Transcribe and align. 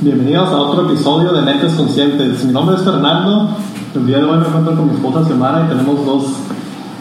Bienvenidos 0.00 0.48
a 0.48 0.56
otro 0.56 0.86
episodio 0.86 1.34
de 1.34 1.42
Mentes 1.42 1.74
Conscientes. 1.74 2.44
Mi 2.44 2.52
nombre 2.52 2.76
es 2.76 2.82
Fernando. 2.82 3.50
El 3.94 4.06
día 4.06 4.18
de 4.18 4.24
hoy 4.24 4.38
me 4.38 4.46
encuentro 4.46 4.74
con 4.74 4.88
mi 4.88 4.94
esposa 4.94 5.26
Xiomara 5.26 5.66
y 5.66 5.68
tenemos 5.68 6.06
dos, 6.06 6.24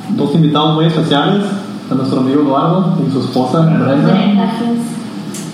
dos 0.10 0.36
invitados 0.36 0.76
muy 0.76 0.86
especiales. 0.88 1.46
A 1.90 1.96
nuestro 1.96 2.20
amigo 2.20 2.42
Eduardo 2.42 2.98
y 3.08 3.12
su 3.12 3.22
esposa 3.22 3.62
Brenda. 3.62 4.14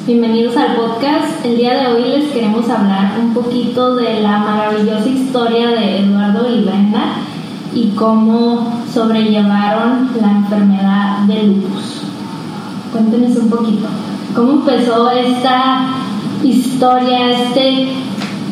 Bienvenidos 0.07 0.57
al 0.57 0.75
podcast. 0.77 1.45
El 1.45 1.57
día 1.57 1.79
de 1.79 1.93
hoy 1.93 2.17
les 2.17 2.31
queremos 2.31 2.67
hablar 2.67 3.19
un 3.21 3.35
poquito 3.35 3.95
de 3.97 4.21
la 4.21 4.39
maravillosa 4.39 5.07
historia 5.07 5.67
de 5.67 5.99
Eduardo 5.99 6.49
y 6.49 6.63
Brenda 6.63 7.22
y 7.75 7.89
cómo 7.95 8.81
sobrellevaron 8.93 10.09
la 10.19 10.31
enfermedad 10.31 11.19
de 11.27 11.43
lupus. 11.43 12.01
Cuéntenos 12.91 13.37
un 13.37 13.49
poquito. 13.49 13.87
¿Cómo 14.35 14.53
empezó 14.53 15.09
esta 15.11 15.87
historia, 16.43 17.31
este, 17.31 17.87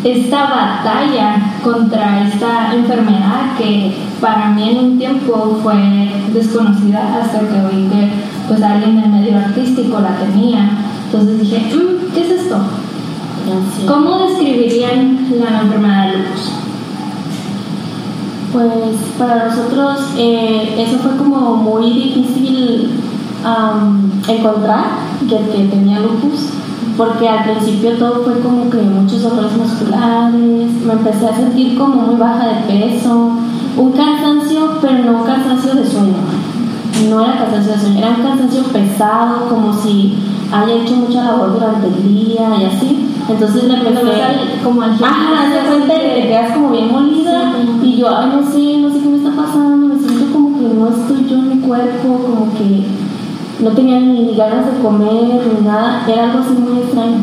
esta 0.04 0.46
batalla 0.46 1.54
contra 1.64 2.28
esta 2.28 2.74
enfermedad 2.74 3.56
que 3.58 3.96
para 4.20 4.50
mí 4.52 4.70
en 4.70 4.78
un 4.78 4.98
tiempo 4.98 5.60
fue 5.62 5.76
desconocida 6.34 7.22
hasta 7.22 7.40
que 7.40 7.62
oí 7.62 7.88
que 7.90 8.10
pues 8.48 8.62
alguien 8.64 9.02
del 9.02 9.12
medio 9.12 9.38
artístico 9.38 10.00
la 10.00 10.16
tenía. 10.18 10.70
Entonces 11.06 11.40
dije, 11.40 11.72
"Mm, 11.76 12.14
¿qué 12.14 12.22
es 12.22 12.32
esto? 12.42 12.58
¿Cómo 13.88 14.20
describirían 14.20 15.28
la 15.40 15.62
enfermedad 15.62 16.12
de 16.12 16.18
lupus? 16.18 16.61
Pues 18.52 18.98
para 19.18 19.48
nosotros 19.48 20.00
eh, 20.18 20.76
eso 20.78 20.98
fue 20.98 21.16
como 21.16 21.56
muy 21.56 21.90
difícil 21.90 22.90
am, 23.46 24.12
encontrar 24.28 24.84
que, 25.22 25.38
que 25.38 25.68
tenía 25.70 26.02
lupus, 26.02 26.48
porque 26.98 27.30
al 27.30 27.46
principio 27.46 27.98
todo 27.98 28.24
fue 28.26 28.40
como 28.42 28.70
que 28.70 28.78
muchos 28.78 29.24
dolores 29.24 29.54
musculares, 29.54 30.72
me 30.86 30.94
empecé 30.94 31.28
a 31.28 31.36
sentir 31.36 31.78
como 31.78 32.02
muy 32.02 32.16
baja 32.16 32.48
de 32.48 32.74
peso, 32.74 33.32
un 33.78 33.92
cansancio, 33.94 34.80
pero 34.82 34.98
no 35.00 35.20
un 35.20 35.24
cansancio 35.24 35.74
de 35.74 35.90
sueño, 35.90 36.18
no 37.10 37.22
era 37.22 37.38
cansancio 37.38 37.74
de 37.74 37.80
sueño, 37.80 37.98
era 38.00 38.10
un 38.10 38.24
cansancio 38.24 38.64
pesado, 38.64 39.48
como 39.48 39.74
si 39.74 40.18
haya 40.52 40.74
hecho 40.74 40.96
mucha 40.96 41.24
labor 41.24 41.54
durante 41.54 41.88
el 41.88 42.04
día 42.04 42.50
y 42.60 42.66
así. 42.66 43.11
Entonces 43.32 43.64
me 43.64 43.74
al- 43.76 44.62
como 44.64 44.82
al 44.82 44.92
Ajá, 44.92 45.48
de 45.50 46.22
te 46.22 46.28
quedas 46.28 46.54
como 46.54 46.70
bien 46.72 46.92
molida 46.92 47.54
Sí. 47.82 47.88
y 47.88 47.98
yo, 47.98 48.10
ay, 48.16 48.30
no 48.36 48.52
sé, 48.52 48.78
no 48.80 48.92
sé 48.92 49.00
qué 49.00 49.08
me 49.10 49.18
está 49.18 49.32
pasando, 49.32 49.88
me 49.88 50.00
siento 50.00 50.34
como 50.34 50.58
que 50.58 50.66
no 50.76 50.88
estoy 50.90 51.28
yo 51.30 51.36
en 51.38 51.50
mi 51.50 51.68
cuerpo, 51.68 52.08
como 52.26 52.54
que 52.58 52.84
no 53.64 53.70
tenía 53.72 54.00
ni 54.00 54.36
ganas 54.36 54.66
de 54.66 54.82
comer 54.82 55.42
ni 55.60 55.66
nada, 55.66 56.04
era 56.08 56.26
algo 56.26 56.40
así 56.40 56.54
muy 56.54 56.80
extraño. 56.82 57.18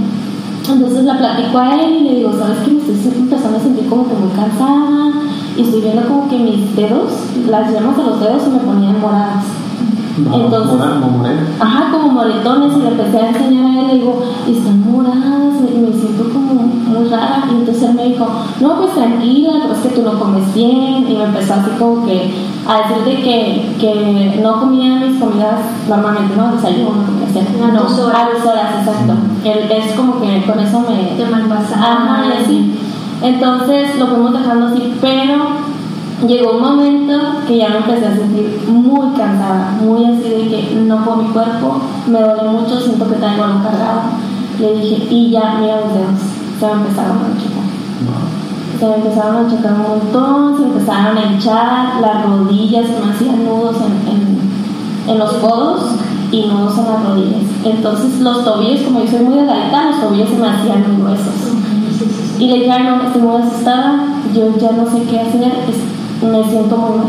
Entonces 0.70 1.04
la 1.04 1.18
platico 1.18 1.58
a 1.58 1.74
él 1.82 1.96
y 2.00 2.04
le 2.04 2.14
digo, 2.16 2.32
¿sabes 2.38 2.58
qué? 2.64 2.70
Me 2.72 2.78
estoy 2.94 3.12
empezando 3.22 3.58
a 3.58 3.60
sentir 3.60 3.88
como 3.88 4.06
que 4.08 4.14
muy 4.14 4.30
cansada 4.30 5.12
y 5.56 5.62
estoy 5.62 5.80
viendo 5.80 6.02
como 6.08 6.28
que 6.28 6.38
mis 6.38 6.76
dedos, 6.76 7.12
las 7.48 7.72
llamas 7.72 7.96
de 7.96 8.02
los 8.04 8.20
dedos 8.20 8.42
se 8.42 8.50
me 8.50 8.58
ponían 8.58 9.00
moradas. 9.00 9.44
No, 10.24 10.34
Entonces-. 10.34 10.80
Ajá, 11.60 11.90
como 11.92 12.08
moretones 12.12 12.76
y 12.76 12.80
le 12.80 12.88
empecé 12.88 13.18
a 13.18 13.28
enseñar 13.28 13.64
a 13.64 13.80
él, 13.80 13.86
le 13.88 13.94
digo, 13.94 14.22
están 14.48 14.90
moradas, 14.90 15.60
me, 15.60 15.86
me 15.86 15.92
siento 15.92 16.24
como 16.32 16.62
muy 16.62 17.08
rara. 17.08 17.44
Y 17.50 17.54
entonces 17.56 17.82
él 17.82 17.94
me 17.94 18.04
dijo, 18.04 18.26
no, 18.60 18.76
pues 18.78 18.94
tranquila, 18.94 19.50
pero 19.62 19.74
es 19.74 19.80
que 19.80 19.88
tú 19.88 20.02
no 20.02 20.18
comes 20.18 20.54
bien. 20.54 21.08
Y 21.08 21.16
me 21.16 21.24
empezó 21.24 21.54
así 21.54 21.70
como 21.78 22.06
que 22.06 22.32
a 22.66 22.88
decirte 22.88 23.22
que, 23.22 23.76
que 23.80 24.40
no 24.42 24.60
comía 24.60 24.96
mis 24.96 25.18
comidas 25.18 25.60
normalmente, 25.88 26.36
¿no? 26.36 26.52
Desayuno, 26.52 27.04
cena. 27.32 27.72
No, 27.72 27.82
tus 27.82 27.98
horas. 27.98 28.20
a 28.20 28.34
dos 28.34 28.46
horas, 28.46 28.74
exacto. 28.78 29.14
Él, 29.44 29.70
es 29.70 29.92
como 29.94 30.20
que 30.20 30.44
con 30.44 30.58
eso 30.60 30.80
me... 30.80 31.16
Te. 31.16 31.24
Ajá, 31.24 32.24
y 32.26 32.42
así. 32.42 32.78
Entonces 33.22 33.98
lo 33.98 34.06
fuimos 34.06 34.32
dejando 34.32 34.66
así, 34.66 34.94
pero 35.00 35.67
llegó 36.26 36.52
un 36.52 36.62
momento 36.62 37.14
que 37.46 37.58
ya 37.58 37.68
me 37.68 37.76
empecé 37.78 38.06
a 38.06 38.16
sentir 38.16 38.64
muy 38.68 39.16
cansada, 39.16 39.78
muy 39.80 40.04
así 40.04 40.28
de 40.28 40.48
que 40.48 40.74
no 40.86 41.04
puedo 41.04 41.18
mi 41.18 41.28
cuerpo, 41.28 41.80
me 42.06 42.20
duele 42.20 42.42
mucho, 42.48 42.80
siento 42.80 43.08
que 43.08 43.16
traigo 43.16 43.44
algo 43.44 43.62
cargado. 43.62 44.00
Le 44.58 44.74
dije, 44.74 45.06
y 45.10 45.30
ya, 45.30 45.58
mira 45.60 45.80
los 45.80 45.94
dedos, 45.94 46.20
se 46.58 46.66
me 46.66 46.72
empezaron 46.72 47.18
a 47.18 47.38
chocar. 47.38 47.68
Se 48.78 48.86
me 48.86 48.94
empezaron 48.94 49.46
a 49.46 49.50
chocar 49.50 49.72
un 49.72 49.82
montón, 49.82 50.56
se 50.56 50.62
empezaron 50.64 51.16
a 51.16 51.32
hinchar, 51.32 52.00
las 52.00 52.24
rodillas 52.24 52.86
se 52.86 53.04
me 53.04 53.12
hacían 53.12 53.44
nudos 53.44 53.76
en, 53.76 54.12
en, 54.12 55.12
en 55.12 55.18
los 55.18 55.32
codos 55.34 55.94
y 56.32 56.46
nudos 56.46 56.78
en 56.78 56.84
las 56.84 57.04
rodillas. 57.04 57.42
Entonces 57.64 58.20
los 58.20 58.44
tobillos, 58.44 58.82
como 58.82 59.00
yo 59.00 59.10
soy 59.10 59.20
muy 59.20 59.34
delgadita, 59.36 59.90
los 59.90 60.00
tobillos 60.00 60.28
se 60.30 60.36
me 60.36 60.48
hacían 60.48 60.84
muy 60.86 61.02
gruesos. 61.02 61.34
Y 62.38 62.46
le 62.46 62.54
dije, 62.54 62.78
no, 62.84 63.02
estoy 63.02 63.22
muy 63.22 63.42
asustada, 63.42 64.04
yo 64.34 64.56
ya 64.58 64.72
no 64.72 64.88
sé 64.88 65.02
qué 65.10 65.20
hacer, 65.20 65.52
me 66.22 66.44
siento 66.44 66.76
muy 66.76 66.98
mal. 66.98 67.08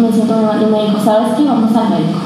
Me 0.00 0.12
siento 0.12 0.34
muy 0.34 0.44
mal. 0.44 0.62
Y 0.62 0.66
me 0.66 0.82
dijo, 0.84 1.04
¿sabes 1.04 1.34
qué? 1.36 1.44
Vamos 1.44 1.74
al 1.74 1.90
médico. 1.90 2.18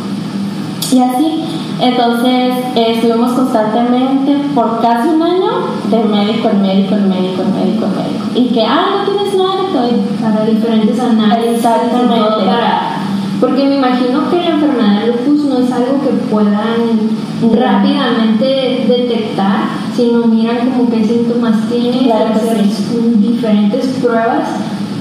Y 0.92 1.00
así, 1.00 1.44
entonces 1.80 2.53
eh, 2.76 2.92
estuvimos 2.94 3.32
constantemente 3.32 4.36
por 4.54 4.81
casi 4.82 5.08
un 5.08 5.22
año 5.22 5.50
de 5.91 6.04
médico 6.04 6.50
en 6.50 6.62
médico, 6.62 6.94
en 6.97 7.08
médico, 7.08 7.42
en 7.42 7.54
médico, 7.54 7.86
en 7.86 7.97
médico. 7.97 8.25
Y 8.34 8.48
que, 8.48 8.62
ah, 8.66 8.86
no 8.98 9.04
tienes 9.10 9.34
nada, 9.34 9.62
doy. 9.72 10.02
para 10.20 10.44
diferentes 10.44 11.00
análisis 11.00 11.56
Exactamente. 11.56 12.44
para 12.44 13.02
porque 13.42 13.66
me 13.66 13.78
imagino 13.78 14.31
que 14.31 14.36
la 14.36 14.50
enfermedad 14.50 15.00
de 15.00 15.06
lupus 15.08 15.44
no 15.47 15.58
es 15.58 15.72
algo 15.72 16.00
que 16.00 16.10
puedan 16.31 17.10
rápidamente 17.58 18.86
detectar 18.86 19.64
sino 19.97 20.28
miran 20.28 20.70
como 20.70 20.88
qué 20.88 21.04
síntomas 21.04 21.69
tienes 21.69 22.04
Claro 22.04 22.34
hacer 22.36 22.64
sí. 22.64 23.16
diferentes 23.19 23.86
pruebas 24.00 24.48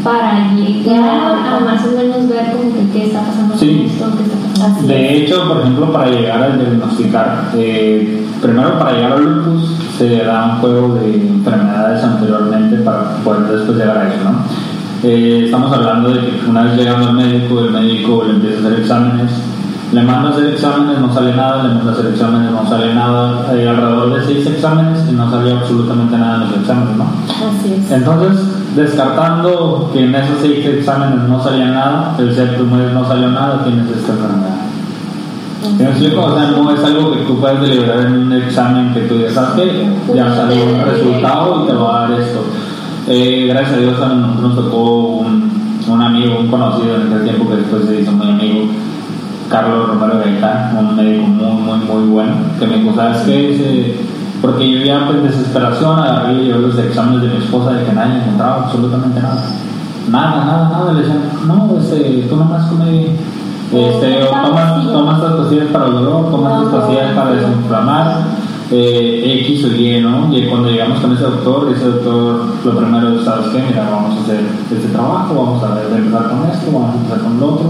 para 0.04 0.52
llegar 0.54 1.00
a 1.00 1.60
más 1.64 1.86
o 1.86 1.96
menos 1.96 2.28
ver 2.30 2.52
como 2.52 2.74
que 2.74 2.90
qué 2.92 3.06
está 3.08 3.22
pasando 3.22 3.56
Sí. 3.58 3.88
esto 3.92 4.06
qué 4.18 4.24
está 4.24 4.38
pasando 4.38 4.78
Así. 4.78 4.88
De 4.88 5.18
hecho, 5.18 5.48
por 5.48 5.62
ejemplo, 5.62 5.92
para 5.92 6.10
llegar 6.10 6.44
a 6.44 6.56
diagnosticar, 6.58 7.50
eh, 7.56 8.26
primero 8.42 8.78
para 8.78 8.92
llegar 8.94 9.14
al 9.14 9.24
lupus 9.24 9.72
se 9.98 10.18
da 10.24 10.46
un 10.46 10.62
juego 10.62 10.96
de 10.96 11.16
enfermedades 11.16 12.04
anteriormente 12.04 12.78
para 12.78 13.16
poder 13.24 13.44
después 13.58 13.78
llegar 13.78 13.98
a 13.98 14.08
eso, 14.14 14.24
¿no? 14.24 14.44
Eh, 15.04 15.44
estamos 15.46 15.72
hablando 15.74 16.10
de 16.10 16.20
que 16.20 16.50
una 16.50 16.64
vez 16.64 16.78
llegando 16.78 17.08
al 17.10 17.16
médico, 17.16 17.60
el 17.62 17.72
médico 17.72 18.24
le 18.28 18.34
empieza 18.34 18.58
a 18.58 18.60
hacer 18.68 18.80
exámenes, 18.82 19.32
le 19.94 20.04
manda 20.04 20.30
a 20.30 20.32
hacer 20.34 20.46
exámenes, 20.54 21.00
no 21.00 21.12
sale 21.14 21.36
nada, 21.36 21.64
le 21.64 21.74
manda 21.74 21.92
a 21.92 21.94
hacer 21.96 22.08
exámenes, 22.12 22.52
no 22.52 22.70
sale 22.70 22.94
nada, 22.94 23.48
hay 23.52 23.66
alrededor 23.66 24.20
de 24.20 24.26
seis 24.26 24.46
exámenes 24.48 25.00
y 25.10 25.14
no 25.14 25.30
salió 25.32 25.58
absolutamente 25.58 26.18
nada 26.18 26.36
en 26.36 26.42
los 26.52 26.60
exámenes, 26.60 26.98
¿no? 26.98 27.06
Así 27.28 27.74
es. 27.74 27.92
Entonces, 27.92 28.46
descartando 28.76 29.90
que 29.92 30.04
en 30.04 30.16
esos 30.16 30.40
seis 30.42 30.66
exámenes 30.66 31.28
no 31.28 31.44
salía 31.44 31.68
nada, 31.68 32.16
el 32.20 32.34
séptimo 32.34 32.76
mes 32.76 32.94
no 32.94 33.06
salió 33.08 33.30
nada, 33.30 33.64
tienes 33.64 33.90
esta 33.90 34.14
enfermedad. 34.14 34.62
¿Me 35.78 35.86
explico? 35.86 36.22
O 36.22 36.36
sea, 36.36 36.52
no 36.52 36.72
es 36.72 36.84
algo 36.84 37.12
que 37.12 37.20
tú 37.20 37.40
puedes 37.40 37.62
deliberar 37.62 38.06
en 38.06 38.14
un 38.14 38.34
examen 38.34 38.94
que 38.94 39.02
tú 39.02 39.16
digas, 39.18 39.34
¿sabes 39.34 39.52
qué? 39.56 40.16
Ya 40.16 40.34
salió 40.36 40.64
un 40.64 40.82
resultado 40.82 41.64
y 41.64 41.68
te 41.68 41.74
va 41.74 41.98
a 41.98 42.10
dar 42.10 42.20
esto. 42.20 42.44
Eh, 43.08 43.46
gracias 43.48 43.78
a 43.78 43.80
Dios 43.80 44.02
a 44.02 44.08
nosotros 44.08 44.56
nos 44.56 44.66
tocó 44.66 45.00
un, 45.18 45.52
un 45.88 46.02
amigo, 46.02 46.40
un 46.40 46.48
conocido 46.48 46.96
en 46.96 47.08
aquel 47.08 47.24
tiempo 47.24 47.50
que 47.50 47.56
después 47.58 47.86
se 47.86 48.02
hizo 48.02 48.12
muy 48.12 48.30
amigo, 48.30 48.68
Carlos 49.50 49.88
Romero 49.90 50.20
Gaitán, 50.20 50.78
un 50.78 50.96
médico 50.96 51.28
muy, 51.28 51.62
muy, 51.62 51.78
muy 51.80 52.10
bueno, 52.10 52.34
que 52.60 52.68
me 52.68 52.78
dijo, 52.78 52.96
¿sabes 52.96 53.22
qué? 53.24 54.00
Porque 54.42 54.72
yo 54.72 54.84
ya 54.84 55.06
pues, 55.08 55.24
desesperación 55.24 56.00
agarré 56.00 56.34
y 56.34 56.46
llevé 56.48 56.60
los 56.60 56.78
exámenes 56.78 57.22
de 57.22 57.28
mi 57.28 57.44
esposa 57.44 57.74
de 57.74 57.86
que 57.86 57.94
nadie 57.94 58.22
encontraba 58.22 58.64
absolutamente 58.64 59.22
nada. 59.22 59.44
Nada, 60.10 60.46
nada, 60.46 60.70
nada. 60.70 60.94
Le 60.94 61.02
decían, 61.02 61.22
no, 61.48 61.78
este, 61.80 62.26
tú 62.28 62.36
nomás 62.36 62.66
come, 62.66 63.16
este, 63.72 64.26
tomas, 64.26 64.92
tomas 64.92 65.18
estas 65.18 65.34
pastillas 65.34 65.68
para 65.68 65.86
el 65.86 65.94
dolor, 65.94 66.32
tomas 66.32 66.64
estas 66.64 66.80
pastillas 66.82 67.14
para 67.16 67.32
desinflamar, 67.32 68.18
eh, 68.72 69.44
X 69.46 69.66
o 69.66 69.76
Y, 69.76 70.02
¿no? 70.02 70.36
Y 70.36 70.48
cuando 70.48 70.70
llegamos 70.70 71.00
con 71.00 71.14
ese 71.14 71.24
doctor, 71.24 71.72
ese 71.76 71.86
doctor, 71.86 72.46
lo 72.66 72.78
primero 72.78 73.16
es, 73.16 73.24
¿sabes 73.24 73.48
qué? 73.50 73.62
Mira, 73.62 73.90
vamos 73.92 74.18
a 74.18 74.22
hacer 74.24 74.40
este 74.72 74.88
trabajo, 74.90 75.36
vamos 75.36 75.64
a 75.64 75.76
ver, 75.76 75.86
empezar 75.96 76.30
con 76.30 76.50
esto, 76.50 76.72
vamos 76.72 76.96
a 76.96 76.98
empezar 76.98 77.20
con 77.20 77.40
lo 77.40 77.48
otro. 77.54 77.66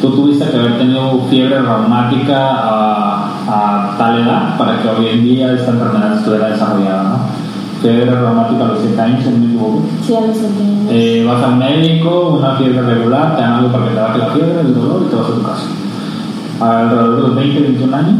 Tú 0.00 0.10
tuviste 0.10 0.48
que 0.48 0.56
haber 0.56 0.78
tenido 0.78 1.20
fiebre 1.30 1.60
reumática 1.60 2.50
a, 2.52 3.31
a 3.48 3.94
tal 3.98 4.22
edad 4.22 4.56
para 4.56 4.80
que 4.80 4.88
hoy 4.88 5.08
en 5.08 5.24
día 5.24 5.52
esta 5.52 5.72
enfermedad 5.72 6.18
estuviera 6.18 6.48
desarrollada, 6.48 7.02
¿no? 7.02 7.42
Fiebre 7.80 8.04
reumática 8.14 8.64
a 8.64 8.68
los 8.68 8.78
7 8.80 9.00
años, 9.00 9.24
no 9.24 9.38
me 9.38 9.46
equivoco. 9.46 9.82
Sí, 10.06 10.14
a 10.14 10.20
los 10.20 10.36
entiendo. 10.36 10.90
Eh, 10.92 11.24
vas 11.26 11.42
al 11.42 11.56
médico, 11.56 12.36
una 12.38 12.54
fiebre 12.54 12.82
regular, 12.82 13.36
te 13.36 13.42
dan 13.42 13.52
algo 13.54 13.72
para 13.72 13.88
que 13.88 13.94
te 13.94 14.00
baje 14.00 14.18
la 14.18 14.26
fiebre, 14.26 14.60
el 14.60 14.74
dolor 14.74 15.02
y 15.04 15.10
te 15.10 15.16
vas 15.16 15.26
a 15.26 15.34
tu 15.34 15.42
casa. 15.42 15.66
Alrededor 16.60 17.16
de 17.16 17.22
los 17.22 17.34
20, 17.34 17.60
21 17.60 17.96
años 17.96 18.16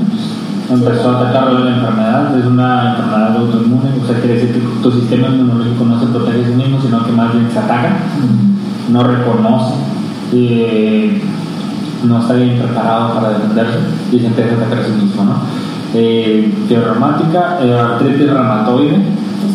empezó 0.71 1.11
a 1.11 1.21
atacar 1.21 1.53
la 1.53 1.77
enfermedad, 1.77 2.39
es 2.39 2.47
una 2.47 2.91
enfermedad 2.91 3.37
autoinmune, 3.37 3.91
o 4.03 4.07
sea, 4.07 4.19
quiere 4.19 4.35
decir 4.35 4.53
que 4.55 4.83
tu 4.83 4.91
sistema 4.91 5.29
inmunológico 5.29 5.85
no 5.85 6.01
se 6.01 6.07
protege 6.07 6.45
a 6.45 6.49
sí 6.49 6.55
mismo, 6.55 6.81
sino 6.81 7.05
que 7.05 7.13
más 7.13 7.33
bien 7.33 7.49
se 7.53 7.59
ataca, 7.59 7.99
no 8.91 9.05
reconoce 9.05 9.75
eh, 10.33 11.23
no 12.05 12.19
está 12.21 12.35
bien 12.35 12.59
preparado 12.59 13.15
para 13.15 13.31
defenderse 13.31 13.79
y 14.13 14.19
se 14.19 14.27
empieza 14.27 14.55
a 14.55 14.57
atacar 14.59 14.79
a 14.79 14.85
sí 14.87 14.93
mismo, 14.93 15.25
¿no? 15.25 15.33
Eh, 15.95 16.55
eh, 16.71 17.79
artritis 17.81 18.31
reumatoide. 18.33 19.03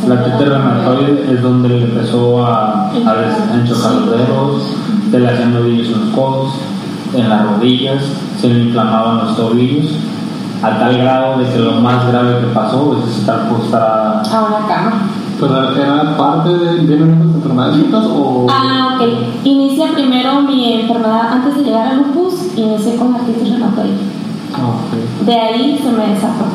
La 0.07 0.13
artritis 0.15 0.47
reumatoide 0.49 1.33
es 1.33 1.41
donde 1.41 1.69
le 1.69 1.83
empezó 1.83 2.45
a, 2.45 2.89
a, 2.89 2.91
des- 2.91 3.51
a 3.51 3.55
enchocar 3.61 3.91
los 3.93 4.11
dedos, 4.11 4.63
se 5.11 5.19
le 5.19 5.27
hacían 5.29 5.53
nudillos 5.53 5.87
en 5.87 5.99
los 6.05 6.09
codos, 6.15 6.53
en 7.13 7.29
las 7.29 7.45
rodillas, 7.45 8.03
se 8.39 8.49
le 8.49 8.63
inflamaban 8.65 9.17
los 9.25 9.35
tobillos, 9.35 9.91
a 10.61 10.77
tal 10.79 10.97
grado 10.97 11.39
de 11.39 11.45
que 11.49 11.59
lo 11.59 11.73
más 11.81 12.07
grave 12.07 12.39
que 12.41 12.47
pasó 12.47 12.97
es 13.03 13.17
estar 13.17 13.47
postrada. 13.49 14.21
A 14.21 14.39
una 14.45 14.67
cama. 14.67 14.91
Pero 15.39 15.71
era 15.75 16.17
parte 16.17 16.49
de, 16.49 16.77
enfermedades 16.81 17.75
juntas 17.81 18.05
o. 18.05 18.47
Ah, 18.49 18.86
ok. 18.97 19.45
Inicia 19.45 19.87
primero 19.93 20.41
mi 20.41 20.81
enfermedad 20.81 21.31
antes 21.31 21.55
de 21.55 21.63
llegar 21.63 21.87
al 21.87 21.97
lupus, 21.97 22.33
inicié 22.55 22.95
con 22.95 23.15
artritis 23.15 23.49
reumatoide. 23.49 23.97
De 25.25 25.33
ahí 25.39 25.79
se 25.83 25.91
me 25.91 26.07
desató. 26.07 26.45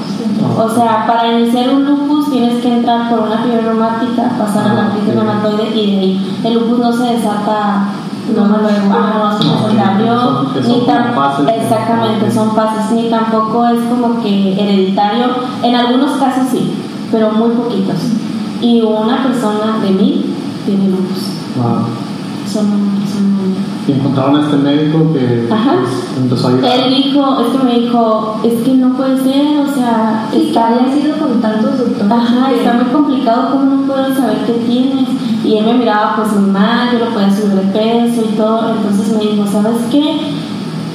O 0.59 0.69
sea, 0.69 1.07
para 1.07 1.39
iniciar 1.39 1.71
un 1.75 1.85
lupus 1.85 2.31
tienes 2.31 2.61
que 2.63 2.69
entrar 2.73 3.09
por 3.11 3.21
una 3.21 3.39
fiebre 3.39 3.63
reumática, 3.63 4.31
pasar 4.39 4.71
a 4.71 4.75
la 4.75 4.87
artritis 4.87 5.15
reumatoide 5.15 5.71
y 5.77 5.91
de 5.93 5.99
ahí. 5.99 6.37
El 6.45 6.55
lupus 6.55 6.79
no 6.79 6.93
se 6.93 7.05
desata 7.15 7.89
no 8.35 8.45
me 8.45 8.59
luego, 8.59 8.93
ah, 8.93 9.37
no, 9.39 9.39
se 9.39 10.69
ni 10.69 10.87
tan- 10.87 11.13
exactamente, 11.49 12.31
son 12.31 12.53
fases, 12.55 12.93
ni 12.93 13.11
tampoco 13.11 13.67
es 13.67 13.81
como 13.91 14.23
que 14.23 14.53
hereditario, 14.55 15.27
en 15.63 15.75
algunos 15.75 16.13
casos 16.13 16.45
sí, 16.51 16.71
pero 17.11 17.33
muy 17.33 17.51
poquitos. 17.51 17.97
Y 18.61 18.81
una 18.81 19.25
persona 19.25 19.79
de 19.83 19.91
mí 19.91 20.25
tiene 20.65 20.89
lupus, 20.89 21.33
Wow. 21.57 21.85
Son, 22.53 22.67
son 23.11 23.55
Y 23.89 23.93
encontraron 23.93 24.37
a 24.37 24.41
este 24.45 24.57
médico 24.57 25.13
que 25.13 25.49
Ajá. 25.53 25.73
pues, 25.83 26.17
empezó 26.23 26.47
a 26.47 26.51
ayudar. 26.51 26.79
Él 26.87 26.95
dijo, 27.03 27.41
es 27.41 27.47
que 27.59 27.65
me 27.65 27.81
dijo, 27.81 28.41
es 28.45 28.63
que 28.63 28.75
no 28.75 28.97
puede 28.97 29.17
ser, 29.23 29.59
o 29.61 29.75
sea, 29.75 30.29
Sí, 30.31 30.39
que 30.39 30.49
está 30.49 30.69
había 30.69 30.95
sido 30.95 31.17
con 31.19 31.41
tantos 31.41 31.79
doctores. 31.79 32.11
Ajá, 32.13 32.49
que- 32.49 32.57
está 32.57 32.75
muy 32.75 32.85
complicado, 32.93 33.51
¿cómo 33.53 33.65
no 33.65 33.83
puedo 33.87 34.15
saber 34.15 34.39
qué 34.47 34.53
tienes? 34.67 35.09
Y 35.45 35.57
él 35.57 35.65
me 35.67 35.75
miraba 35.75 36.15
pues 36.17 36.33
muy 36.33 36.51
mal, 36.51 36.93
yo 36.93 37.05
lo 37.05 37.11
podía 37.13 37.31
subir 37.31 37.55
de 37.55 37.73
peso 37.73 38.23
y 38.31 38.37
todo, 38.37 38.71
entonces 38.77 39.17
me 39.17 39.25
dijo, 39.33 39.45
¿sabes 39.51 39.77
qué? 39.91 40.21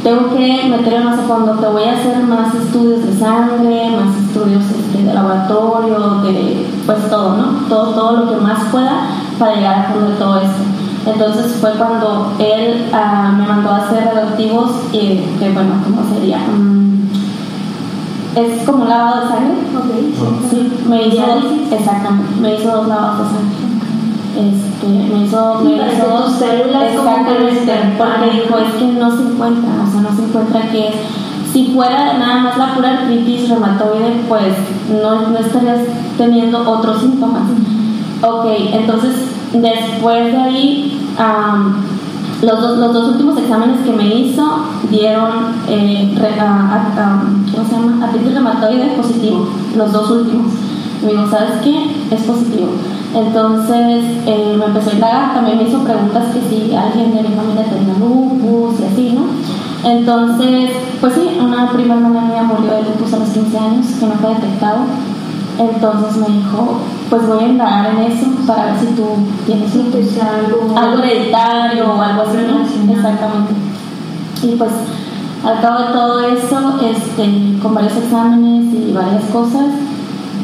Tengo 0.03 0.30
que 0.33 0.69
meterme 0.69 1.03
más 1.06 1.19
a 1.19 1.24
fondo, 1.24 1.53
te 1.53 1.68
voy 1.68 1.83
a 1.83 1.94
hacer 2.00 2.24
más 2.24 2.53
estudios 2.56 3.03
de 3.06 3.18
sangre, 3.19 3.92
más 3.92 4.15
estudios 4.15 4.63
este, 4.63 5.03
de 5.03 5.13
laboratorio, 5.13 6.21
de 6.24 6.65
pues 6.86 7.10
todo, 7.10 7.36
¿no? 7.36 7.45
Todo, 7.68 7.94
todo 7.94 8.12
lo 8.25 8.30
que 8.31 8.42
más 8.42 8.63
pueda 8.71 9.07
para 9.38 9.56
llegar 9.56 9.80
a 9.80 9.83
fondo 9.92 10.10
de 10.12 10.15
todo 10.15 10.38
esto. 10.38 10.63
Entonces 11.07 11.56
fue 11.62 11.71
cuando 11.71 12.33
él 12.38 12.89
ah, 12.94 13.33
me 13.38 13.48
mandó 13.48 13.69
a 13.69 13.77
hacer 13.77 14.06
radioactivos, 14.06 14.71
y 14.92 15.24
que 15.39 15.51
bueno, 15.54 15.75
¿cómo 15.83 16.01
sería? 16.13 16.39
Mm, 16.39 17.07
es 18.36 18.65
como 18.65 18.83
un 18.83 18.89
lavado 18.89 19.21
de 19.21 19.27
sangre. 19.27 19.54
Ok, 19.77 20.50
Sí, 20.50 20.71
me 20.88 21.07
hizo, 21.07 21.25
exactamente, 21.71 22.42
me 22.42 22.56
hizo 22.56 22.71
dos 22.71 22.88
lavados 22.88 23.19
de 23.19 23.24
sangre. 23.36 23.68
Este, 24.38 24.88
me 24.88 25.25
hizo, 25.25 25.62
me 25.62 25.77
dos 25.77 26.33
células 26.33 26.94
exactamente, 26.94 27.95
porque 27.98 28.42
dijo 28.42 28.57
es 28.57 28.74
que 28.75 28.86
no 29.00 29.18
se 29.18 29.24
encuentra, 29.24 29.69
o 29.88 29.92
sea, 29.92 30.01
no 30.01 30.15
se 30.15 30.24
encuentra 30.24 30.62
que 30.69 30.89
es. 30.89 30.95
Si 31.51 31.74
fuera 31.74 32.13
nada 32.19 32.42
más 32.42 32.57
la 32.57 32.75
pura 32.75 33.00
artritis 33.00 33.50
reumatoide, 33.50 34.21
pues 34.27 34.53
no, 35.01 35.30
no 35.30 35.38
estarías 35.39 35.80
teniendo 36.18 36.69
otros 36.69 37.00
síntomas. 37.00 37.44
Ok, 38.21 38.45
entonces 38.74 39.13
después 39.54 40.32
de 40.32 40.38
ahí, 40.38 41.00
los, 42.42 42.62
dos, 42.94 43.08
últimos 43.10 43.38
exámenes 43.38 43.82
que 43.82 43.92
me 43.92 44.06
hizo 44.16 44.44
dieron, 44.90 45.30
eh, 45.68 46.14
re- 46.18 46.40
ah, 46.40 46.94
ah, 46.98 47.04
am, 47.22 47.46
¿cómo 47.52 47.68
se 47.68 47.74
llama? 47.76 48.06
Artritis 48.06 48.34
reumatoide 48.34 48.88
positivo, 48.96 49.48
los 49.76 49.92
dos 49.92 50.12
últimos. 50.12 50.54
Me 51.04 51.12
dijo, 51.12 51.28
¿sabes 51.30 51.62
qué? 51.64 51.96
Es 52.12 52.22
positivo. 52.24 52.70
Entonces 53.16 54.04
eh, 54.26 54.56
me 54.58 54.66
empezó 54.66 54.90
a 54.92 54.94
indagar, 54.94 55.34
también 55.34 55.58
me 55.58 55.64
hizo 55.64 55.80
preguntas 55.84 56.26
que 56.34 56.42
si 56.42 56.76
alguien 56.76 57.16
de 57.16 57.22
mi 57.24 57.36
familia 57.36 57.64
tenía 57.66 57.94
lupus 57.98 58.80
y 58.80 58.84
así, 58.86 59.16
¿no? 59.16 59.26
Entonces, 59.90 60.72
pues 61.00 61.14
sí, 61.14 61.38
una 61.40 61.72
prima 61.72 61.96
hermana 61.96 62.22
mía 62.22 62.44
murió 62.44 62.74
de 62.74 62.84
lupus 62.84 63.14
a 63.14 63.18
los 63.20 63.30
15 63.30 63.58
años, 63.58 63.86
que 64.00 64.06
no 64.08 64.14
fue 64.16 64.30
detectado. 64.36 64.80
Entonces 65.59 66.18
me 66.18 66.27
dijo, 66.38 66.80
pues 67.09 67.27
voy 67.27 67.44
a 67.44 67.48
indagar 67.48 67.95
en 67.95 68.12
eso 68.12 68.27
para 68.45 68.65
ver 68.65 68.80
si 68.80 68.86
tú 68.95 69.06
tienes 69.45 69.71
Sí, 69.71 69.89
que 69.92 70.04
sea 70.04 70.36
algo, 70.45 70.77
algo 70.77 71.04
hereditario 71.04 71.94
o 71.94 72.01
algo 72.01 72.21
así. 72.24 72.38
Exactamente. 72.92 73.54
Y 74.44 74.56
pues 74.56 74.71
al 75.44 75.62
cabo 75.62 75.80
de 75.80 75.94
todo 75.94 76.19
eso, 76.27 76.80
este, 76.83 77.59
con 77.62 77.74
varios 77.74 77.95
exámenes 77.95 78.74
y 78.74 78.92
varias 78.94 79.24
cosas, 79.25 79.65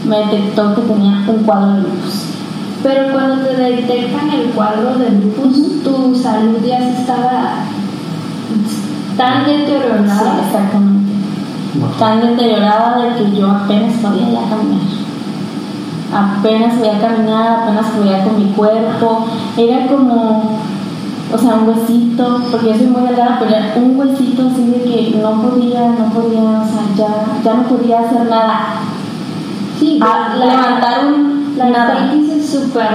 me 0.07 0.17
detectó 0.17 0.73
que 0.75 0.81
tenía 0.81 1.23
un 1.27 1.43
cuadro 1.43 1.73
de 1.75 1.81
lupus. 1.81 2.25
Pero 2.81 3.13
cuando 3.13 3.45
te 3.45 3.55
detectan 3.55 4.29
el 4.31 4.49
cuadro 4.49 4.97
de 4.97 5.11
lupus, 5.11 5.83
tu 5.83 6.15
salud 6.15 6.57
ya 6.65 6.79
se 6.79 6.91
estaba 7.01 7.55
tan 9.17 9.45
Sí, 9.45 9.51
deteriorada. 9.51 10.41
exactamente. 10.45 11.13
Tan 11.99 12.21
deteriorada 12.21 12.97
de 12.99 13.15
que 13.23 13.37
yo 13.39 13.49
apenas 13.49 13.93
podía 13.95 14.29
ya 14.29 14.49
caminar. 14.49 15.02
Apenas 16.13 16.75
podía 16.75 16.99
caminar, 16.99 17.59
apenas 17.63 17.85
podía 17.87 18.23
con 18.23 18.37
mi 18.37 18.51
cuerpo. 18.51 19.25
Era 19.57 19.87
como, 19.87 20.59
o 21.33 21.37
sea, 21.37 21.55
un 21.55 21.67
huesito, 21.69 22.41
porque 22.51 22.67
yo 22.67 22.75
soy 22.77 22.87
muy 22.87 23.01
delgada, 23.01 23.37
pero 23.39 23.51
era 23.55 23.73
un 23.77 23.97
huesito 23.97 24.43
así 24.51 24.65
de 24.65 24.83
que 24.83 25.19
no 25.21 25.41
podía, 25.41 25.87
no 25.89 26.05
podía, 26.13 26.41
o 26.41 26.65
sea, 26.65 26.83
ya, 26.95 27.41
ya 27.43 27.53
no 27.55 27.63
podía 27.63 27.99
hacer 28.01 28.25
nada. 28.29 28.59
Sí, 29.79 29.99
A 30.01 30.35
la- 30.37 30.45
levantar 30.45 31.05
un 31.07 31.43
La 31.57 31.69
nada. 31.69 32.11
es 32.13 32.49
súper 32.49 32.87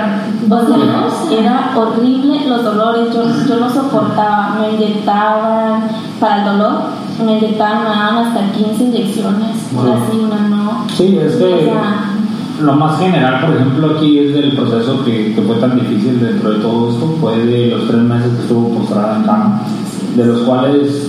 O 0.50 0.67
sea, 0.67 1.38
era 1.38 1.71
horrible 1.76 2.47
los 2.49 2.64
dolores, 2.64 3.09
yo, 3.14 3.23
yo 3.49 3.61
no 3.61 3.69
soportaba, 3.71 4.56
me 4.61 4.71
inyectaban 4.73 5.82
para 6.19 6.38
el 6.38 6.44
dolor, 6.44 6.81
me 7.25 7.38
inyectaban, 7.38 7.82
me 7.85 7.88
daban 7.91 8.17
hasta 8.26 8.53
15 8.53 8.85
inyecciones, 8.85 9.56
Wow. 9.73 9.85
una 9.85 9.97
sí, 10.11 10.19
una 10.19 10.49
no. 10.49 10.85
Sí, 10.97 11.19
es 11.19 11.35
O 11.37 11.38
que 11.38 11.64
sea, 11.64 12.11
lo 12.61 12.75
más 12.75 12.99
general, 12.99 13.47
por 13.47 13.57
ejemplo, 13.57 13.97
aquí 13.97 14.19
es 14.19 14.35
del 14.35 14.57
proceso 14.57 15.05
que, 15.05 15.35
que 15.35 15.43
fue 15.43 15.57
tan 15.57 15.79
difícil 15.79 16.21
dentro 16.21 16.51
de 16.51 16.59
todo 16.59 16.91
esto, 16.91 17.17
fue 17.21 17.39
de 17.39 17.67
los 17.69 17.87
tres 17.89 18.03
meses 18.03 18.33
que 18.33 18.43
estuvo 18.43 18.79
postrada 18.79 19.17
en 19.17 19.23
cama, 19.25 19.63
de 20.17 20.25
los 20.27 20.43
cuales 20.43 21.09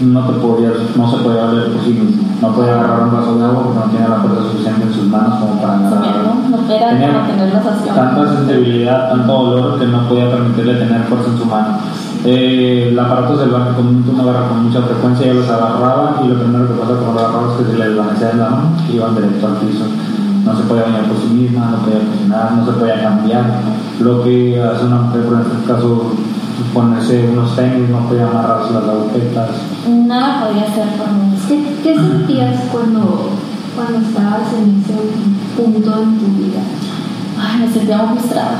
no 0.00 0.20
te 0.26 0.32
podías, 0.34 0.74
no 0.96 1.10
se 1.10 1.16
podía 1.18 1.44
valer 1.44 1.72
por 1.72 1.82
sí 1.82 1.90
mismo, 1.90 2.22
no 2.40 2.54
podía 2.54 2.74
agarrar 2.74 3.02
un 3.02 3.12
vaso 3.12 3.38
de 3.38 3.44
agua 3.44 3.62
porque 3.64 3.78
no 3.80 3.90
tenía 3.90 4.08
la 4.08 4.20
fuerza 4.20 4.42
suficiente 4.50 4.82
en 4.84 4.92
sus 4.92 5.04
manos 5.04 5.40
como 5.40 5.60
para 5.60 5.78
agarrar 5.78 6.24
no, 6.24 6.56
no 6.56 6.72
era 6.72 6.90
Tenía 6.90 7.26
como 7.26 7.94
tanta 7.94 8.36
sensibilidad, 8.36 9.10
tanto 9.10 9.32
dolor 9.32 9.78
que 9.78 9.86
no 9.86 10.08
podía 10.08 10.30
permitirle 10.30 10.74
tener 10.74 11.02
fuerza 11.04 11.30
en 11.30 11.38
su 11.38 11.44
mano. 11.46 11.78
Eh, 12.24 12.88
el 12.90 12.98
aparato 12.98 13.34
comúnmente 13.76 14.10
uno 14.10 14.22
agarra 14.22 14.48
con 14.48 14.64
mucha 14.64 14.82
frecuencia, 14.82 15.26
ella 15.26 15.34
los 15.34 15.48
agarraba 15.48 16.20
y 16.24 16.28
lo 16.28 16.38
primero 16.38 16.68
que 16.68 16.74
pasa 16.74 16.94
con 16.94 17.14
los 17.14 17.22
agarraba 17.22 17.52
es 17.52 17.58
que 17.58 17.72
se 17.72 17.78
les 17.78 17.88
desvanecía 17.88 18.34
la 18.34 18.50
mano 18.50 18.70
y 18.88 18.96
iban 18.96 19.14
directo 19.14 19.46
al 19.46 19.54
piso. 19.54 19.84
No 20.48 20.56
se 20.56 20.62
podía 20.62 20.84
bañar 20.84 21.04
por 21.04 21.20
sí 21.20 21.28
misma, 21.28 21.66
no 21.66 21.78
podía 21.82 22.00
cocinar, 22.08 22.52
no 22.52 22.64
se 22.64 22.72
podía 22.72 23.02
cambiar. 23.02 23.44
Lo 24.00 24.24
que 24.24 24.62
hace 24.62 24.86
una 24.86 24.96
mujer, 25.02 25.26
por 25.26 25.40
este 25.42 25.66
caso, 25.66 26.12
ponerse 26.72 27.28
unos 27.30 27.54
tenis, 27.54 27.90
no 27.90 28.08
podía 28.08 28.28
amarrarse 28.28 28.72
las 28.72 28.84
agujetas. 28.84 29.50
Nada 30.06 30.46
podía 30.46 30.62
hacer 30.62 30.88
por 30.96 31.12
mí. 31.12 31.36
¿Qué, 31.46 31.76
qué 31.82 31.94
sentías 31.94 32.62
cuando, 32.72 33.28
cuando 33.76 33.98
estabas 34.08 34.48
en 34.56 34.82
ese 34.82 34.94
punto 35.54 36.02
en 36.02 36.18
tu 36.18 36.26
vida? 36.38 36.60
Ay, 37.38 37.66
me 37.66 37.70
sentía 37.70 37.98
muy 37.98 38.18
frustrada. 38.18 38.58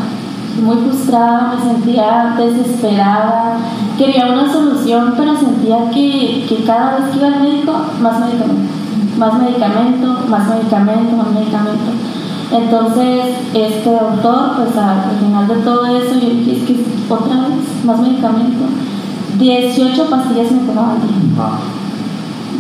Muy 0.63 0.77
frustrada, 0.77 1.55
me 1.55 1.73
sentía 1.73 2.37
desesperada. 2.37 3.57
Quería 3.97 4.27
una 4.27 4.53
solución, 4.53 5.15
pero 5.17 5.35
sentía 5.35 5.89
que, 5.91 6.45
que 6.47 6.65
cada 6.67 6.99
vez 6.99 7.11
que 7.11 7.17
iba 7.17 7.29
al 7.29 7.41
médico, 7.41 7.73
más 8.03 8.21
medicamento. 8.21 8.78
Más 9.19 9.35
medicamento, 9.43 10.07
más 10.29 10.49
medicamento, 10.49 11.17
más 11.17 11.31
medicamento. 11.33 11.91
Entonces, 12.51 13.37
este 13.53 13.91
doctor, 13.91 14.57
pues 14.57 14.77
al 14.77 15.19
final 15.19 15.49
de 15.49 15.57
todo 15.57 15.87
eso, 15.87 16.15
yo 16.15 16.31
dije, 16.31 16.57
es 16.57 16.63
que 16.63 16.85
otra 17.13 17.49
vez, 17.49 17.85
más 17.85 18.01
medicamento. 18.01 18.65
18 19.39 20.05
pastillas 20.09 20.51
me 20.53 20.67
tomaba 20.67 20.93
al 20.93 21.03
día. 21.03 21.11
Ah, 21.39 21.59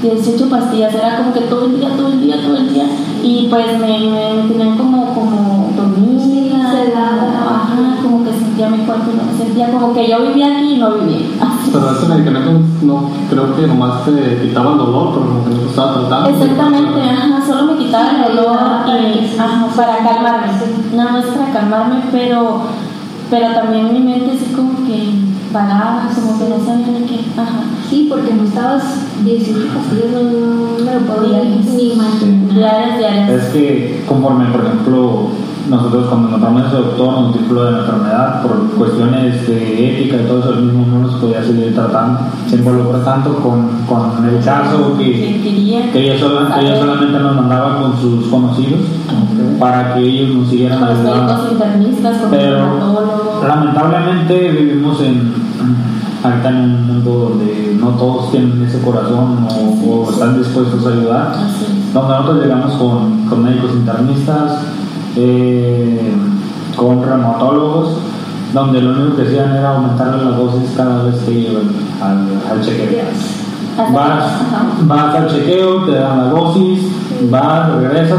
18 0.02 0.48
pastillas, 0.48 0.94
era 0.94 1.16
como 1.16 1.32
que 1.32 1.40
todo 1.40 1.66
el 1.66 1.80
día, 1.80 1.90
todo 1.96 2.08
el 2.08 2.20
día, 2.20 2.36
todo 2.42 2.56
el 2.56 2.72
día. 2.72 2.84
Y 3.22 3.48
pues 3.48 3.78
me, 3.80 3.98
me, 3.98 4.48
tenían 4.48 4.76
como, 4.76 5.14
como 5.14 5.72
dormida, 5.74 6.47
sedada. 6.70 7.32
ajá, 7.38 8.02
como 8.02 8.24
que 8.24 8.32
sentía 8.32 8.68
mi 8.70 8.78
cuerpo 8.78 9.10
y 9.12 9.16
no 9.16 9.24
me 9.24 9.38
sentía, 9.38 9.70
como 9.70 9.92
que 9.92 10.08
yo 10.08 10.20
vivía 10.22 10.56
aquí 10.56 10.74
y 10.74 10.78
no 10.78 10.94
vivía. 10.94 11.26
Pero 11.72 11.90
este 11.92 12.06
medicamento 12.08 12.60
no 12.82 13.10
creo 13.30 13.56
que 13.56 13.66
nomás 13.66 14.04
te 14.04 14.40
quitaba 14.42 14.72
el 14.72 14.78
dolor, 14.78 15.12
pero 15.12 15.26
como 15.26 15.44
que 15.44 15.50
no 15.50 15.60
te 15.60 15.66
estaba 15.66 16.00
tratando. 16.00 16.30
Exactamente, 16.30 17.00
ajá, 17.10 17.46
solo 17.46 17.72
me 17.72 17.78
quitaba 17.78 18.10
el 18.10 18.36
dolor 18.36 18.58
y, 18.86 19.38
ajá, 19.38 19.66
para 19.76 19.98
calmarme, 19.98 20.46
nada 20.94 21.12
más 21.12 21.24
para 21.26 21.52
calmarme, 21.52 22.02
pero, 22.10 22.62
pero 23.28 23.54
también 23.54 23.92
mi 23.92 24.00
mente 24.00 24.36
así 24.36 24.52
como 24.54 24.86
que 24.86 25.28
vagaba, 25.52 26.08
como 26.14 26.38
que 26.38 26.48
no 26.48 26.64
sabía 26.64 26.98
ni 26.98 27.06
qué. 27.06 27.20
Ajá. 27.36 27.60
Sí, 27.88 28.06
porque 28.08 28.34
no 28.34 28.44
estabas 28.44 28.82
18 29.24 29.66
pastillas, 29.74 30.10
no, 30.12 30.22
no 30.22 30.84
me 30.84 30.94
lo 30.94 31.00
puedo 31.00 31.44
ni, 31.44 31.92
imaginar. 31.92 33.00
Es 33.30 33.44
que 33.52 34.04
conforme, 34.06 34.46
por 34.46 34.64
ejemplo, 34.64 35.28
nosotros 35.68 36.06
cuando 36.08 36.28
encontramos 36.28 36.66
ese 36.66 36.76
doctor 36.76 37.20
nos 37.20 37.38
dijo 37.38 37.54
de 37.62 37.72
la 37.72 37.78
enfermedad, 37.80 38.42
por 38.42 38.70
cuestiones 38.78 39.46
de 39.46 39.90
ética 40.02 40.16
y 40.22 40.26
todo 40.26 40.38
eso, 40.40 40.52
mismo 40.60 40.86
no 40.86 40.98
nos 41.06 41.14
podía 41.16 41.42
seguir 41.44 41.74
tratando. 41.74 42.20
Se 42.48 42.56
involucró 42.56 42.98
tanto 43.00 43.34
con, 43.36 43.68
con 43.86 44.24
el 44.28 44.42
caso 44.44 44.96
que, 44.96 45.04
Que 45.92 46.00
ella, 46.12 46.18
sola- 46.18 46.54
que 46.54 46.60
ella 46.60 46.74
saber 46.76 46.80
solamente 46.96 47.18
nos 47.18 47.36
mandaba 47.36 47.82
con 47.82 48.00
sus 48.00 48.26
conocidos 48.28 48.80
para 49.60 49.94
que 49.94 50.00
ellos 50.00 50.36
nos 50.36 50.48
siguieran 50.48 50.80
ayudando. 50.82 51.32
Pero 52.30 52.58
lamentablemente 53.46 54.50
vivimos 54.52 55.00
en 55.02 55.48
ahorita 56.22 56.48
en 56.48 56.56
un 56.56 56.86
mundo 56.88 57.28
donde 57.30 57.76
no 57.80 57.90
todos 57.90 58.30
tienen 58.32 58.60
ese 58.64 58.80
corazón 58.80 59.46
o, 59.50 59.90
o 60.06 60.10
están 60.10 60.36
dispuestos 60.38 60.84
a 60.86 60.90
ayudar. 60.90 61.32
Donde 61.94 62.08
nosotros 62.12 62.42
llegamos 62.42 62.72
con, 62.74 63.24
con 63.26 63.44
médicos 63.44 63.70
internistas, 63.74 64.52
eh, 65.20 66.12
con 66.76 67.02
reumatólogos, 67.02 67.98
donde 68.54 68.80
lo 68.80 68.90
único 68.92 69.16
que 69.16 69.22
hacían 69.22 69.54
era 69.56 69.70
aumentarle 69.76 70.24
las 70.24 70.36
dosis 70.36 70.70
cada 70.76 71.02
vez 71.04 71.16
que 71.24 71.32
iban 71.32 71.70
al, 72.00 72.52
al 72.52 72.60
chequeo. 72.64 73.02
Vas, 73.92 74.24
vas 74.82 75.14
al 75.14 75.28
chequeo, 75.28 75.84
te 75.86 75.92
dan 75.92 76.18
la 76.18 76.24
dosis, 76.30 76.82
vas, 77.30 77.70
regresas, 77.76 78.18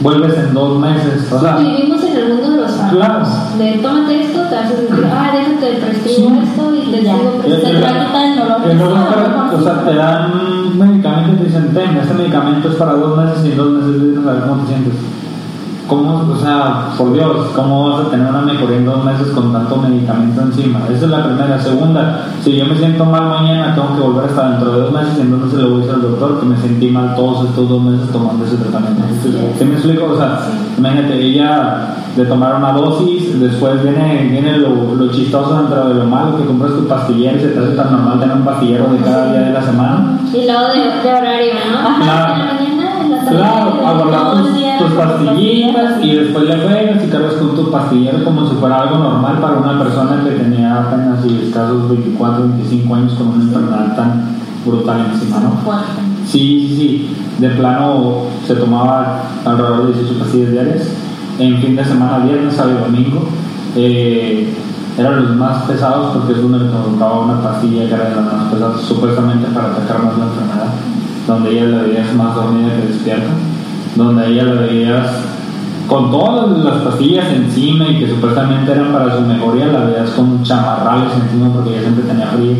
vuelves 0.00 0.36
en 0.38 0.54
dos 0.54 0.78
meses. 0.78 1.30
O 1.32 1.40
sea, 1.40 1.56
Vivimos 1.56 2.02
en 2.04 2.16
el 2.16 2.28
mundo 2.34 2.50
de 2.50 2.56
los 2.58 2.70
fármacos. 2.72 2.98
Claro. 2.98 3.26
De 3.58 3.72
tómate 3.82 4.20
esto, 4.22 4.40
te 4.48 4.56
haces 4.56 4.76
sentir, 4.88 5.06
ah, 5.12 5.30
déjate 5.32 5.76
prescribo 5.80 6.30
Sí. 6.30 6.38
esto 6.44 6.74
y 6.74 6.90
te 6.90 6.98
Eh, 6.98 7.02
Se 7.02 7.10
te 7.10 7.38
prescribiendo. 7.48 7.82
va 7.82 7.88
a 7.90 8.06
quitar 8.06 8.70
el 8.70 8.78
dolor. 8.78 9.54
O 9.54 9.62
sea, 9.62 9.84
te 9.84 9.94
dan 9.94 10.32
un 10.32 10.78
medicamento 10.78 11.32
y 11.32 11.36
te 11.36 11.44
dicen, 11.44 11.74
ten, 11.74 11.96
este 11.98 12.14
medicamento 12.14 12.68
es 12.68 12.74
para 12.76 12.92
dos 12.94 13.16
meses 13.16 13.44
y 13.44 13.50
en 13.50 13.56
dos 13.56 13.70
meses 13.72 14.00
vienes 14.00 14.26
a 14.26 14.32
ver 14.32 14.42
cómo 14.42 14.62
te 14.62 14.68
sientes. 14.68 14.94
¿Cómo, 15.88 16.32
o 16.32 16.36
sea, 16.36 16.90
por 16.96 17.12
Dios, 17.12 17.48
cómo 17.54 17.90
vas 17.90 18.06
a 18.06 18.10
tener 18.10 18.26
una 18.28 18.42
mejoría 18.42 18.76
en 18.78 18.86
dos 18.86 19.04
meses 19.04 19.28
con 19.28 19.52
tanto 19.52 19.76
medicamento 19.76 20.40
encima? 20.42 20.80
Esa 20.88 21.04
es 21.04 21.10
la 21.10 21.24
primera. 21.24 21.60
Segunda, 21.60 22.26
si 22.42 22.56
yo 22.56 22.66
me 22.66 22.76
siento 22.76 23.04
mal 23.04 23.28
mañana, 23.28 23.74
tengo 23.74 23.96
que 23.96 24.00
volver 24.00 24.30
hasta 24.30 24.50
dentro 24.50 24.72
de 24.72 24.80
dos 24.80 24.92
meses 24.92 25.18
y 25.18 25.20
entonces 25.22 25.58
le 25.58 25.64
voy 25.64 25.74
a 25.74 25.78
decir 25.78 25.94
al 25.94 26.02
doctor 26.02 26.40
que 26.40 26.46
me 26.46 26.56
sentí 26.56 26.88
mal 26.88 27.14
todos 27.14 27.48
estos 27.48 27.68
dos 27.68 27.82
meses 27.82 28.10
tomando 28.10 28.44
ese 28.44 28.56
tratamiento. 28.56 29.02
Es. 29.10 29.58
¿Sí 29.58 29.64
me 29.64 29.74
explico? 29.74 30.04
O 30.12 30.16
sea, 30.16 30.40
imagínate, 30.78 31.20
ella 31.20 31.96
de 32.16 32.26
tomar 32.26 32.56
una 32.56 32.72
dosis, 32.72 33.40
después 33.40 33.82
viene, 33.82 34.28
viene 34.30 34.58
lo, 34.58 34.94
lo 34.94 35.10
chistoso 35.10 35.56
dentro 35.56 35.88
de 35.88 35.94
lo 35.94 36.04
malo, 36.04 36.36
que 36.36 36.44
compras 36.44 36.72
tu 36.72 36.86
pastillero 36.86 37.38
y 37.38 37.40
se 37.40 37.48
te 37.48 37.58
hace 37.58 37.74
tan 37.74 37.90
normal 37.92 38.20
tener 38.20 38.36
un 38.36 38.44
pastillero 38.44 38.86
de 38.88 38.98
cada 38.98 39.32
día 39.32 39.40
de 39.40 39.52
la 39.52 39.62
semana. 39.62 40.18
Y 40.32 40.46
luego 40.46 40.68
de, 40.68 41.08
de 41.08 41.14
horario, 41.14 41.54
¿no? 41.70 42.81
Claro, 43.28 43.80
el 43.80 44.78
tus, 44.78 44.92
pastillitas 44.92 46.04
y 46.04 46.16
después 46.16 46.44
le 46.44 46.56
juegas 46.58 47.04
y 47.04 47.08
cargas 47.08 47.34
con 47.34 47.54
tu 47.54 47.70
pastillero 47.70 48.24
como 48.24 48.48
si 48.48 48.56
fuera 48.56 48.82
algo 48.82 48.98
normal 48.98 49.38
para 49.40 49.58
una 49.58 49.78
persona 49.78 50.22
que 50.24 50.30
tenía 50.30 50.80
apenas 50.80 51.24
y 51.24 51.46
escasos 51.48 51.88
24, 51.88 52.48
25 52.48 52.94
años 52.94 53.12
con 53.14 53.28
una 53.28 53.42
enfermedad 53.44 53.96
tan 53.96 54.36
brutal 54.64 55.06
encima, 55.12 55.40
¿no? 55.40 55.72
Sí, 56.26 56.66
sí, 56.68 56.76
sí. 56.76 57.16
De 57.38 57.50
plano 57.50 58.24
se 58.46 58.54
tomaba 58.54 59.22
alrededor 59.44 59.88
de 59.88 59.94
18 59.94 60.18
pastillas 60.18 60.52
diarias. 60.52 60.88
En 61.38 61.58
fin 61.58 61.76
de 61.76 61.84
semana, 61.84 62.18
viernes, 62.24 62.54
sábado 62.54 62.78
y 62.78 62.92
domingo. 62.92 63.28
eh, 63.74 64.54
eran 64.98 65.22
los 65.22 65.36
más 65.36 65.64
pesados 65.64 66.14
porque 66.14 66.32
es 66.32 66.42
donde 66.42 66.58
le 66.58 66.70
tocaba 66.70 67.20
una 67.20 67.42
pastilla 67.42 67.88
que 67.88 67.94
era 67.94 68.10
de 68.10 68.16
las 68.16 68.24
más 68.32 68.52
pesadas, 68.52 68.80
supuestamente 68.82 69.48
para 69.50 69.68
atacar 69.68 70.02
más 70.02 70.18
la 70.18 70.24
enfermedad. 70.24 70.74
Donde 71.26 71.50
ella 71.50 71.64
la 71.66 71.82
veías 71.82 72.14
más 72.14 72.34
dormida 72.34 72.68
que 72.76 72.88
despierta. 72.88 73.30
Donde 73.96 74.26
ella 74.28 74.44
la 74.44 74.60
veías 74.62 75.06
con 75.88 76.10
todas 76.10 76.64
las 76.64 76.76
pastillas 76.82 77.26
encima 77.32 77.86
y 77.88 77.98
que 77.98 78.08
supuestamente 78.08 78.72
eran 78.72 78.92
para 78.92 79.14
su 79.14 79.20
mejoría, 79.22 79.66
la 79.66 79.80
veías 79.80 80.10
con 80.10 80.42
chamarrales 80.42 81.12
encima 81.22 81.52
porque 81.52 81.70
ella 81.70 81.80
siempre 81.82 82.04
tenía 82.04 82.26
frío. 82.28 82.56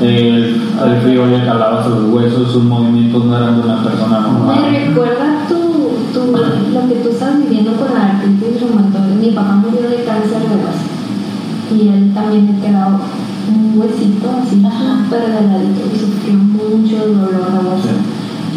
El, 0.00 0.62
el 0.86 1.00
frío 1.02 1.26
le 1.26 1.44
calaba 1.44 1.80
hasta 1.80 1.90
los 1.90 2.04
huesos, 2.10 2.52
sus 2.52 2.64
movimientos 2.64 3.24
no 3.24 3.36
eran 3.36 3.56
de 3.60 3.66
una 3.68 3.82
persona 3.82 4.20
Me 4.20 4.28
normal. 4.28 4.64
recuerda 4.86 5.46
tu, 5.48 5.90
tu, 6.14 6.32
lo 6.32 6.88
que 6.88 6.94
tú 7.02 7.08
estás 7.10 7.38
viviendo 7.40 7.72
con 7.72 7.92
la 7.92 8.06
artritis 8.12 8.60
reumatoide. 8.60 9.14
Mi 9.16 9.30
papá 9.32 9.54
murió 9.56 9.90
de 9.90 10.04
cáncer 10.04 10.40
de 10.48 10.56
hueso 10.56 11.74
y 11.84 11.88
él 11.88 12.12
también 12.14 12.46
quedó 12.62 13.00
un 13.54 13.78
huesito 13.78 14.30
así 14.42 14.62
súper 14.62 15.22
delgadito 15.32 15.82
y 15.92 15.98
sufrió 15.98 16.34
mucho 16.34 17.06
dolor 17.08 17.52
de 17.52 17.68
hueso. 17.68 17.94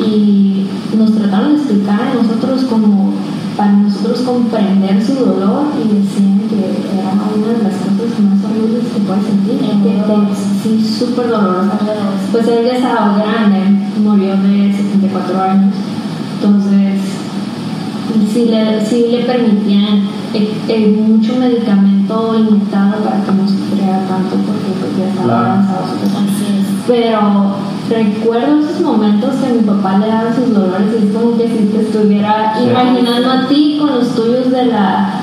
Y 0.05 0.67
nos 0.95 1.13
trataron 1.15 1.53
de 1.53 1.57
explicar 1.57 2.01
a 2.01 2.13
nosotros 2.15 2.63
como 2.65 3.13
para 3.55 3.71
nosotros 3.71 4.21
comprender 4.21 5.03
su 5.03 5.15
dolor 5.15 5.65
y 5.75 5.95
decían 5.95 6.39
que 6.47 6.59
era 6.93 7.11
una 7.35 7.57
de 7.57 7.63
las 7.63 7.73
cosas 7.73 8.19
más 8.19 8.45
horribles 8.45 8.85
que 8.93 8.99
puedes 9.01 9.25
sentir. 9.25 9.59
Que 9.59 10.33
sí, 10.63 10.97
súper 10.99 11.29
dolorosa. 11.29 11.79
Pues 12.31 12.47
él 12.47 12.65
ya 12.65 12.77
estaba 12.77 13.17
grande, 13.17 13.89
murió 14.03 14.37
de 14.37 14.73
74 14.73 15.41
años. 15.41 15.73
Entonces, 16.35 17.01
sí 18.31 18.45
le, 18.45 18.85
sí 18.85 19.05
le 19.11 19.23
permitían 19.23 20.03
eh, 20.33 20.53
eh, 20.67 21.03
mucho 21.07 21.35
medicamento 21.37 22.35
inyectado 22.37 23.03
para 23.03 23.23
que 23.23 23.31
no 23.31 23.46
ya 24.97 25.07
estaba 25.09 25.39
avanzado 25.39 25.85
su. 25.87 26.87
Pero 26.87 27.19
recuerdo 27.89 28.59
esos 28.59 28.81
momentos 28.81 29.35
que 29.35 29.53
mi 29.53 29.59
papá 29.63 29.97
le 29.97 30.07
daba 30.07 30.33
sus 30.33 30.53
dolores 30.53 30.87
y 31.01 31.07
es 31.07 31.13
como 31.13 31.37
que 31.37 31.47
si 31.47 31.65
te 31.65 31.81
estuviera 31.81 32.53
Sí. 32.57 32.63
imaginando 32.69 33.31
a 33.31 33.47
ti 33.47 33.77
con 33.79 33.89
los 33.95 34.15
tuyos 34.15 34.49
de 34.51 34.65
la 34.65 35.21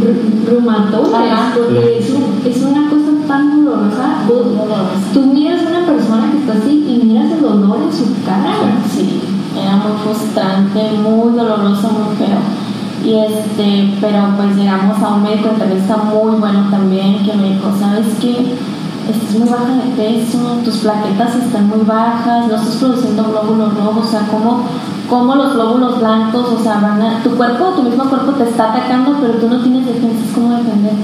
ru- 0.00 0.46
reumatoide, 0.48 1.14
Ajá. 1.30 1.52
porque 1.54 1.98
es, 1.98 2.10
un- 2.10 2.40
es 2.50 2.62
una 2.62 2.88
cosa 2.88 3.10
tan 3.28 3.64
dolorosa. 3.64 4.22
Tú- 5.12 5.26
miras 5.32 5.60
a 5.66 5.68
una 5.68 5.86
persona 5.86 6.30
que 6.32 6.38
está 6.38 6.52
así 6.64 6.84
y 6.88 7.04
miras 7.06 7.30
el 7.32 7.40
dolor 7.42 7.78
en 7.86 7.92
su 7.96 8.04
cara. 8.24 8.52
Sí, 8.94 9.20
era 9.56 9.76
muy 9.76 9.92
frustrante, 10.02 10.80
muy 11.02 11.36
doloroso, 11.36 11.88
muy 11.90 12.16
feo. 12.16 12.38
Y 13.02 13.14
este, 13.14 13.94
pero 14.00 14.18
pues 14.36 14.56
llegamos 14.56 15.02
a 15.02 15.14
un 15.14 15.22
médico 15.22 15.48
internista 15.52 15.96
muy 15.96 16.36
bueno 16.38 16.66
también 16.70 17.24
que 17.24 17.32
me 17.34 17.54
dijo, 17.54 17.70
¿sabes 17.78 18.06
qué? 18.20 18.54
Estás 19.10 19.32
muy 19.38 19.48
baja 19.48 19.74
de 19.84 19.90
peso, 19.96 20.38
tus 20.64 20.76
plaquetas 20.78 21.34
están 21.36 21.68
muy 21.68 21.80
bajas, 21.80 22.46
no 22.46 22.54
estás 22.54 22.76
produciendo 22.76 23.24
glóbulos 23.24 23.74
rojos, 23.76 24.06
o 24.06 24.08
sea, 24.10 24.20
¿cómo, 24.30 24.62
cómo 25.08 25.34
los 25.34 25.54
glóbulos 25.54 25.98
blancos, 25.98 26.46
o 26.58 26.62
sea, 26.62 26.78
van 26.80 27.02
a- 27.02 27.22
tu 27.22 27.30
cuerpo, 27.30 27.70
tu 27.76 27.82
mismo 27.82 28.04
cuerpo 28.04 28.32
te 28.32 28.44
está 28.44 28.70
atacando, 28.70 29.16
pero 29.20 29.34
tú 29.34 29.48
no 29.48 29.60
tienes 29.62 29.86
defensas, 29.86 30.28
¿cómo 30.34 30.56
defenderte? 30.56 31.02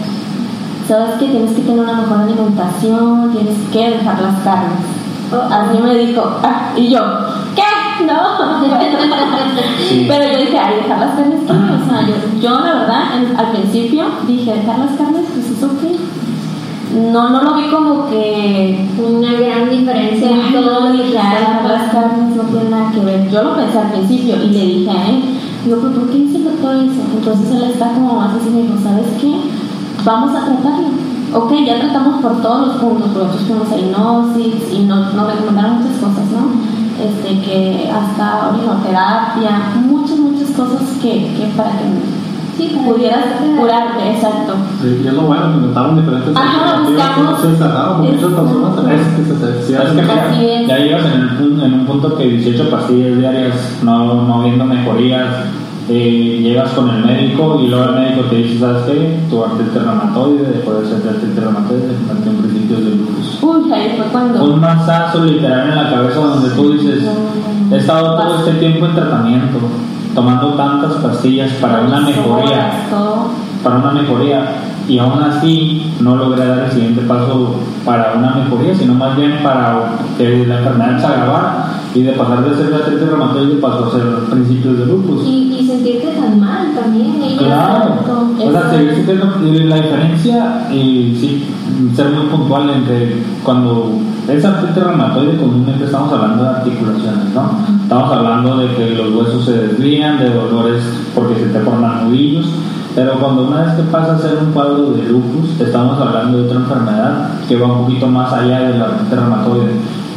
Sabes 0.86 1.10
que 1.18 1.26
tienes 1.26 1.52
que 1.52 1.62
tener 1.62 1.80
una 1.80 1.94
mejor 1.94 2.20
alimentación, 2.20 3.32
tienes 3.32 3.56
que 3.72 3.90
dejar 3.98 4.20
las 4.22 4.38
carnes. 4.44 4.78
Así 5.50 5.78
me 5.82 5.94
dijo, 5.96 6.22
ah, 6.44 6.70
y 6.76 6.88
yo, 6.90 7.00
¿qué? 7.56 8.04
No. 8.06 8.14
Sí. 9.88 10.04
Pero 10.08 10.32
yo 10.32 10.38
dije, 10.38 10.58
ay, 10.58 10.76
dejar 10.76 10.98
las 11.00 11.14
carnes, 11.16 11.40
¿qué? 11.44 11.52
O 11.52 11.90
sea, 11.90 12.06
yo, 12.06 12.40
yo 12.40 12.60
la 12.60 12.74
verdad, 12.74 13.02
en- 13.16 13.36
al 13.36 13.50
principio 13.50 14.04
dije, 14.28 14.52
dejar 14.54 14.78
las 14.78 14.92
carnes, 14.96 15.22
pues 15.34 15.50
eso 15.50 15.68
qué. 15.80 15.96
No, 16.96 17.30
no 17.30 17.42
lo 17.42 17.54
vi 17.54 17.68
como 17.70 18.08
que. 18.08 18.88
Una 18.98 19.32
gran 19.32 19.70
diferencia 19.70 20.30
en 20.30 20.52
todo 20.52 20.76
las 21.66 21.92
carnes 21.92 22.36
no 22.36 22.42
tiene 22.44 22.70
nada 22.70 22.90
que 22.92 23.00
ver. 23.00 23.30
Yo 23.30 23.42
lo 23.42 23.56
pensé 23.56 23.78
al 23.78 23.92
principio 23.92 24.36
y 24.42 24.48
le 24.48 24.66
dije 24.66 24.90
a 24.90 25.08
él, 25.08 25.22
digo, 25.64 25.78
¿pero 25.82 25.94
por 25.94 26.10
qué 26.10 26.18
dice 26.18 26.42
doctor 26.42 26.76
eso? 26.76 27.02
Entonces 27.14 27.50
él 27.50 27.70
está 27.70 27.92
como 27.92 28.14
más 28.14 28.34
así, 28.34 28.50
me 28.50 28.62
dijo, 28.62 28.74
¿sabes 28.82 29.06
qué? 29.20 29.34
Vamos 30.04 30.30
a 30.34 30.46
tratarlo. 30.46 30.88
Ok, 31.34 31.52
ya 31.66 31.80
tratamos 31.80 32.22
por 32.22 32.40
todos 32.40 32.68
los 32.68 32.76
puntos, 32.76 33.10
pero 33.12 33.26
nosotros 33.26 33.48
fuimos 33.48 33.72
a 33.72 33.76
hipnosis 33.76 34.72
y 34.72 34.84
nos, 34.84 35.12
nos 35.14 35.26
recomendaron 35.26 35.82
muchas 35.82 35.98
cosas, 35.98 36.24
¿no? 36.30 36.76
Este, 37.02 37.40
que 37.42 37.90
hasta 37.90 38.48
orinoterapia, 38.48 39.72
muchas, 39.84 40.18
muchas 40.18 40.50
cosas 40.50 40.82
que, 41.02 41.34
que 41.36 41.52
para 41.56 41.70
que 41.72 41.84
Sí, 42.56 42.80
pudieras 42.86 43.24
curarte, 43.56 44.10
exacto. 44.12 44.54
Sí, 44.80 45.00
y 45.04 45.06
es 45.08 45.12
lo 45.14 45.22
bueno, 45.22 45.50
que 45.52 45.58
intentaron 45.58 45.96
diferentes 45.96 46.34
Ajá, 46.36 46.80
buscamos- 46.88 47.14
que 47.16 47.22
no 47.22 47.50
se 47.52 47.56
cerraron, 47.58 48.00
muchas 48.00 48.14
es- 48.22 48.34
personas 48.34 48.76
también 48.76 49.00
que 49.16 49.34
se 49.34 49.46
decían 49.52 49.82
Es 49.82 49.88
que 49.92 50.02
mira, 50.02 50.30
Así 50.30 50.46
es. 50.50 50.68
ya 50.68 50.78
llegas 50.78 51.04
en, 51.06 51.60
en 51.60 51.74
un 51.74 51.86
punto 51.86 52.16
que 52.16 52.24
18 52.24 52.70
pastillas 52.70 53.18
diarias, 53.18 53.54
no, 53.82 54.22
no 54.22 54.42
viendo 54.42 54.64
mejorías, 54.64 55.26
eh, 55.88 56.40
llegas 56.42 56.70
con 56.70 56.88
el 56.90 57.04
médico 57.04 57.60
y 57.62 57.68
luego 57.68 57.84
el 57.90 57.94
médico 57.94 58.22
te 58.28 58.36
dice, 58.36 58.58
¿sabes 58.58 58.82
qué? 58.86 59.20
Tu 59.30 59.44
artritis 59.44 59.74
reumatoide, 59.74 60.42
dejó 60.50 60.74
de 60.80 60.86
ser 60.88 61.08
artritis 61.08 61.36
reumatoide, 61.44 61.82
se 61.88 62.28
en 62.30 62.36
principios 62.38 62.80
de 62.84 62.90
lupus. 62.96 63.38
Uy, 63.42 63.72
ahí 63.72 63.94
fue 63.96 64.06
cuando. 64.06 64.44
Un 64.44 64.60
masazo 64.60 65.24
literal 65.24 65.68
en 65.68 65.76
la 65.76 65.90
cabeza 65.90 66.20
donde 66.20 66.48
tú 66.50 66.72
dices, 66.72 67.04
he 67.70 67.76
estado 67.76 68.16
todo 68.16 68.38
este 68.38 68.52
tiempo 68.58 68.86
en 68.86 68.94
tratamiento, 68.94 69.58
tomando 70.16 70.54
tantas 70.54 70.94
pastillas 70.94 71.52
para 71.60 71.82
una 71.82 72.00
mejoría, 72.00 72.86
para 73.62 73.76
una 73.76 73.92
mejoría, 73.92 74.48
y 74.88 74.98
aún 74.98 75.22
así 75.22 75.92
no 76.00 76.16
logré 76.16 76.46
dar 76.46 76.58
el 76.64 76.70
siguiente 76.72 77.02
paso 77.02 77.56
para 77.84 78.14
una 78.16 78.34
mejoría, 78.34 78.74
sino 78.74 78.94
más 78.94 79.16
bien 79.16 79.34
para 79.42 79.92
que 80.18 80.44
la 80.46 80.58
enfermedad 80.58 80.98
se 81.00 81.06
agravara 81.06 81.66
y 81.94 82.02
de 82.02 82.12
pasar 82.12 82.44
de 82.44 82.54
ser 82.56 82.68
de 82.70 82.76
artritis 82.76 83.08
reumatoide 83.08 83.54
pasó 83.56 83.86
a 83.86 83.90
ser 83.92 84.02
principios 84.30 84.78
de 84.78 84.86
lupus. 84.86 85.26
Y, 85.26 85.56
y 85.60 85.66
sentirte 85.66 86.08
tan 86.20 86.38
mal 86.40 86.72
también. 86.74 87.14
Claro, 87.38 87.94
o 88.38 88.50
sea, 88.52 88.70
se 88.70 88.76
ve 88.84 89.04
que 89.04 89.14
lo- 89.14 89.46
y 89.46 89.64
la 89.64 89.76
diferencia 89.76 90.68
y 90.70 91.16
sí, 91.20 91.44
ser 91.94 92.10
muy 92.10 92.26
puntual 92.26 92.70
entre 92.70 93.22
cuando 93.42 93.92
es 94.28 94.44
artritis 94.44 94.82
reumatoide 94.82 95.36
comúnmente 95.36 95.84
estamos 95.84 96.12
hablando 96.12 96.42
de 96.42 96.48
articulaciones, 96.50 97.34
¿no? 97.34 97.50
Estamos 97.82 98.12
hablando 98.12 98.56
de 98.58 98.74
que 98.74 98.90
los 98.90 99.14
huesos 99.14 99.44
se 99.44 99.52
desvían, 99.52 100.18
de 100.18 100.30
dolores 100.30 100.82
porque 101.14 101.36
se 101.36 101.46
te 101.46 101.60
forman 101.60 102.04
nudillos, 102.08 102.46
pero 102.94 103.12
cuando 103.20 103.46
una 103.46 103.62
vez 103.62 103.74
que 103.74 103.82
pasa 103.84 104.16
a 104.16 104.18
ser 104.18 104.38
un 104.42 104.52
cuadro 104.52 104.90
de 104.92 105.04
lupus, 105.04 105.60
estamos 105.60 106.00
hablando 106.00 106.38
de 106.38 106.44
otra 106.44 106.58
enfermedad 106.60 107.28
que 107.48 107.56
va 107.56 107.66
un 107.66 107.84
poquito 107.84 108.06
más 108.08 108.32
allá 108.32 108.60
de 108.60 108.78
la 108.78 108.84
artritis 108.86 109.18
reumatoide, 109.18 109.72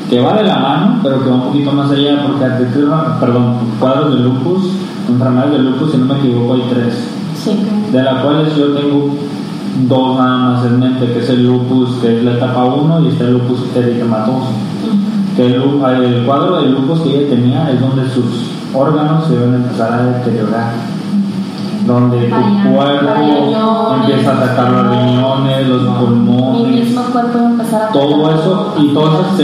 que 0.10 0.22
va 0.22 0.34
de 0.34 0.44
la 0.44 0.58
mano, 0.58 1.00
pero 1.04 1.24
que 1.24 1.30
va 1.30 1.36
un 1.36 1.44
poquito 1.44 1.72
más 1.72 1.92
allá 1.92 2.24
porque 2.26 2.46
artritis, 2.46 2.86
perdón, 3.20 3.56
cuadros 3.80 4.16
de 4.16 4.22
lupus, 4.22 4.72
enfermedades 5.08 5.52
de 5.52 5.60
lupus, 5.60 5.92
si 5.92 5.98
no 5.98 6.06
me 6.06 6.20
equivoco, 6.20 6.54
hay 6.56 6.64
tres 6.70 7.08
Sí. 7.36 7.52
de 7.94 8.04
las 8.04 8.22
cuales 8.22 8.54
yo 8.58 8.74
tengo 8.74 9.16
dos 9.88 10.18
nada 10.18 10.38
más 10.38 10.66
en 10.66 10.80
mente, 10.80 11.14
que 11.14 11.20
es 11.20 11.30
el 11.30 11.46
lupus, 11.46 11.98
que 12.02 12.18
es 12.18 12.24
la 12.24 12.34
etapa 12.34 12.66
1, 12.66 13.02
y 13.02 13.08
está 13.10 13.26
el 13.26 13.34
lupus 13.34 13.60
eritematoso. 13.76 14.52
Que 15.36 15.46
el, 15.46 15.54
el 15.56 16.26
cuadro 16.26 16.62
de 16.62 16.70
lupus 16.70 17.02
que 17.02 17.10
ella 17.10 17.30
tenía 17.30 17.72
es 17.72 17.80
donde 17.80 18.10
sus 18.10 18.52
órganos 18.74 19.28
se 19.28 19.38
deben 19.38 19.56
empezar 19.56 19.94
a 19.94 20.04
deteriorar. 20.04 20.74
Donde 21.86 22.28
tu 22.28 22.76
cuerpo 22.76 23.96
empieza 23.96 24.32
a 24.32 24.36
atacar 24.36 24.72
los 24.72 24.90
riñones, 24.92 25.68
los 25.68 25.98
pulmones, 25.98 26.86
mismo 26.86 27.02
cuerpo 27.04 27.40
a 27.40 27.86
a 27.86 27.92
todo 27.92 28.32
eso, 28.32 28.76
y 28.78 28.94
todo 28.94 29.22
eso 29.22 29.38
se 29.38 29.44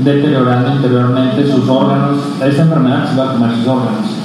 deteriorando 0.00 0.72
interiormente 0.74 1.46
sus 1.46 1.68
órganos. 1.68 2.18
Esa 2.44 2.62
enfermedad 2.62 3.10
se 3.10 3.20
va 3.20 3.30
a 3.30 3.32
comer 3.34 3.54
sus 3.56 3.68
órganos. 3.68 4.15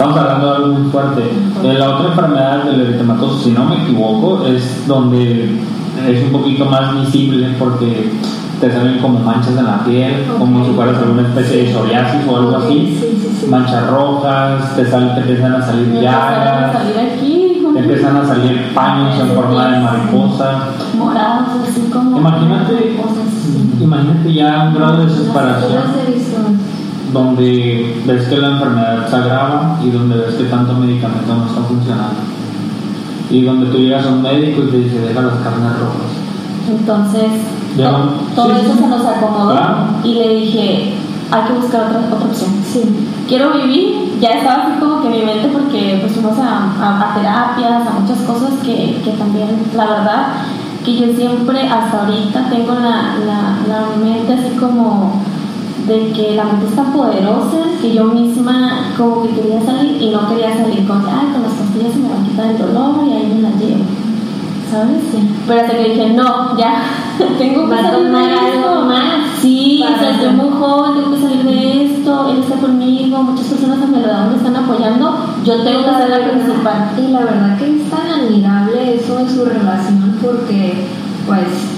Estamos 0.00 0.18
hablando 0.18 0.46
de 0.46 0.56
algo 0.56 0.68
muy 0.78 0.90
fuerte. 0.90 1.22
La 1.62 1.90
otra 1.90 2.08
enfermedad 2.08 2.64
del 2.64 2.80
eritematoso, 2.80 3.38
si 3.38 3.50
no 3.50 3.66
me 3.66 3.82
equivoco, 3.82 4.46
es 4.46 4.88
donde 4.88 5.60
es 6.08 6.24
un 6.24 6.32
poquito 6.32 6.64
más 6.64 6.98
visible 7.02 7.54
porque 7.58 8.10
te 8.62 8.72
salen 8.72 8.98
como 9.00 9.18
manchas 9.18 9.58
en 9.58 9.66
la 9.66 9.84
piel, 9.84 10.24
como 10.38 10.64
si 10.64 10.72
fueras 10.72 10.96
alguna 10.96 11.28
especie 11.28 11.64
de 11.64 11.72
psoriasis 11.74 12.22
o 12.26 12.34
algo 12.34 12.56
así. 12.56 12.98
sí, 12.98 13.18
sí, 13.20 13.36
sí. 13.42 13.46
Manchas 13.48 13.90
rojas, 13.90 14.74
te, 14.74 14.86
salen, 14.86 15.14
te 15.16 15.20
empiezan 15.20 15.52
a 15.52 15.66
salir 15.66 15.92
llagas, 16.00 16.78
te 16.80 17.78
empiezan 17.78 18.16
a 18.16 18.24
salir 18.24 18.72
paños 18.74 19.20
en 19.20 19.28
forma 19.34 19.68
de 19.68 19.80
mariposa. 19.80 20.62
morados, 20.96 21.48
así 21.68 21.90
como. 21.92 22.16
Imagínate, 22.16 22.96
imagínate 23.78 24.32
ya 24.32 24.64
un 24.66 24.74
grado 24.74 24.96
de 24.96 25.04
desesperación 25.04 25.82
visto. 26.06 26.19
Donde 27.12 28.02
ves 28.06 28.28
que 28.28 28.36
la 28.36 28.48
enfermedad 28.52 29.08
se 29.08 29.16
agrava 29.16 29.78
y 29.84 29.90
donde 29.90 30.16
ves 30.16 30.34
que 30.36 30.44
tanto 30.44 30.74
medicamento 30.74 31.34
no 31.34 31.46
está 31.46 31.60
funcionando. 31.62 32.20
Y 33.30 33.42
donde 33.42 33.66
tú 33.66 33.78
llegas 33.78 34.06
a 34.06 34.10
un 34.10 34.22
médico 34.22 34.62
y 34.64 34.70
te 34.70 34.76
dice, 34.78 34.98
deja 35.00 35.20
las 35.22 35.34
carnes 35.36 35.72
rojas. 35.78 36.10
Entonces, 36.68 37.30
Ya, 37.76 37.90
to- 37.90 38.10
todo 38.34 38.54
sí, 38.54 38.60
eso 38.64 38.72
sí. 38.74 38.78
se 38.80 38.86
nos 38.88 39.04
acomodó 39.06 39.50
Claro. 39.52 39.76
y 40.04 40.14
le 40.14 40.28
dije, 40.34 40.94
hay 41.30 41.42
que 41.44 41.52
buscar 41.54 41.82
otra, 41.86 42.00
otra 42.12 42.26
opción. 42.28 42.50
Sí. 42.64 42.82
Quiero 43.28 43.52
vivir, 43.52 44.18
ya 44.20 44.30
estaba 44.30 44.64
así 44.64 44.80
como 44.80 45.00
que 45.00 45.06
en 45.08 45.12
mi 45.12 45.24
mente 45.24 45.48
porque 45.52 45.98
pues 46.00 46.12
fuimos 46.12 46.38
a, 46.38 46.70
a- 46.82 47.10
a 47.10 47.14
terapias, 47.14 47.86
a 47.86 48.00
muchas 48.00 48.18
cosas 48.26 48.50
que, 48.64 49.00
que 49.04 49.10
también, 49.12 49.48
la 49.76 49.86
verdad, 49.86 50.26
que 50.84 50.96
yo 50.96 51.06
siempre 51.14 51.60
hasta 51.68 52.00
ahorita 52.04 52.48
tengo 52.50 52.74
la, 52.74 53.14
la, 53.26 53.58
la 53.68 53.96
mente 54.02 54.32
así 54.32 54.56
como 54.58 55.22
de 55.90 56.12
que 56.12 56.36
la 56.36 56.44
mente 56.44 56.66
es 56.66 56.76
tan 56.76 56.92
poderosa 56.92 57.66
que 57.82 57.92
yo 57.92 58.04
misma 58.04 58.92
como 58.96 59.22
que 59.22 59.30
quería 59.30 59.60
salir 59.60 60.00
y 60.00 60.10
no 60.10 60.28
quería 60.28 60.56
salir 60.56 60.86
con, 60.86 60.98
ay, 61.04 61.32
con 61.32 61.42
las 61.42 61.52
pastillas 61.52 61.92
se 61.92 61.98
me 61.98 62.08
va 62.08 62.20
a 62.20 62.24
quitar 62.24 62.46
el 62.50 62.58
dolor 62.58 63.08
y 63.08 63.12
ahí 63.12 63.32
me 63.34 63.42
la 63.42 63.50
llevo. 63.56 63.84
¿Sabes? 64.70 65.02
Pero 65.48 65.60
hasta 65.60 65.76
que 65.76 65.88
dije, 65.88 66.10
no, 66.10 66.56
ya, 66.56 66.84
tengo 67.38 67.68
que 67.68 67.76
salir 67.76 68.08
de 68.08 68.24
esto. 68.24 68.84
más 68.86 69.02
Sí, 69.42 69.82
o 69.82 69.98
sea, 69.98 70.10
estoy 70.12 70.30
muy 70.30 70.50
joven, 70.50 70.94
tengo 70.94 71.16
que 71.16 71.22
salir 71.22 71.42
de 71.42 71.86
esto, 71.86 72.30
él 72.30 72.38
está 72.38 72.56
conmigo, 72.56 73.22
muchas 73.22 73.46
personas 73.46 73.82
a 73.82 73.86
mi 73.86 73.96
alrededor 73.96 74.28
me 74.28 74.36
están 74.36 74.56
apoyando, 74.56 75.16
yo 75.44 75.62
tengo 75.64 75.84
que 75.86 75.96
ser 75.96 76.10
la 76.10 76.30
principal. 76.30 76.90
Y 76.98 77.10
la 77.10 77.20
verdad 77.20 77.58
que 77.58 77.76
es 77.76 77.90
tan 77.90 78.06
admirable 78.06 78.94
eso 78.94 79.16
de 79.16 79.28
su 79.28 79.44
relación 79.44 80.18
porque, 80.22 80.86
pues, 81.26 81.69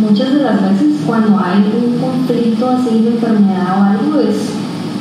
muchas 0.00 0.34
de 0.34 0.42
las 0.42 0.60
veces 0.62 1.00
cuando 1.06 1.38
hay 1.38 1.58
un 1.58 1.98
conflicto 1.98 2.68
así 2.68 3.00
de 3.00 3.10
enfermedad 3.10 3.78
o 3.78 3.82
algo 3.84 4.20
es 4.20 4.50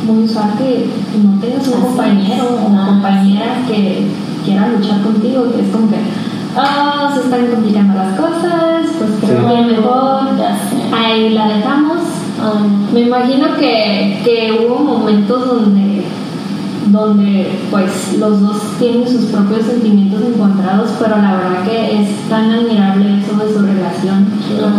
muy 0.06 0.26
usual 0.26 0.52
que 0.58 0.90
no 1.24 1.40
tengas 1.40 1.68
un 1.68 1.74
Así 1.74 1.82
compañero 1.84 2.44
es. 2.44 2.52
o 2.52 2.76
Ah, 2.76 2.86
compañera 2.88 3.46
que 3.68 4.06
quiera 4.46 4.68
luchar 4.68 5.02
contigo, 5.02 5.52
que 5.54 5.62
es 5.62 5.68
como 5.72 5.90
que, 5.90 5.96
ah, 6.58 7.12
se 7.14 7.22
están 7.22 7.48
complicando 7.48 7.94
las 7.96 8.20
cosas, 8.20 8.86
pues 9.00 9.12
creo 9.22 9.48
Sí. 9.50 9.56
que 9.56 9.62
mejor 9.76 10.38
Ya 10.38 10.58
sé. 10.58 10.96
ahí 10.96 11.30
la 11.30 11.48
dejamos. 11.48 11.98
Ay, 12.42 12.70
Me 12.94 13.02
imagino 13.02 13.48
que, 13.58 14.20
que 14.26 14.52
hubo 14.68 14.80
momentos 14.84 15.48
donde, 15.48 16.04
donde 16.94 17.60
pues 17.72 18.18
los 18.20 18.40
dos 18.40 18.62
tienen 18.80 19.08
sus 19.08 19.26
propios 19.26 19.66
sentimientos 19.66 20.22
encontrados, 20.22 20.92
pero 21.00 21.18
la 21.18 21.34
verdad 21.34 21.64
que 21.66 22.02
es 22.02 22.30
tan 22.30 22.52
admirable 22.52 23.20
eso 23.20 23.36
de 23.36 23.54
su 23.54 23.60
relación 23.60 24.28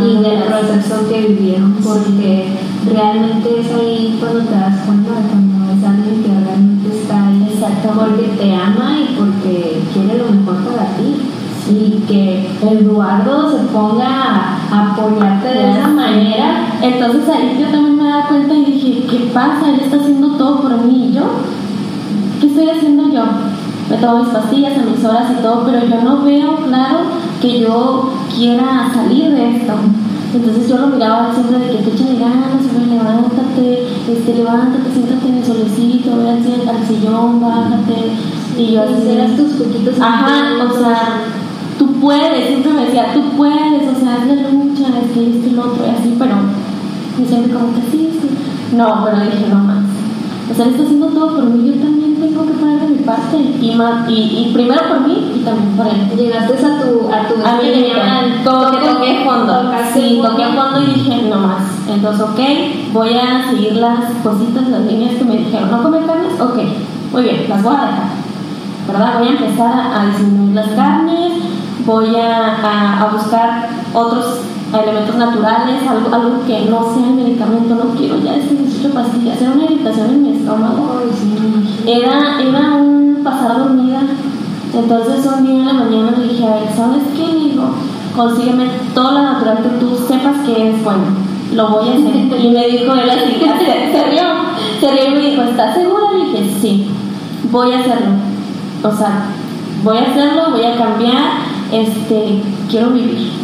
y 0.03 0.22
del 0.22 0.42
proceso 0.44 1.09
que 1.09 1.27
vivieron, 1.29 1.74
porque 1.83 2.57
realmente 2.87 3.61
es 3.61 3.66
ahí 3.74 4.16
cuando 4.20 4.40
te 4.40 4.55
das 4.55 4.81
cuenta 4.87 5.11
de 5.11 5.29
cuando 5.29 5.72
es 5.72 5.85
alguien 5.85 6.22
que 6.22 6.44
realmente 6.44 6.96
está 6.96 7.27
ahí, 7.27 7.61
porque 7.83 8.22
te 8.38 8.55
ama 8.55 8.96
y 8.96 9.16
porque 9.18 9.83
quiere 9.92 10.18
lo 10.18 10.31
mejor 10.31 10.72
para 10.72 10.96
ti. 10.96 11.16
Y 11.66 12.05
que 12.07 12.46
Eduardo 12.61 13.50
se 13.50 13.64
ponga 13.72 14.05
a 14.07 14.55
a 14.74 14.92
apoyarte 14.92 15.48
de 15.48 15.70
esa 15.70 15.88
manera 15.88 16.66
Entonces 16.83 17.29
ahí 17.29 17.57
yo 17.61 17.68
también 17.68 17.96
me 17.96 18.09
daba 18.09 18.29
cuenta 18.29 18.55
y 18.55 18.64
dije, 18.64 19.07
¿qué 19.11 19.31
pasa? 19.33 19.70
Él 19.70 19.81
está 19.81 19.96
haciendo 19.96 20.37
todo 20.37 20.61
por 20.61 20.85
mí 20.85 21.09
y 21.09 21.14
yo. 21.14 21.22
¿Qué 22.45 22.51
estoy 22.51 22.69
haciendo 22.69 23.09
yo? 23.09 23.23
Me 23.89 23.97
tomo 23.97 24.23
mis 24.23 24.29
pastillas 24.35 24.77
a 24.77 24.83
mis 24.83 25.03
horas 25.03 25.33
y 25.33 25.43
todo, 25.43 25.65
pero 25.65 25.87
yo 25.87 26.03
no 26.03 26.21
veo 26.21 26.57
claro 26.57 26.99
que 27.41 27.61
yo 27.61 28.13
quiera 28.37 28.91
salir 28.93 29.33
de 29.33 29.57
esto. 29.57 29.73
Entonces 30.35 30.69
yo 30.69 30.77
lo 30.77 30.89
miraba 30.89 31.33
siempre 31.33 31.59
de 31.59 31.71
que 31.71 31.79
te 31.79 31.91
echan 31.93 32.21
ganas, 32.21 32.61
levántate, 32.87 33.89
este, 34.13 34.35
levántate, 34.35 34.93
siéntate 34.93 35.27
en 35.27 35.35
el 35.37 35.45
solecito, 35.45 36.19
ve 36.19 36.29
al, 36.69 36.87
sillón, 36.87 37.41
bájate. 37.41 38.13
Y 38.59 38.73
yo 38.73 38.83
así, 38.83 38.93
hicieras 38.93 39.37
tus 39.37 39.53
poquitos 39.55 39.99
Ajá, 39.99 40.65
o 40.71 40.79
sea, 40.79 41.23
tú 41.79 41.87
puedes, 41.95 42.47
siempre 42.47 42.73
me 42.75 42.85
decía, 42.85 43.15
tú 43.15 43.23
puedes, 43.39 43.89
o 43.89 44.01
sea, 44.01 44.17
haz 44.17 44.27
la 44.27 44.51
lucha, 44.51 44.89
es 45.03 45.13
que 45.13 45.31
esto 45.31 45.49
y 45.49 45.51
lo 45.53 45.63
otro, 45.63 45.87
y 45.87 45.99
así, 45.99 46.15
pero 46.19 46.35
y 47.19 47.27
siempre 47.27 47.55
como 47.55 47.75
que 47.75 47.81
sí, 47.91 48.11
sí. 48.21 48.77
No, 48.77 49.03
pero 49.03 49.19
dije, 49.21 49.47
no 49.49 49.61
más. 49.61 49.85
O 50.51 50.55
sea, 50.55 50.67
él 50.67 50.73
está 50.73 50.83
haciendo 50.85 51.07
todo 51.07 51.37
por 51.37 51.45
mí, 51.45 51.69
yo 51.69 51.83
también 51.83 52.04
parte, 53.05 53.37
y, 53.61 53.75
más, 53.75 54.09
y, 54.09 54.49
y 54.49 54.53
primero 54.55 54.83
por 54.88 55.01
mí 55.01 55.33
y 55.37 55.45
también 55.45 55.77
por 55.77 55.87
él. 55.87 56.11
Llegaste 56.17 56.55
a 56.55 56.81
tu 56.81 57.11
a 57.12 57.29
tu 57.29 57.35
A 57.47 57.61
mí 57.61 57.69
me 57.69 57.88
llaman 57.88 58.43
como 58.45 58.71
que 58.71 58.87
toqué 58.87 59.25
fondo. 59.25 59.73
Sí, 59.93 60.21
toqué 60.23 60.45
fondo 60.47 60.83
y 60.83 60.95
dije, 60.95 61.23
no 61.29 61.37
más. 61.37 61.62
Entonces, 61.88 62.23
ok, 62.23 62.40
voy 62.93 63.14
a 63.17 63.51
seguir 63.51 63.75
las 63.77 64.11
cositas, 64.23 64.69
las 64.69 64.81
líneas 64.83 65.17
que 65.17 65.25
me 65.25 65.37
dijeron. 65.37 65.71
¿No 65.71 65.83
comer 65.83 66.07
carnes? 66.07 66.40
Ok, 66.40 66.59
muy 67.12 67.23
bien, 67.23 67.47
las 67.49 67.62
voy 67.62 67.75
a 67.75 67.81
dejar. 67.81 68.25
¿Verdad? 68.87 69.19
Voy 69.19 69.29
a 69.29 69.31
empezar 69.31 69.73
a 69.95 70.07
disminuir 70.07 70.55
las 70.55 70.69
carnes, 70.71 71.33
voy 71.87 72.17
a, 72.17 72.57
a, 72.57 73.03
a 73.03 73.12
buscar 73.12 73.69
otros 73.95 74.40
elementos 74.83 75.17
naturales, 75.17 75.87
algo, 75.89 76.15
algo 76.15 76.45
que 76.47 76.67
no 76.67 76.95
sea 76.95 77.07
el 77.09 77.15
medicamento, 77.15 77.75
no 77.75 77.95
quiero 77.95 78.19
ya 78.23 78.37
este 78.37 78.55
18 78.55 78.95
pastillas, 78.95 79.41
era 79.41 79.53
una 79.53 79.65
irritación 79.65 80.11
en 80.11 80.23
mi 80.23 80.37
estómago. 80.37 81.01
Era, 81.87 82.41
era 82.41 82.75
un 82.77 83.21
pasar 83.23 83.59
dormida. 83.59 84.03
Entonces 84.75 85.27
un 85.27 85.47
día 85.47 85.55
en 85.61 85.67
la 85.67 85.73
mañana 85.73 86.15
le 86.17 86.29
dije 86.29 86.45
a 86.45 86.59
él, 86.59 86.65
¿sabes 86.77 87.03
qué? 87.17 87.39
Digo, 87.39 87.71
consígueme 88.17 88.67
todo 88.95 89.13
lo 89.13 89.23
natural 89.23 89.59
que 89.63 89.69
tú 89.79 89.97
sepas 90.09 90.37
que 90.45 90.71
es 90.71 90.85
bueno. 90.85 91.05
Lo 91.55 91.69
voy 91.69 91.89
a 91.89 91.93
hacer. 91.93 92.15
Y 92.45 92.51
me 92.51 92.67
dijo 92.67 92.93
él 92.95 93.11
así, 93.11 93.37
se, 93.39 93.93
se 93.93 94.11
rió, 94.11 94.23
se 94.81 94.91
rió 94.91 95.09
y 95.09 95.15
me 95.15 95.31
dijo, 95.31 95.43
¿estás 95.43 95.75
segura? 95.75 96.05
Le 96.13 96.25
dije, 96.25 96.59
sí, 96.61 96.87
voy 97.51 97.73
a 97.73 97.79
hacerlo. 97.79 98.09
O 98.83 98.91
sea, 98.91 99.27
voy 99.85 99.99
a 99.99 100.11
hacerlo, 100.11 100.51
voy 100.51 100.65
a 100.65 100.77
cambiar, 100.77 101.23
este, 101.73 102.43
quiero 102.69 102.91
vivir. 102.91 103.44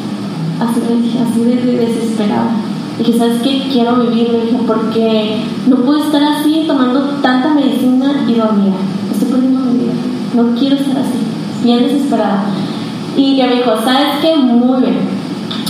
Así 0.61 0.81
le 0.89 1.01
dije, 1.01 1.19
así 1.21 1.41
de, 1.41 1.57
de 1.57 1.87
desesperada. 1.87 2.51
Dije, 2.99 3.19
¿sabes 3.19 3.41
qué? 3.43 3.63
Quiero 3.73 3.97
vivir, 3.97 4.29
le 4.31 4.43
dije, 4.43 4.59
porque 4.67 5.43
no 5.67 5.77
puedo 5.77 6.05
estar 6.05 6.23
así 6.23 6.65
tomando 6.67 7.01
tanta 7.23 7.55
medicina 7.55 8.25
y 8.29 8.35
dormida. 8.35 8.77
Estoy 9.11 9.29
perdiendo 9.31 9.61
mi 9.61 9.79
vida. 9.79 9.93
No 10.35 10.55
quiero 10.59 10.77
estar 10.77 10.99
así, 10.99 11.65
bien 11.65 11.83
desesperada. 11.85 12.45
Y 13.17 13.37
que 13.37 13.47
me 13.47 13.55
dijo, 13.57 13.73
¿sabes 13.85 14.19
qué? 14.21 14.37
Muy 14.37 14.81
bien. 14.81 15.21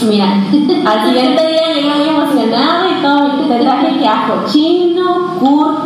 Mira, 0.09 0.27
al 0.87 1.07
siguiente 1.07 1.47
día 1.47 1.75
llegué 1.75 1.95
muy 1.95 2.09
emocionada 2.09 2.89
y 2.91 3.03
todo, 3.03 3.45
y 3.45 3.49
te 3.49 3.65
traje 3.65 3.99
que 3.99 4.09
ajo 4.09 4.45
chino, 4.51 5.37
cúrcuma, 5.39 5.80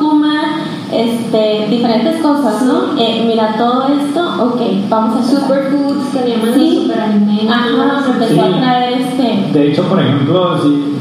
este, 1.05 1.67
diferentes 1.69 2.21
cosas, 2.23 2.63
¿no? 2.63 2.99
Eh, 2.99 3.25
mira, 3.27 3.55
todo 3.57 3.87
esto, 3.89 4.45
ok, 4.45 4.61
vamos 4.89 5.17
a. 5.21 5.23
Superfoods 5.25 6.07
que 6.13 6.21
le 6.21 6.37
llaman 6.37 6.55
Sí. 6.55 6.83
superalimentos. 6.83 7.51
Ajá, 7.51 8.05
empezó 8.13 8.35
Sí. 8.35 8.41
a 8.41 8.61
traer 8.61 8.93
este. 9.01 9.59
De 9.59 9.69
hecho, 9.69 9.83
por 9.85 10.01
ejemplo, 10.01 10.59
si, 10.63 10.95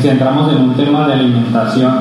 si 0.00 0.08
entramos 0.08 0.52
en 0.52 0.62
un 0.62 0.74
tema 0.74 1.06
de 1.06 1.14
alimentación 1.14 1.94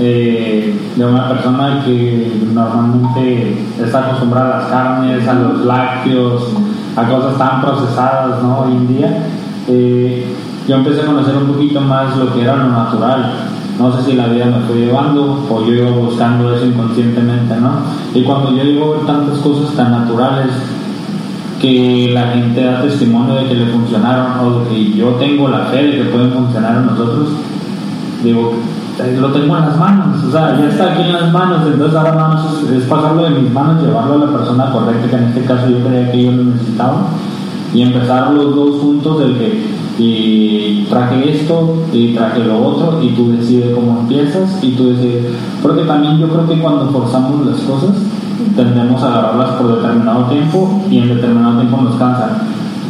eh, 0.00 0.76
de 0.96 1.04
una 1.06 1.28
persona 1.28 1.82
que 1.84 2.32
normalmente 2.52 3.64
está 3.80 4.06
acostumbrada 4.06 4.56
a 4.56 4.58
las 4.60 4.68
carnes, 4.70 5.28
a 5.28 5.34
los 5.34 5.64
lácteos, 5.64 6.48
a 6.96 7.04
cosas 7.08 7.38
tan 7.38 7.60
procesadas 7.60 8.42
¿no? 8.42 8.60
hoy 8.60 8.72
en 8.72 8.88
día, 8.96 9.18
eh, 9.68 10.26
yo 10.66 10.76
empecé 10.76 11.02
a 11.02 11.06
conocer 11.06 11.36
un 11.36 11.46
poquito 11.46 11.80
más 11.80 12.16
lo 12.16 12.32
que 12.32 12.42
era 12.42 12.56
lo 12.56 12.68
natural. 12.68 13.32
No 13.78 13.92
sé 13.96 14.10
si 14.10 14.16
la 14.16 14.28
vida 14.28 14.46
me 14.46 14.60
fue 14.66 14.76
llevando 14.76 15.46
o 15.50 15.64
yo 15.64 15.72
iba 15.72 15.90
buscando 15.90 16.54
eso 16.54 16.64
inconscientemente, 16.64 17.56
¿no? 17.56 17.70
Y 18.14 18.22
cuando 18.22 18.56
yo 18.56 18.62
llego 18.62 19.00
a 19.02 19.06
tantas 19.06 19.38
cosas 19.38 19.74
tan 19.74 19.90
naturales, 19.90 20.50
que 21.60 22.10
la 22.12 22.28
gente 22.28 22.62
da 22.62 22.82
testimonio 22.82 23.36
de 23.36 23.46
que 23.46 23.54
le 23.54 23.66
funcionaron 23.66 24.38
o 24.40 24.60
de 24.60 24.68
que 24.68 24.92
yo 24.92 25.08
tengo 25.14 25.48
la 25.48 25.66
fe 25.66 25.82
de 25.82 25.96
que 25.96 26.04
pueden 26.04 26.32
funcionar 26.32 26.76
en 26.76 26.86
nosotros, 26.86 27.28
digo, 28.22 28.52
lo 29.18 29.32
tengo 29.32 29.56
en 29.56 29.64
las 29.64 29.78
manos, 29.78 30.24
o 30.24 30.30
sea, 30.30 30.58
ya 30.58 30.68
está 30.68 30.92
aquí 30.92 31.02
en 31.02 31.12
las 31.12 31.32
manos, 31.32 31.66
entonces 31.66 31.96
ahora 31.96 32.14
nada 32.14 32.28
más 32.28 32.62
es 32.70 32.84
pasarlo 32.84 33.24
de 33.24 33.30
mis 33.30 33.50
manos, 33.52 33.82
llevarlo 33.82 34.14
a 34.14 34.26
la 34.26 34.32
persona 34.38 34.70
correcta, 34.70 35.08
que 35.08 35.16
en 35.16 35.24
este 35.24 35.44
caso 35.44 35.68
yo 35.68 35.78
creía 35.86 36.12
que 36.12 36.22
yo 36.24 36.32
lo 36.32 36.44
necesitaba, 36.44 37.06
y 37.72 37.82
empezar 37.82 38.30
los 38.32 38.54
dos 38.54 38.80
juntos, 38.80 39.18
del 39.20 39.38
que 39.38 39.73
y 39.98 40.86
traje 40.90 41.36
esto 41.36 41.76
y 41.92 42.14
traje 42.14 42.44
lo 42.44 42.66
otro, 42.66 43.02
y 43.02 43.10
tú 43.10 43.32
decides 43.32 43.74
cómo 43.74 44.00
empiezas, 44.00 44.62
y 44.62 44.72
tú 44.72 44.90
decides, 44.90 45.26
porque 45.62 45.84
también 45.84 46.18
yo 46.18 46.28
creo 46.28 46.48
que 46.48 46.60
cuando 46.60 46.90
forzamos 46.90 47.46
las 47.46 47.60
cosas, 47.60 47.96
tendemos 48.56 49.02
a 49.02 49.08
agarrarlas 49.08 49.50
por 49.50 49.76
determinado 49.76 50.24
tiempo 50.24 50.82
y 50.90 50.98
en 50.98 51.08
determinado 51.08 51.60
tiempo 51.60 51.76
nos 51.82 51.96
cansan. 51.96 52.30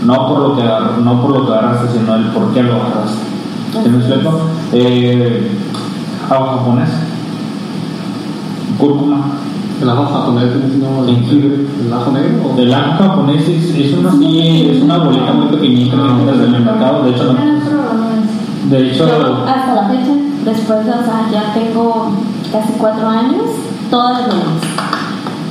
No 0.04 0.28
por 0.28 0.40
lo 0.40 0.56
que, 0.56 0.62
no 1.02 1.22
por 1.22 1.30
lo 1.30 1.46
que 1.46 1.52
agarraste, 1.52 1.98
sino 1.98 2.14
el 2.14 2.24
por 2.26 2.52
qué 2.52 2.62
lo 2.62 2.74
agarraste. 2.74 3.34
¿Sí 3.82 3.88
me 3.88 3.98
explico? 3.98 4.40
Eh, 4.72 5.50
agua 6.30 6.58
japonés, 6.58 6.90
cúrcuma. 8.78 9.24
El 9.84 9.90
ajo 9.90 10.06
japonés 10.06 10.44
es 10.44 10.78
no, 10.78 11.04
el 11.04 11.92
ajo 11.92 12.10
negro 12.12 12.54
o 12.56 12.58
El 12.58 12.72
ajo 12.72 13.04
japonés 13.04 13.46
es, 13.48 13.74
es 13.74 13.98
una, 13.98 14.08
así- 14.10 14.70
es 14.70 14.82
una 14.82 14.96
bolita 14.98 15.32
muy 15.34 15.46
pequeñita 15.48 15.96
que 15.96 16.02
encuentras 16.02 16.38
en 16.48 16.54
el 16.54 16.64
mercado. 16.64 17.02
De 17.04 17.10
hecho, 17.10 17.32
No 17.34 17.54
de 18.70 18.90
hecho 18.90 19.06
Yo 19.06 19.44
hasta 19.46 19.74
la 19.74 19.88
fecha, 19.90 20.12
después 20.46 20.86
de, 20.86 20.90
o 20.90 21.04
sea, 21.04 21.28
ya 21.30 21.52
tengo 21.52 22.12
casi 22.50 22.72
cuatro 22.78 23.06
años, 23.08 23.42
todas 23.90 24.20
las 24.20 24.28
mañanas. 24.28 24.62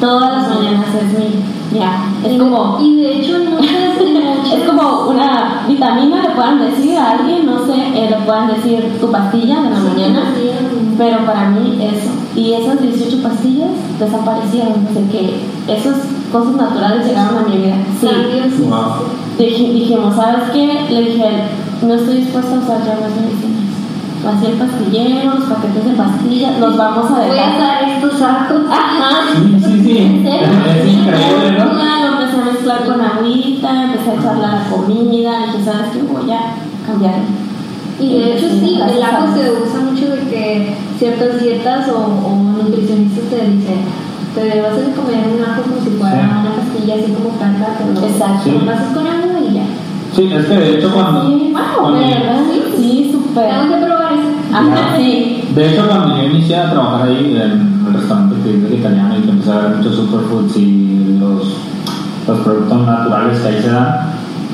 Todas 0.02 0.32
las 0.34 0.56
mañanas 0.56 0.88
es 0.96 1.18
mi, 1.20 1.78
ya, 1.80 2.06
es 2.26 2.38
como, 2.42 2.80
Y 2.82 3.02
de 3.02 3.20
hecho, 3.20 3.38
muchas 3.52 4.52
es 4.52 4.64
como 4.68 5.10
una 5.12 5.64
vitamina, 5.68 6.24
le 6.24 6.30
puedan 6.32 6.60
decir 6.60 6.98
a 6.98 7.12
alguien, 7.12 7.46
no 7.46 7.60
sé, 7.68 7.74
eh, 7.76 8.08
le 8.10 8.18
puedan 8.26 8.48
decir 8.48 8.98
tu 9.00 9.12
pastilla 9.12 9.62
de 9.62 9.70
la 9.70 9.80
mañana, 9.80 10.34
pero 10.98 11.18
para 11.26 11.50
mí 11.52 11.78
eso. 11.82 12.10
Y 12.36 12.54
esas 12.54 12.82
18 12.82 13.22
pastillas 13.22 13.70
desaparecieron, 14.00 14.86
desde 14.88 15.08
que 15.12 15.40
esas 15.68 15.98
cosas 16.32 16.56
naturales 16.56 17.06
llegaron 17.06 17.38
a 17.38 17.48
mi 17.48 17.58
vida. 17.58 17.76
Sí. 18.02 18.08
cambios. 18.08 18.60
Wow. 18.70 19.06
Dij- 19.38 19.72
dijimos, 19.74 20.16
¿sabes 20.16 20.50
qué? 20.52 20.86
Le 20.90 21.02
dije, 21.02 21.26
no 21.84 21.94
estoy 21.94 22.18
dispuesta 22.18 22.56
a 22.56 22.60
usar 22.60 22.80
ya 22.86 22.94
más 23.02 23.12
medicinas. 23.16 23.64
Así 24.26 24.46
el 24.46 24.54
pastillero, 24.54 25.34
los 25.36 25.44
paquetes 25.44 25.84
de 25.86 25.92
pastillas, 25.92 26.58
los 26.60 26.78
vamos 26.78 27.12
a 27.12 27.16
Voy 27.16 27.30
a 27.30 27.34
dejar. 27.34 27.52
usar 27.58 27.90
estos 27.90 28.20
sacos. 28.20 28.62
Ajá. 28.72 29.10
Sí, 29.36 29.60
sí, 29.64 29.82
sí. 29.84 29.98
Es 29.98 30.94
increíble, 30.94 31.52
¿no? 31.60 31.66
Lo 31.74 32.22
empecé 32.22 32.42
a 32.42 32.46
mezclar 32.46 32.86
con 32.86 33.02
agüita, 33.02 33.84
empecé 33.84 34.12
a 34.12 34.14
echarle 34.16 34.46
a 34.46 34.52
la 34.54 34.64
comida, 34.70 35.32
dije, 35.48 35.66
¿sabes 35.66 35.90
qué? 35.92 36.02
Voy 36.04 36.32
a 36.32 36.56
cambiar. 36.88 37.16
Y 38.00 38.18
de 38.20 38.34
hecho 38.38 38.48
sí, 38.50 38.80
el 38.82 39.02
ajo 39.04 39.28
se 39.36 39.52
usa 39.52 39.80
mucho 39.82 40.08
de 40.16 40.22
que 40.30 40.76
ciertas 40.98 41.42
dietas 41.42 41.88
o, 41.90 41.98
o 41.98 42.36
nutricionistas 42.64 43.24
te 43.30 43.36
dicen, 43.36 43.82
te 44.36 44.62
vas 44.62 44.72
a 44.74 44.96
comer 45.00 45.28
un 45.38 45.44
ajo 45.44 45.62
como 45.62 45.82
si 45.84 45.90
fuera 45.92 46.22
Sí. 46.22 46.48
una 46.48 46.56
pastilla 46.56 46.96
así 46.96 47.14
como 47.14 47.30
planta, 47.38 47.68
pero 47.78 48.08
Exacto. 48.08 48.52
lo 48.52 48.66
pasas 48.66 48.94
con 48.96 49.08
agua 49.08 49.40
y 49.50 49.54
ya. 49.54 49.64
Sí, 50.16 50.30
es 50.32 50.46
que 50.46 50.56
de 50.56 50.78
hecho 50.80 50.92
cuando... 50.94 51.28
Sí, 51.28 51.54
wow, 51.54 51.82
cuando- 51.82 52.00
¿verdad? 52.00 52.40
Sí, 52.78 53.10
súper. 53.12 53.50
Tengo 53.50 53.76
que 53.76 53.86
probar 53.86 54.14
eso. 54.14 54.30
Ajá, 54.58 54.96
sí. 54.98 55.44
De 55.56 55.72
hecho, 55.74 55.88
cuando 55.88 56.18
yo 56.18 56.24
inicié 56.24 56.56
a 56.58 56.72
trabajar 56.72 57.08
ahí 57.08 57.36
en 57.36 57.42
el 57.88 57.94
restaurante 57.94 58.36
que 58.44 58.50
es 58.58 58.64
vegetariano 58.64 59.18
y 59.18 59.22
que 59.22 59.30
empecé 59.32 59.52
a 59.52 59.58
ver 59.60 59.76
muchos 59.78 59.96
superfoods 59.96 60.58
y 60.58 61.18
los, 61.20 61.44
los 62.28 62.40
productos 62.42 62.86
naturales 62.86 63.40
que 63.40 63.48
ahí 63.48 63.62
se 63.62 63.70
dan, 63.70 63.88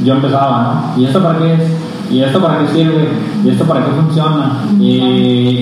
yo 0.04 0.14
empezaba, 0.14 0.92
¿no? 0.96 1.02
¿Y 1.02 1.06
esto 1.06 1.22
para 1.24 1.40
qué 1.40 1.54
es? 1.54 1.60
¿Y 2.12 2.22
esto 2.22 2.42
para 2.42 2.60
qué 2.60 2.74
sirve? 2.74 3.08
¿Y 3.46 3.50
esto 3.50 3.66
para 3.66 3.86
qué 3.86 3.92
funciona? 3.92 4.60
¿Y, 4.80 4.84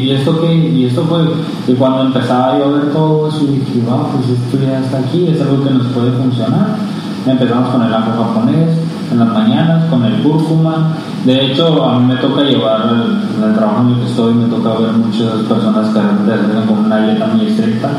y 0.06 0.12
esto 0.12 0.40
qué? 0.42 0.54
¿Y 0.56 0.86
esto 0.86 1.04
fue? 1.04 1.20
Y 1.68 1.74
cuando 1.76 2.04
empezaba 2.04 2.58
yo 2.58 2.66
a 2.66 2.72
ver 2.72 2.92
todo 2.94 3.28
eso, 3.28 3.40
dije, 3.46 3.82
wow, 3.86 4.08
pues 4.14 4.30
esto 4.30 4.58
ya 4.66 4.80
está 4.80 5.00
aquí, 5.00 5.28
es 5.28 5.42
algo 5.42 5.64
que 5.64 5.72
nos 5.72 5.88
puede 5.88 6.12
funcionar. 6.12 6.76
Empezamos 7.26 7.70
con 7.70 7.82
el 7.84 7.94
ajo 7.94 8.12
japonés 8.24 8.70
en 9.12 9.20
las 9.20 9.28
mañanas, 9.30 9.86
con 9.90 10.06
el 10.06 10.14
cúrcuma. 10.24 10.94
De 11.26 11.46
hecho, 11.48 11.84
a 11.84 12.00
mí 12.00 12.06
me 12.14 12.16
toca 12.22 12.42
llevar, 12.44 12.90
el- 12.94 13.44
en 13.44 13.50
el 13.50 13.56
trabajo 13.56 13.82
en 13.82 13.90
el 13.90 14.00
que 14.00 14.06
estoy, 14.06 14.34
me 14.34 14.46
toca 14.48 14.70
ver 14.80 14.92
muchas 14.94 15.34
personas 15.50 15.90
que 15.90 16.00
hacen 16.00 16.66
con 16.68 16.86
una 16.86 17.00
dieta 17.06 17.28
muy 17.28 17.48
estricta. 17.48 17.90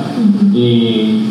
Y, 0.55 1.25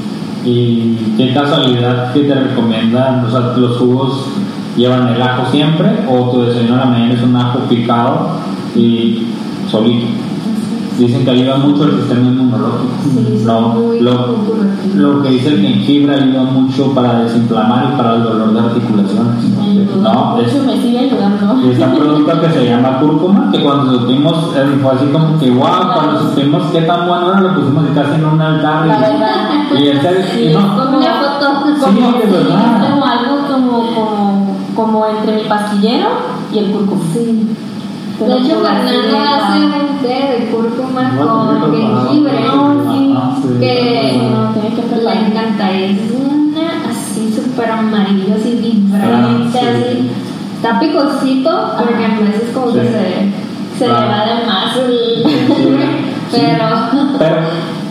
y 0.45 1.13
qué 1.17 1.33
casualidad 1.33 2.13
que 2.13 2.21
te 2.21 2.33
recomiendan, 2.35 3.25
o 3.25 3.31
sea, 3.31 3.53
los 3.57 3.77
jugos 3.77 4.25
llevan 4.77 5.07
el 5.09 5.21
ajo 5.21 5.43
siempre, 5.51 6.05
o 6.09 6.29
tu 6.31 6.41
desayuno 6.43 6.73
en 6.75 6.79
la 6.79 6.85
mañana 6.85 7.13
es 7.13 7.21
un 7.23 7.35
ajo 7.35 7.59
picado 7.67 8.29
y 8.75 9.23
solito. 9.69 10.07
Dicen 10.97 11.23
que 11.25 11.29
ayuda 11.29 11.57
mucho 11.57 11.83
el 11.83 11.91
sistema 11.97 12.27
inmunológico. 12.27 12.89
Sí, 13.03 13.43
Lo- 13.45 14.35
lo, 14.95 15.21
que 15.21 15.29
dice 15.29 15.49
el 15.49 15.61
jengibre 15.61 16.15
ayuda 16.15 16.41
mucho 16.41 16.91
para 16.95 17.19
desinflamar 17.19 17.91
y 17.93 17.97
para 17.97 18.15
el 18.15 18.23
dolor 18.23 18.51
de 18.51 18.59
articulaciones. 18.61 19.43
No, 20.01 20.37
de 20.37 20.45
es, 20.45 20.63
me 20.65 20.81
sigue 20.81 20.97
ayudando. 20.99 21.69
es 21.71 21.77
un 21.79 21.91
producto 21.95 22.41
que 22.41 22.49
se 22.49 22.65
llama 22.65 22.99
cúrcuma, 22.99 23.51
que 23.51 23.61
cuando 23.61 23.99
supimos, 23.99 24.55
eh, 24.55 24.79
fue 24.81 24.91
así 24.93 25.05
como 25.13 25.37
que 25.37 25.51
wow, 25.51 25.93
cuando 25.93 26.19
supimos 26.29 26.63
qué 26.71 26.81
tan 26.81 27.07
bueno 27.07 27.31
era, 27.31 27.41
lo 27.41 27.55
pusimos 27.55 27.83
casi 27.93 28.15
en 28.15 28.25
un 28.25 28.41
altar. 28.41 28.87
La 28.87 28.97
y- 28.97 29.01
verdad. 29.01 29.79
Y 29.79 29.87
este, 29.89 30.23
Sí, 30.33 30.53
no, 30.53 30.59
como- 30.83 30.97
Una 30.97 31.13
foto. 31.13 31.47
Sí, 31.91 32.01
de 32.01 32.25
verdad. 32.31 32.89
como 32.89 33.05
algo 33.05 33.35
como, 33.47 33.93
como, 33.93 34.26
como 34.77 35.05
entre 35.07 35.35
mi 35.37 35.43
pastillero 35.49 36.07
y 36.53 36.59
el 36.59 36.71
cúrcuma. 36.71 37.01
Sí. 37.13 37.47
De 38.19 38.25
hecho, 38.37 38.61
Fernando 38.61 39.17
hace 39.19 39.59
un 39.65 39.97
té 40.01 40.07
de 40.07 40.49
cúrcuma 40.51 41.11
Bueno, 41.17 41.59
con 41.61 41.71
jengibre. 42.07 42.39
No, 42.45 42.93
sí. 42.93 43.13
Ah, 43.15 43.37
sí. 43.41 43.47
que 43.59 44.29
No, 44.31 44.49
tiene 44.53 44.75
que 44.75 44.95
le 44.95 45.27
encanta. 45.27 45.71
Es 45.71 45.97
una 46.11 46.89
así 46.91 47.33
súper 47.35 47.71
amarillo, 47.71 48.35
así 48.39 48.51
vibrante, 48.55 49.59
Ah, 49.59 49.61
sí. 49.61 49.67
así. 49.67 50.11
Está 50.55 50.79
picosito, 50.79 51.51
porque 51.77 52.05
a 52.05 52.19
veces 52.19 52.49
como 52.53 52.67
que 52.73 52.81
se, 52.81 53.77
se 53.79 53.87
le 53.87 53.93
Claro. 53.93 54.07
va 54.07 54.25
de 54.25 54.45
más 54.47 54.77
el 54.77 55.23
pero. 56.31 56.65
Pero, 57.19 57.35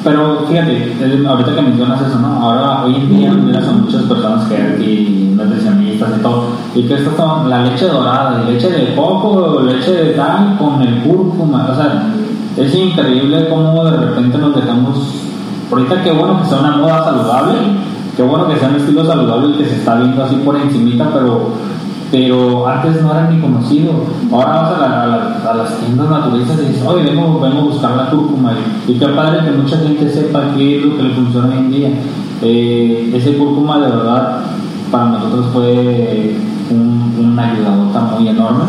pero 0.06 0.46
fíjate, 0.48 0.94
eh, 1.00 1.24
ahorita 1.26 1.52
que 1.52 1.62
mencionas 1.62 2.00
eso, 2.00 2.20
¿no? 2.20 2.40
Ahora, 2.40 2.84
hoy 2.84 2.94
en 2.94 3.08
día, 3.08 3.32
a 3.32 3.72
muchas 3.72 4.02
personas 4.02 4.46
que 4.46 4.54
aquí, 4.54 5.32
nutricionistas 5.34 6.10
y 6.16 6.22
todo, 6.22 6.44
y 6.76 6.84
que 6.84 6.94
esto 6.94 7.10
son 7.16 7.50
la 7.50 7.64
leche 7.64 7.88
dorada, 7.88 8.40
y 8.40 8.52
leche 8.52 8.70
de 8.70 8.94
coco, 8.94 9.60
leche 9.62 9.90
de 9.90 10.12
tal, 10.12 10.56
con 10.58 10.80
el 10.80 11.02
cúrcuma, 11.02 11.68
o 11.72 11.74
sea, 11.74 12.04
es 12.56 12.72
increíble 12.72 13.48
cómo 13.48 13.84
de 13.84 13.96
repente 13.96 14.38
nos 14.38 14.54
dejamos. 14.54 14.96
Ahorita, 15.72 16.00
qué 16.04 16.12
bueno 16.12 16.40
que 16.40 16.50
sea 16.50 16.60
una 16.60 16.76
moda 16.76 17.04
saludable, 17.04 17.58
qué 18.16 18.22
bueno 18.22 18.46
que 18.46 18.58
sea 18.58 18.68
un 18.68 18.76
estilo 18.76 19.04
saludable 19.04 19.48
y 19.48 19.58
que 19.58 19.64
se 19.64 19.74
está 19.74 19.96
viendo 19.96 20.22
así 20.22 20.36
por 20.36 20.54
encimita, 20.54 21.10
pero 21.12 21.48
pero 22.10 22.66
antes 22.68 23.02
no 23.02 23.10
era 23.12 23.28
ni 23.30 23.40
conocido. 23.40 23.92
Ahora 24.32 24.62
vas 24.62 24.72
a, 24.72 24.80
la- 24.80 25.02
a 25.02 25.06
la- 25.06 25.50
a 25.50 25.54
las 25.54 25.78
tiendas 25.78 26.08
naturalistas 26.08 26.60
y 26.60 26.66
dices, 26.68 26.82
oye, 26.86 27.02
vengo, 27.10 27.40
vengo 27.40 27.58
a 27.58 27.64
buscar 27.64 27.96
la 27.96 28.10
cúrcuma. 28.10 28.52
Y, 28.86 28.94
qué 28.94 29.06
padre 29.08 29.44
que 29.44 29.50
mucha 29.52 29.76
gente 29.78 30.08
sepa 30.10 30.42
qué 30.56 30.78
es 30.78 30.84
lo 30.84 30.96
que 30.96 31.02
le 31.02 31.10
funciona 31.14 31.48
hoy 31.48 31.58
en 31.58 31.70
día. 31.70 31.88
Eh, 32.42 33.12
ese 33.14 33.36
cúrcuma 33.36 33.78
de 33.78 33.90
verdad 33.90 34.40
para 34.90 35.06
nosotros 35.06 35.46
fue 35.52 36.36
un, 36.70 37.14
una 37.32 37.50
ayudadota 37.52 38.00
muy 38.18 38.28
enorme. 38.28 38.64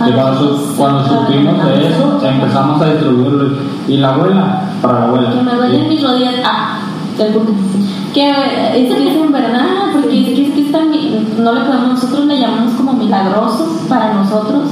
Ah, 0.00 0.08
Y 0.08 0.12
cuando, 0.12 0.56
sí, 0.56 0.64
cuando 0.76 1.04
supimos 1.04 1.64
de 1.64 1.86
eso, 1.88 2.20
empezamos 2.26 2.82
a 2.82 2.86
distribuirlo. 2.86 3.56
Y 3.88 3.96
la 3.98 4.14
abuela, 4.14 4.62
para 4.82 5.00
la 5.00 5.04
abuela. 5.06 5.30
Que 5.32 5.42
me 5.42 5.54
duelen 5.54 5.88
mis 5.88 6.02
rodillas. 6.02 6.34
Ah, 6.44 6.78
el 7.18 7.32
cúrcuma. 7.32 7.58
Que 8.12 8.30
es 8.30 8.90
en 8.90 9.32
verdad, 9.32 9.66
porque 9.92 10.31
no 11.38 11.52
le 11.52 11.60
podemos, 11.60 11.88
nosotros 11.90 12.26
le 12.26 12.40
llamamos 12.40 12.74
como 12.74 12.92
milagrosos 12.94 13.82
para 13.88 14.14
nosotros, 14.14 14.64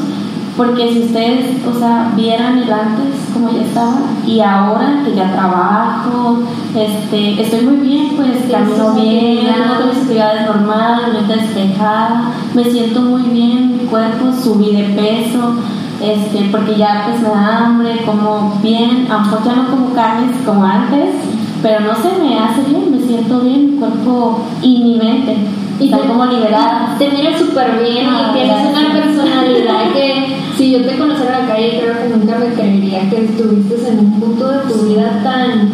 porque 0.57 0.93
si 0.93 1.01
ustedes, 1.05 1.65
o 1.67 1.79
sea, 1.79 2.13
vieran 2.17 2.59
el 2.59 2.73
antes 2.73 3.15
como 3.33 3.51
ya 3.51 3.63
estaba 3.63 4.01
y 4.27 4.41
ahora 4.41 5.03
que 5.05 5.15
ya 5.15 5.33
trabajo, 5.33 6.41
este, 6.75 7.41
estoy 7.41 7.63
muy 7.63 7.77
bien, 7.77 8.09
pues 8.17 8.31
camino 8.51 8.95
bien, 8.95 9.47
tengo 9.47 9.87
mis 9.87 10.03
actividades 10.03 10.47
normales, 10.47 11.07
me 11.15 11.35
despejada, 11.35 12.33
me 12.55 12.65
siento 12.65 13.01
muy 13.01 13.23
bien, 13.23 13.79
mi 13.79 13.85
cuerpo 13.87 14.33
subí 14.33 14.77
de 14.77 14.85
peso, 14.95 15.55
este, 16.03 16.49
porque 16.51 16.77
ya 16.77 17.05
pues 17.07 17.21
me 17.23 17.29
da 17.29 17.59
hambre, 17.59 18.03
como 18.05 18.59
bien, 18.63 19.07
aunque 19.11 19.37
ya 19.45 19.55
no 19.55 19.71
como 19.71 19.95
carnes 19.95 20.37
como 20.45 20.65
antes, 20.65 21.15
pero 21.63 21.81
no 21.81 21.95
se 21.95 22.23
me 22.23 22.39
hace 22.39 22.63
bien, 22.69 22.91
me 22.91 23.07
siento 23.07 23.41
bien, 23.41 23.73
mi 23.73 23.79
cuerpo 23.79 24.41
y 24.63 24.83
mi 24.83 24.99
mente. 24.99 25.37
Y 25.81 25.85
está 25.87 25.99
como 26.07 26.27
liberada. 26.27 26.95
Te 26.99 27.11
miras 27.11 27.39
súper 27.41 27.81
bien 27.83 28.07
Ah, 28.09 28.31
y 28.31 28.39
tienes 28.39 28.67
una 28.71 28.93
personalidad 28.93 29.93
que 29.93 30.37
si 30.57 30.73
yo 30.73 30.85
te 30.85 30.99
conociera 30.99 31.41
en 31.41 31.49
la 31.49 31.55
calle 31.55 31.81
creo 31.81 31.95
que 32.03 32.17
nunca 32.17 32.39
me 32.39 32.55
creería 32.55 33.09
que 33.09 33.25
estuviste 33.25 33.89
en 33.89 33.99
un 34.01 34.21
punto 34.21 34.49
de 34.49 34.59
tu 34.71 34.75
vida 34.89 35.21
tan 35.25 35.71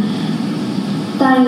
tan 1.19 1.45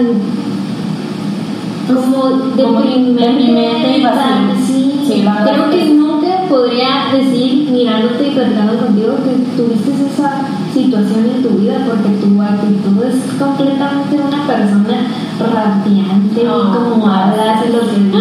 como 1.86 2.28
deprimente, 2.54 3.98
y 3.98 4.02
vacío. 4.02 4.66
sí, 4.66 5.24
creo 5.44 5.70
que 5.70 5.84
nunca 5.94 6.42
podría 6.48 7.06
decir 7.12 7.70
mirándote 7.70 8.28
y 8.28 8.30
platicando 8.34 8.76
contigo 8.78 9.14
que 9.24 9.56
tuviste 9.56 9.92
esa 9.92 10.42
situación 10.74 11.30
en 11.34 11.42
tu 11.42 11.48
vida 11.50 11.78
porque 11.86 12.10
tu 12.20 12.42
actitud 12.42 13.02
es 13.04 13.16
completamente 13.40 14.16
una 14.16 14.46
persona 14.46 15.06
radiante 15.40 16.46
Ah, 16.46 16.76
como 16.90 17.06
hablas 17.08 17.64
y 17.66 17.72
lo 17.72 17.80
que 17.80 18.18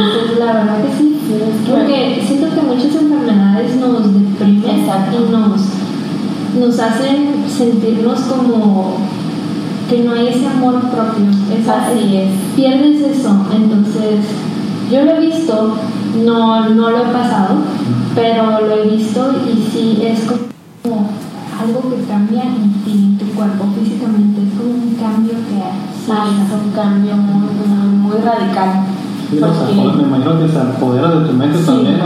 nos 6.60 6.80
hacen 6.80 7.44
sentirnos 7.48 8.20
como 8.22 8.98
que 9.90 10.04
no 10.04 10.14
hay 10.14 10.28
ese 10.28 10.48
amor 10.48 10.80
propio. 10.82 11.26
Esa- 11.60 11.88
Así 11.88 12.18
es. 12.18 12.30
Pierdes 12.56 13.02
eso. 13.18 13.30
Entonces, 13.54 14.20
yo 14.92 15.04
lo 15.06 15.12
he 15.16 15.20
visto, 15.28 15.76
no, 16.26 16.70
no 16.70 16.90
lo 16.92 16.98
he 16.98 17.08
pasado, 17.14 17.56
pero 18.16 18.62
lo 18.62 18.76
he 18.84 18.90
visto 18.98 19.34
y 19.48 19.62
sí 19.72 20.00
es 20.04 20.22
como 20.84 21.10
algo 21.62 21.90
que 21.90 22.04
cambia 22.04 22.44
en 22.44 22.74
ti, 22.84 22.92
en 22.92 23.18
tu 23.18 23.26
cuerpo 23.36 23.66
físicamente. 23.80 24.42
Es 24.44 24.58
como 24.58 24.72
un 24.74 24.96
cambio 24.96 25.34
que 25.34 25.88
Sí, 26.06 26.14
es 26.14 26.64
un 26.66 26.72
cambio 26.72 27.16
muy, 27.18 27.50
muy, 27.68 27.98
muy 27.98 28.18
radical. 28.24 28.86
Sí, 29.30 29.38
Porque- 29.42 29.98
me 29.98 30.04
imagino 30.04 30.40
que 30.40 30.48
se 30.48 30.58
apodera 30.60 31.10
de 31.20 31.28
tu 31.28 31.34
mente 31.34 31.58
Sí, 31.60 31.66
también, 31.66 31.98
¿no? 32.00 32.06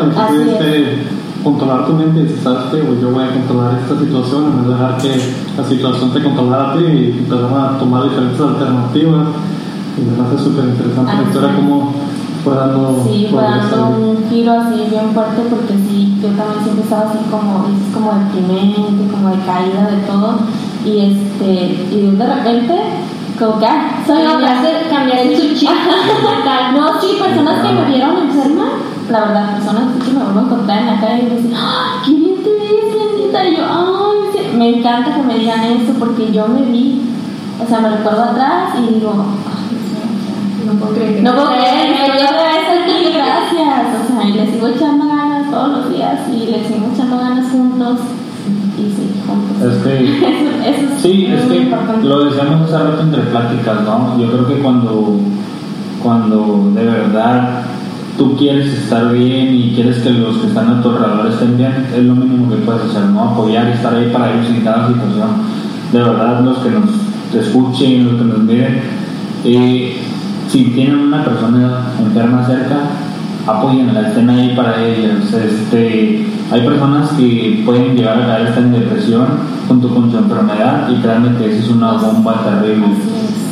Es. 1.41 1.43
controlar 1.43 1.85
tu 1.85 1.93
mente 1.93 2.19
y 2.19 2.23
dices, 2.23 2.43
¿sabes 2.43 2.71
qué? 2.71 2.77
Pues 2.77 3.01
yo 3.01 3.11
voy 3.11 3.23
a 3.23 3.33
controlar 3.33 3.79
esta 3.79 3.99
situación 3.99 4.45
en 4.45 4.57
vez 4.57 4.67
de 4.67 4.73
dejar 4.73 4.97
que 4.97 5.11
la 5.57 5.63
situación 5.67 6.13
te 6.13 6.23
controlara 6.23 6.71
a 6.71 6.77
ti 6.77 6.83
y 6.83 7.17
empezar 7.19 7.53
a 7.53 7.77
tomar 7.77 8.03
diferentes 8.03 8.39
alternativas. 8.39 9.27
Y 9.97 10.01
me 10.01 10.23
parece 10.23 10.43
súper 10.43 10.65
interesante 10.65 11.11
la 11.15 11.23
historia, 11.23 11.49
es. 11.49 11.55
cómo 11.55 11.93
fue 12.43 12.55
dando 12.55 13.05
Sí, 13.07 13.27
fue 13.29 13.41
dando 13.41 13.97
un 13.97 14.29
giro 14.29 14.53
así 14.53 14.89
bien 14.89 15.11
fuerte 15.13 15.41
porque 15.49 15.73
sí, 15.73 16.17
yo 16.21 16.29
también 16.29 16.63
siempre 16.63 16.83
estaba 16.83 17.09
así 17.09 17.19
como, 17.29 17.67
dices, 17.67 17.93
como 17.93 18.11
deprimente, 18.13 19.11
como 19.11 19.29
de 19.29 19.39
caída 19.45 19.89
de 19.91 19.97
todo. 20.07 20.39
Y 20.85 21.11
este, 21.11 21.85
y 21.91 22.15
de 22.17 22.25
repente, 22.25 22.73
como 23.37 23.59
que, 23.59 23.65
ah, 23.65 24.03
soy 24.05 24.23
cambiaste 24.89 25.35
tu 25.35 25.55
chip. 25.55 25.69
No, 26.75 27.01
sí, 27.01 27.17
personas 27.19 27.67
que 27.67 27.73
me 27.73 27.85
vieron 27.85 28.17
enferma, 28.17 28.65
la 29.11 29.19
verdad, 29.21 29.55
personas 29.57 29.83
que 30.05 30.11
me 30.11 30.23
vuelvo 30.23 30.39
a 30.39 30.43
encontrar 30.43 30.79
en 30.79 30.85
la 30.87 30.99
calle 31.01 31.19
y 31.21 31.23
me 31.29 31.35
dicen, 31.35 31.53
¡ay, 31.55 31.99
qué 32.05 32.11
bien 32.15 32.35
te 32.43 32.49
ves, 32.49 32.95
bendita! 32.97 33.45
Y 33.47 33.55
yo, 33.57 33.63
¡ay! 33.69 34.17
sí". 34.33 34.57
Me 34.57 34.69
encanta 34.77 35.15
que 35.15 35.21
me 35.23 35.37
digan 35.39 35.63
eso 35.63 35.93
porque 35.99 36.31
yo 36.31 36.47
me 36.47 36.61
vi, 36.61 37.01
o 37.63 37.67
sea, 37.67 37.79
me 37.79 37.89
recuerdo 37.89 38.23
atrás 38.23 38.73
y 38.79 38.93
digo, 38.95 39.13
¡ay, 39.17 40.65
No 40.67 40.73
puedo 40.79 40.93
creer 40.93 41.15
que 41.15 41.21
no 41.21 41.33
puedo 41.35 41.47
creer, 41.51 41.91
estoy 41.91 42.23
otra 42.25 42.43
vez 42.53 42.81
aquí, 42.81 43.13
gracias. 43.13 43.85
O 44.03 44.07
sea, 44.07 44.27
y 44.29 44.33
le 44.33 44.51
sigo 44.51 44.67
echando 44.67 45.07
ganas 45.07 45.51
todos 45.51 45.69
los 45.69 45.89
días 45.91 46.19
y 46.31 46.45
le 46.51 46.67
sigo 46.67 46.89
echando 46.93 47.17
ganas 47.17 47.51
juntos. 47.51 47.97
Y 48.77 48.83
sí, 48.83 49.11
juntos. 49.27 49.73
Es 49.73 49.83
que 49.83 50.17
Eso, 50.21 50.69
eso 50.69 50.93
es 50.95 51.01
Sí, 51.01 51.25
es 51.25 51.45
muy 51.45 51.57
que 51.57 51.63
importante. 51.63 52.07
lo 52.07 52.25
decíamos 52.25 52.61
hace 52.71 52.83
rato 52.83 53.01
entre 53.01 53.21
pláticas, 53.23 53.81
¿no? 53.83 54.17
Yo 54.19 54.31
creo 54.31 54.47
que 54.47 54.59
cuando, 54.61 55.17
cuando 56.01 56.69
de 56.73 56.83
verdad 56.85 57.61
tú 58.17 58.35
quieres 58.37 58.73
estar 58.73 59.11
bien 59.13 59.53
y 59.53 59.73
quieres 59.75 59.99
que 59.99 60.09
los 60.11 60.37
que 60.37 60.47
están 60.47 60.69
a 60.69 60.81
tu 60.81 60.89
alrededor 60.89 61.27
estén 61.27 61.57
bien, 61.57 61.87
es 61.95 62.03
lo 62.03 62.15
mínimo 62.15 62.49
que 62.49 62.57
puedes 62.57 62.83
hacer, 62.83 63.05
¿no? 63.05 63.29
Apoyar 63.29 63.69
y 63.69 63.71
estar 63.71 63.93
ahí 63.93 64.09
para 64.11 64.33
ellos 64.33 64.49
en 64.49 64.61
cada 64.61 64.87
situación. 64.87 65.29
De 65.91 65.99
verdad, 65.99 66.41
los 66.41 66.57
que 66.59 66.69
nos 66.69 66.89
escuchen, 67.33 68.05
los 68.05 68.15
que 68.15 68.25
nos 68.25 68.39
miren, 68.39 68.81
eh, 69.43 69.97
si 70.47 70.65
tienen 70.65 70.99
una 70.99 71.23
persona 71.23 71.93
enferma 71.99 72.45
cerca, 72.45 72.77
apóyenla, 73.47 74.09
estén 74.09 74.29
ahí 74.29 74.53
para 74.55 74.83
ellos. 74.83 75.33
Este, 75.33 76.25
hay 76.51 76.61
personas 76.61 77.11
que 77.11 77.61
pueden 77.65 77.95
llegar 77.95 78.21
a 78.21 78.27
caer 78.27 78.47
hasta 78.47 78.59
en 78.59 78.73
depresión 78.73 79.27
junto 79.67 79.89
con 79.93 80.11
su 80.11 80.17
enfermedad 80.17 80.89
y 80.89 81.01
créanme 81.01 81.37
que 81.37 81.51
esa 81.51 81.63
es 81.63 81.69
una 81.69 81.93
bomba 81.93 82.43
terrible 82.43 82.87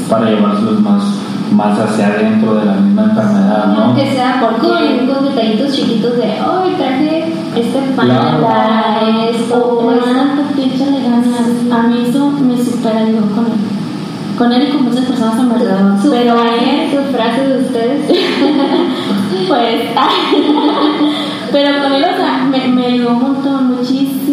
para 0.09 0.31
llevárselos 0.31 0.81
más, 0.81 1.03
más 1.51 1.79
hacia 1.79 2.07
adentro 2.07 2.55
de 2.55 2.65
la 2.65 2.73
misma 2.73 3.03
enfermedad, 3.03 3.65
¿no? 3.67 3.83
Aunque 3.85 4.11
sea 4.11 4.39
Porque- 4.41 4.67
con, 5.07 5.07
con 5.15 5.25
detallitos 5.25 5.73
chiquitos 5.75 6.17
de, 6.17 6.23
hoy 6.41 6.73
traje 6.77 7.33
este 7.55 7.79
pan 7.95 8.05
Claro. 8.07 8.41
para 8.41 8.99
esto, 9.29 9.55
O 9.55 9.91
esto". 9.91 10.09
una 10.09 10.43
échale 10.57 11.01
ganas. 11.03 11.27
A 11.71 11.87
mí 11.87 12.05
eso 12.07 12.29
me 12.31 12.57
super 12.57 12.95
ayudó 12.97 13.21
con 13.35 13.45
él. 13.45 13.51
Con 14.37 14.51
él 14.53 14.67
y 14.69 14.71
con 14.71 14.85
muchas 14.85 15.05
personas 15.05 15.37
alrededor. 15.39 16.01
Su 16.01 16.11
Pero 16.11 16.35
él, 16.43 16.89
su 16.91 17.11
frase 17.13 17.47
de 17.47 17.57
ustedes. 17.59 18.05
pues. 19.47 19.81
pero 21.51 21.81
con 21.83 21.93
él, 21.93 22.03
o 22.03 22.15
sea, 22.17 22.47
me, 22.49 22.67
me 22.67 22.85
ayudó 22.85 23.09
un 23.11 23.21
montón, 23.21 23.68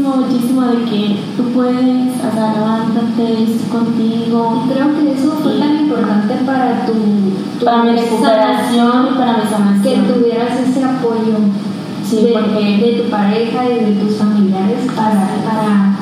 muchísimo, 0.07 0.17
muchísimo 0.17 0.63
de 0.63 0.85
que 0.85 1.17
tú 1.37 1.43
puedes, 1.55 2.15
o 2.17 2.35
sea, 2.35 2.53
levántate, 2.55 3.47
contigo. 3.71 4.63
Y 4.67 4.73
creo 4.73 4.87
que 4.99 5.13
eso 5.13 5.31
fue 5.43 5.53
Sí. 5.55 5.59
tan 5.61 5.77
importante 5.81 6.35
para 6.47 6.87
tu, 6.87 6.93
tu 7.59 7.65
Para 7.65 7.83
mi 7.85 7.91
recuperación 7.93 9.07
y 9.15 9.19
para 9.19 9.33
mi 9.35 9.43
que 9.43 9.49
sanación. 9.49 10.07
tuvieras 10.07 10.61
ese 10.61 10.85
apoyo 10.85 11.37
Sí, 12.05 12.17
de, 12.27 12.33
porque- 12.33 12.79
de 12.79 13.03
tu 13.03 13.11
pareja 13.11 13.65
y 13.69 13.85
de 13.85 13.93
tus 14.01 14.17
familiares 14.17 14.87
para, 14.95 15.27
para 15.45 15.97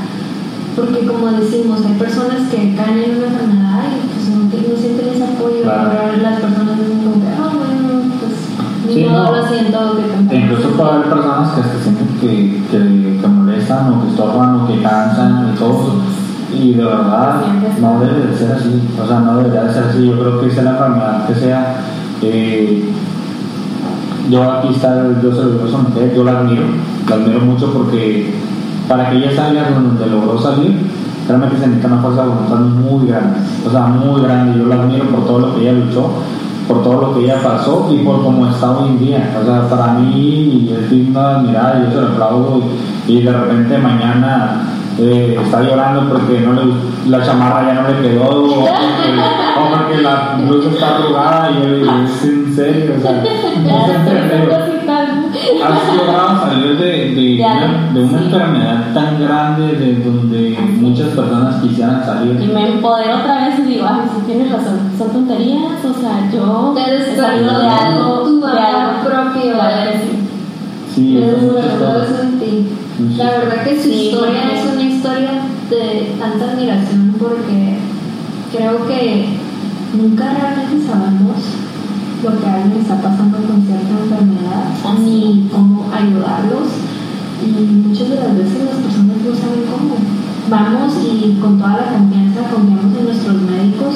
porque 0.76 1.06
como 1.06 1.28
decimos 1.28 1.80
hay 1.86 1.94
personas 1.94 2.48
que 2.50 2.74
caen 2.74 2.98
en 2.98 3.16
una 3.16 3.26
enfermedad 3.28 3.84
y 3.94 4.08
pues 4.10 4.28
no, 4.28 4.42
no 4.42 4.76
sienten 4.76 5.08
ese 5.14 5.22
apoyo 5.24 5.62
Claro. 5.62 5.90
pero 5.92 6.22
las 6.22 6.40
personas 6.40 6.76
dicen 6.80 6.98
que 7.22 7.28
ah 7.30 7.52
bueno 7.54 8.10
pues 8.18 8.32
ni 8.88 8.94
Sí, 8.94 9.08
modo, 9.08 9.24
no. 9.24 9.36
lo 9.36 9.46
siento 9.48 9.78
que 9.96 10.02
E 10.02 10.04
enfermas". 10.04 10.34
incluso 10.34 10.68
puede 10.76 10.90
haber 10.90 11.08
personas 11.08 11.48
que 11.54 11.62
que, 11.62 11.63
Y 16.64 16.72
de 16.72 16.84
verdad 16.84 17.42
no 17.80 18.00
debe 18.00 18.28
de 18.28 18.36
ser 18.36 18.52
así. 18.52 18.80
O 19.02 19.06
sea, 19.06 19.20
no 19.20 19.36
debería 19.36 19.64
de 19.64 19.72
ser 19.74 19.84
así. 19.84 20.06
Yo 20.06 20.18
creo 20.18 20.40
que 20.40 20.50
sea 20.50 20.62
la 20.62 20.70
enfermedad 20.70 21.26
que 21.26 21.34
sea. 21.34 21.76
eh, 22.22 22.84
yo 24.30 24.50
aquí 24.50 24.68
está, 24.70 25.04
yo 25.22 25.30
se 25.34 25.42
lo 25.42 25.50
digo 25.50 25.76
a 25.76 25.82
mujer, 25.82 26.14
yo 26.14 26.24
la 26.24 26.40
admiro, 26.40 26.62
la 27.08 27.16
admiro 27.16 27.40
mucho 27.40 27.70
porque 27.74 28.32
para 28.88 29.10
que 29.10 29.18
ella 29.18 29.36
salga 29.36 29.64
de 29.64 29.74
donde 29.74 30.06
logró 30.06 30.40
salir, 30.40 30.78
realmente 31.28 31.58
se 31.58 31.66
necesita 31.66 31.88
una 31.88 32.02
fuerza 32.02 32.22
de 32.22 32.28
voluntad 32.28 32.60
muy 32.60 33.06
grande, 33.08 33.38
o 33.66 33.70
sea, 33.70 33.80
muy 33.82 34.22
grande. 34.22 34.58
Yo 34.58 34.66
la 34.66 34.76
admiro 34.76 35.04
por 35.06 35.26
todo 35.26 35.38
lo 35.40 35.54
que 35.54 35.62
ella 35.62 35.72
luchó, 35.72 36.10
por 36.66 36.82
todo 36.82 37.00
lo 37.00 37.14
que 37.14 37.24
ella 37.24 37.42
pasó 37.42 37.90
y 37.92 37.98
por 37.98 38.22
cómo 38.22 38.46
está 38.46 38.70
hoy 38.70 38.88
en 38.88 38.98
día. 38.98 39.38
O 39.40 39.44
sea, 39.44 39.68
para 39.68 39.94
mí 39.94 40.70
es 40.72 40.90
digno 40.90 41.20
de 41.20 41.26
admirar 41.26 41.76
y 41.76 41.84
yo 41.84 41.90
se 41.90 42.00
lo 42.00 42.12
aplaudo 42.12 42.62
y 43.06 43.22
de 43.22 43.32
repente 43.32 43.78
mañana 43.78 44.73
eh, 44.98 45.36
está 45.42 45.62
llorando 45.62 46.08
porque 46.08 46.40
no 46.40 46.52
le, 46.52 47.10
la 47.10 47.24
chamarra 47.24 47.66
ya 47.66 47.82
no 47.82 47.88
le 47.88 48.08
quedó 48.08 48.28
o 48.30 48.60
porque, 48.60 48.70
o 49.58 49.70
porque 49.70 50.02
la 50.02 50.36
blusa 50.38 50.68
está 50.70 50.96
arrugada 50.96 51.50
y 51.50 51.62
yo 51.62 51.74
digo, 51.74 51.92
es 52.04 52.24
en 52.24 52.54
serio, 52.54 52.94
o 52.96 53.02
sea, 53.02 53.12
no 53.22 53.22
es 53.22 53.44
en 53.44 54.28
serio. 54.28 54.74
Has 55.64 55.96
logrado 55.96 56.46
salir 56.46 56.78
de, 56.78 57.14
de, 57.14 57.44
una, 57.44 57.92
de 57.92 58.00
una 58.04 58.18
sí. 58.18 58.24
enfermedad 58.24 58.94
tan 58.94 59.20
grande 59.20 59.66
de 59.74 59.94
donde 59.96 60.58
muchas 60.80 61.08
personas 61.08 61.60
quisieran 61.60 62.04
salir. 62.04 62.40
Y 62.40 62.46
me 62.46 62.72
empodero 62.74 63.16
otra 63.16 63.48
vez 63.48 63.58
y 63.58 63.62
digo, 63.62 63.86
ay, 63.88 64.02
sí 64.14 64.22
tienes 64.26 64.52
razón, 64.52 64.78
son 64.96 65.10
tonterías, 65.10 65.84
o 65.84 66.00
sea, 66.00 66.30
yo 66.32 66.72
te 66.74 66.96
he 66.96 67.16
salido 67.16 67.58
de 67.58 67.68
algo, 67.68 68.22
tu 68.22 68.40
de 68.40 68.58
algo 68.58 69.04
propio 69.04 69.54
que 69.54 69.98
sí. 69.98 70.20
Sí, 70.94 71.18
eso 71.18 71.36
es 71.36 71.42
mucho 71.42 72.83
La 73.16 73.24
verdad 73.24 73.64
que 73.64 73.76
su 73.76 73.88
Sí, 73.88 74.06
historia 74.06 74.54
es 74.54 74.72
una 74.72 74.82
historia 74.82 75.42
de 75.68 76.14
tanta 76.16 76.52
admiración 76.52 77.16
porque 77.18 77.78
creo 78.54 78.86
que 78.86 79.26
nunca 79.98 80.30
realmente 80.30 80.86
sabemos 80.86 81.42
lo 82.22 82.40
que 82.40 82.46
alguien 82.46 82.80
está 82.80 83.02
pasando 83.02 83.38
con 83.38 83.66
cierta 83.66 83.90
enfermedad, 83.98 84.70
ni 85.00 85.48
cómo 85.50 85.90
ayudarlos. 85.92 86.70
Y 87.42 87.50
muchas 87.82 88.10
de 88.10 88.16
las 88.16 88.38
veces 88.38 88.62
las 88.62 88.78
personas 88.78 89.16
no 89.26 89.34
saben 89.34 89.66
cómo. 89.66 89.96
Vamos 90.48 90.94
y 91.02 91.34
con 91.40 91.58
toda 91.58 91.76
la 91.76 91.98
confianza 91.98 92.46
confiamos 92.48 92.96
en 92.96 93.04
nuestros 93.06 93.42
médicos 93.42 93.94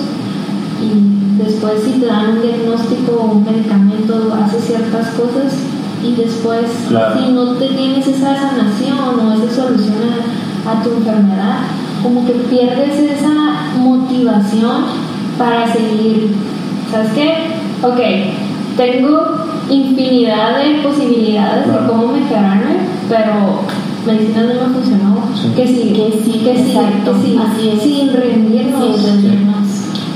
y 0.83 1.39
después 1.39 1.83
si 1.85 2.01
te 2.01 2.07
dan 2.07 2.31
un 2.35 2.43
diagnóstico 2.43 3.13
o 3.13 3.33
un 3.37 3.45
medicamento 3.45 4.35
haces 4.35 4.65
ciertas 4.65 5.09
cosas 5.11 5.55
y 6.03 6.15
después 6.15 6.63
Claro. 6.89 7.19
si 7.21 7.33
no 7.33 7.45
te 7.55 7.69
tienes 7.69 8.07
esa 8.07 8.37
sanación 8.37 8.99
o 9.21 9.33
esa 9.35 9.55
solución 9.63 9.97
a, 10.67 10.71
a 10.73 10.83
tu 10.83 10.91
enfermedad 10.91 11.59
como 12.03 12.25
que 12.27 12.33
pierdes 12.33 12.99
esa 12.99 13.33
motivación 13.79 14.85
para 15.39 15.73
seguir 15.73 16.35
¿sabes 16.91 17.11
qué? 17.13 17.35
ok 17.83 18.77
tengo 18.77 19.21
infinidad 19.71 20.59
de 20.59 20.81
posibilidades 20.83 21.65
Claro. 21.65 21.83
de 21.83 21.89
cómo 21.89 22.09
mejorarme 22.13 22.77
pero 23.09 23.63
medicina 24.07 24.43
no 24.43 24.69
me 24.69 24.75
funcionó 24.75 25.19
Sí. 25.35 25.53
que 25.55 25.67
sigue 25.67 26.11
Que 26.11 26.23
sí, 26.25 26.33
que 26.45 26.51
exacto, 26.53 27.13
que 27.23 27.39
así 27.39 27.69
es. 27.69 27.83
sin 27.83 28.13
rendirnos 28.13 28.97
Sin 28.97 29.07
rendirnos. 29.07 29.68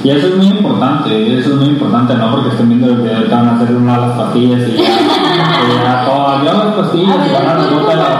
Y 0.04 0.10
eso 0.10 0.26
es 0.26 0.36
muy 0.36 0.46
importante, 0.46 1.38
eso 1.38 1.50
es 1.50 1.56
muy 1.56 1.68
importante, 1.68 2.14
no 2.14 2.32
porque 2.32 2.48
estén 2.48 2.68
viendo 2.68 2.88
el 2.88 3.02
video 3.02 3.22
que 3.22 3.34
van 3.34 3.48
a 3.48 3.54
hacer 3.54 3.76
una 3.76 3.94
de 3.94 4.06
las 4.08 4.18
pastillas 4.18 4.60
y 4.68 4.72
ya, 4.72 4.82
y 4.82 6.44
ya 6.44 6.44
yo 6.44 6.52
las 6.52 6.74
pastillas 6.74 7.16
y 7.28 7.32
van 7.32 7.46
a 7.46 7.54
la 7.54 7.62
de 7.62 7.96
la. 7.96 8.12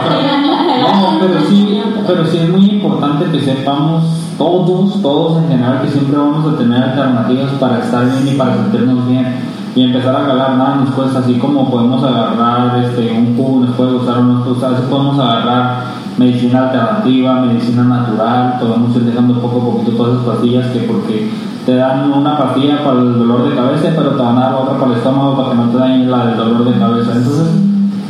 No, 0.81 1.19
pero 1.19 1.41
sí, 1.41 1.81
pero 2.07 2.25
sí 2.25 2.37
es 2.37 2.49
muy 2.49 2.69
importante 2.69 3.25
que 3.31 3.43
sepamos 3.43 4.05
todos, 4.37 5.01
todos 5.01 5.43
en 5.43 5.49
general 5.49 5.81
que 5.81 5.89
siempre 5.89 6.17
vamos 6.17 6.53
a 6.53 6.57
tener 6.57 6.83
alternativas 6.83 7.51
para 7.59 7.79
estar 7.79 8.05
bien 8.05 8.33
y 8.33 8.37
para 8.37 8.55
sentirnos 8.55 9.07
bien 9.07 9.53
y 9.75 9.83
empezar 9.83 10.15
a 10.15 10.27
calar 10.27 10.57
nada 10.57 10.75
nos 10.75 10.91
cuesta 10.91 11.19
así 11.19 11.33
como 11.35 11.69
podemos 11.69 12.03
agarrar 12.03 12.83
este 12.83 13.11
un 13.11 13.35
cubo 13.35 13.65
nos 13.65 13.75
puede 13.75 13.93
gustar 13.93 14.19
o 14.19 14.23
no 14.23 14.33
nos 14.33 14.43
puede 14.43 14.53
gustar 14.53 14.73
así 14.75 14.83
podemos 14.89 15.19
agarrar 15.19 15.83
medicina 16.17 16.65
alternativa 16.65 17.41
medicina 17.41 17.83
natural 17.83 18.59
podemos 18.59 18.95
ir 18.95 19.03
dejando 19.03 19.41
poco 19.41 19.61
a 19.61 19.65
poquito 19.73 19.97
todas 19.97 20.13
esas 20.13 20.25
pastillas 20.25 20.67
que 20.67 20.79
porque 20.81 21.31
te 21.65 21.75
dan 21.75 22.11
una 22.11 22.37
pastilla 22.37 22.83
para 22.83 22.99
el 22.99 23.17
dolor 23.17 23.49
de 23.49 23.55
cabeza 23.55 23.89
pero 23.95 24.11
te 24.11 24.21
van 24.21 24.37
a 24.37 24.41
dar 24.41 24.55
otra 24.55 24.77
para 24.77 24.91
el 24.91 24.97
estómago 24.97 25.37
para 25.37 25.49
que 25.49 25.55
no 25.55 25.69
te 25.69 25.77
dañe 25.77 26.05
la 26.05 26.25
del 26.25 26.37
dolor 26.37 26.65
de 26.65 26.79
cabeza 26.79 27.11
entonces 27.15 27.47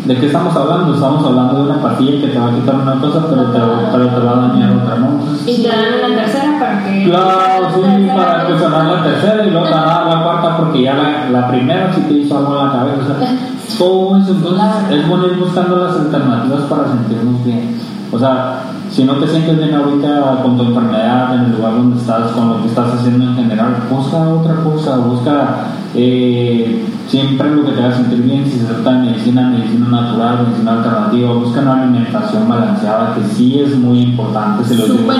¿De 0.05 0.17
qué 0.17 0.25
estamos 0.25 0.53
hablando? 0.53 0.93
Estamos 0.93 1.25
hablando 1.25 1.63
de 1.63 1.71
una 1.71 1.81
pastilla 1.81 2.19
que 2.19 2.27
te 2.27 2.37
va 2.37 2.47
a 2.47 2.55
quitar 2.55 2.75
una 2.75 2.99
cosa, 2.99 3.25
pero 3.29 3.43
te, 3.43 3.59
pero 3.89 4.07
te 4.07 4.19
va 4.19 4.31
a 4.31 4.47
dañar 4.49 4.71
otra, 4.73 4.95
¿no? 4.97 5.11
Entonces, 5.11 5.47
y 5.47 5.63
te 5.63 5.69
dan 5.69 5.79
una 6.03 6.15
tercera 6.21 6.59
para 6.59 6.83
que 6.83 7.05
Claro, 7.05 7.67
sí, 7.73 8.07
para 8.13 8.41
empezar 8.41 8.85
la 8.85 9.03
tercera 9.03 9.45
y 9.45 9.51
luego 9.51 9.65
te 9.65 9.71
dan 9.73 10.09
la 10.09 10.23
cuarta 10.23 10.57
porque 10.57 10.83
ya 10.83 10.95
la, 10.95 11.29
la 11.29 11.47
primera 11.47 11.93
sí 11.93 12.01
te 12.01 12.13
hizo 12.15 12.37
algo 12.37 12.59
en 12.59 12.65
la 12.65 12.71
cabeza. 12.73 12.97
O 13.15 13.19
sea, 13.19 13.37
todo 13.77 14.17
eso, 14.17 14.31
entonces 14.31 14.65
es 14.91 15.07
bueno 15.07 15.27
ir 15.27 15.37
buscando 15.37 15.77
las 15.77 15.95
alternativas 15.95 16.61
para 16.63 16.87
sentirnos 16.89 17.45
bien. 17.45 17.79
O 18.11 18.19
sea, 18.19 18.59
si 18.93 19.03
no 19.05 19.15
te 19.15 19.27
sientes 19.27 19.57
bien 19.57 19.73
ahorita 19.73 20.41
con 20.43 20.55
tu 20.55 20.65
enfermedad, 20.65 21.33
en 21.33 21.45
el 21.45 21.51
lugar 21.53 21.73
donde 21.73 21.99
estás, 21.99 22.31
con 22.31 22.49
lo 22.49 22.61
que 22.61 22.67
estás 22.67 22.93
haciendo 22.93 23.25
en 23.25 23.35
general, 23.35 23.75
busca 23.89 24.17
otra 24.29 24.55
cosa, 24.63 24.97
busca 24.97 25.65
eh, 25.95 26.85
siempre 27.07 27.49
lo 27.55 27.65
que 27.65 27.71
te 27.71 27.81
haga 27.81 27.95
sentir 27.95 28.21
bien. 28.21 28.45
Si 28.45 28.59
se 28.59 28.65
trata 28.65 28.91
de 28.93 29.09
medicina, 29.09 29.49
medicina 29.49 29.87
natural, 29.87 30.45
medicina 30.45 30.73
alternativa, 30.73 31.33
busca 31.33 31.61
una 31.61 31.81
alimentación 31.81 32.47
balanceada 32.47 33.15
que 33.15 33.23
sí 33.33 33.61
es 33.61 33.75
muy 33.75 33.99
importante. 33.99 34.63
Se 34.63 34.75
lo 34.75 34.85
digo. 34.85 35.11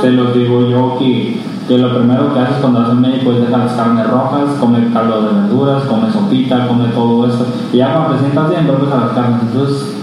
Se 0.00 0.10
los 0.10 0.34
digo 0.34 0.68
yo 0.68 0.96
que, 0.98 1.40
que 1.68 1.78
lo 1.78 1.96
primero 1.96 2.34
que 2.34 2.40
haces 2.40 2.56
cuando 2.60 2.80
vas 2.80 2.90
al 2.90 3.00
médico 3.00 3.30
es 3.30 3.40
dejar 3.42 3.60
las 3.60 3.72
carnes 3.74 4.10
rojas, 4.10 4.50
come 4.58 4.90
caldo 4.92 5.22
de 5.22 5.42
verduras, 5.42 5.84
come 5.84 6.10
sopita, 6.12 6.66
come 6.66 6.88
todo 6.88 7.28
eso. 7.28 7.46
Y 7.72 7.76
ya 7.76 7.92
cuando 7.92 8.14
te 8.14 8.18
sientas 8.22 8.50
bien, 8.50 8.66
vuelves 8.66 8.92
a 8.92 8.96
las 8.96 9.10
carnes. 9.10 9.42
Entonces, 9.42 9.95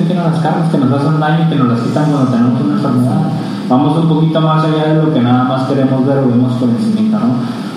que 0.00 0.06
tienen 0.06 0.24
las 0.24 0.40
carnes, 0.40 0.70
que 0.70 0.78
nos 0.78 0.92
hacen 0.92 1.20
daño 1.20 1.44
y 1.46 1.48
que 1.50 1.56
nos 1.56 1.68
las 1.68 1.80
quitan 1.80 2.10
cuando 2.10 2.30
tenemos 2.30 2.60
una 2.60 2.74
enfermedad. 2.74 3.20
Vamos 3.68 3.98
un 3.98 4.08
poquito 4.08 4.40
más 4.40 4.64
allá 4.64 4.94
de 4.94 5.02
lo 5.02 5.12
que 5.14 5.20
nada 5.20 5.44
más 5.44 5.62
queremos 5.68 6.06
ver 6.06 6.18
o 6.18 6.26
vemos 6.28 6.52
por 6.54 6.68
encima, 6.70 7.18
¿no? 7.18 7.34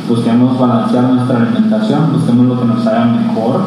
Busquemos 0.09 0.57
balancear 0.59 1.03
nuestra 1.03 1.37
alimentación, 1.37 2.13
busquemos 2.13 2.45
lo 2.47 2.59
que 2.59 2.65
nos 2.65 2.87
haga 2.87 3.05
mejor 3.05 3.61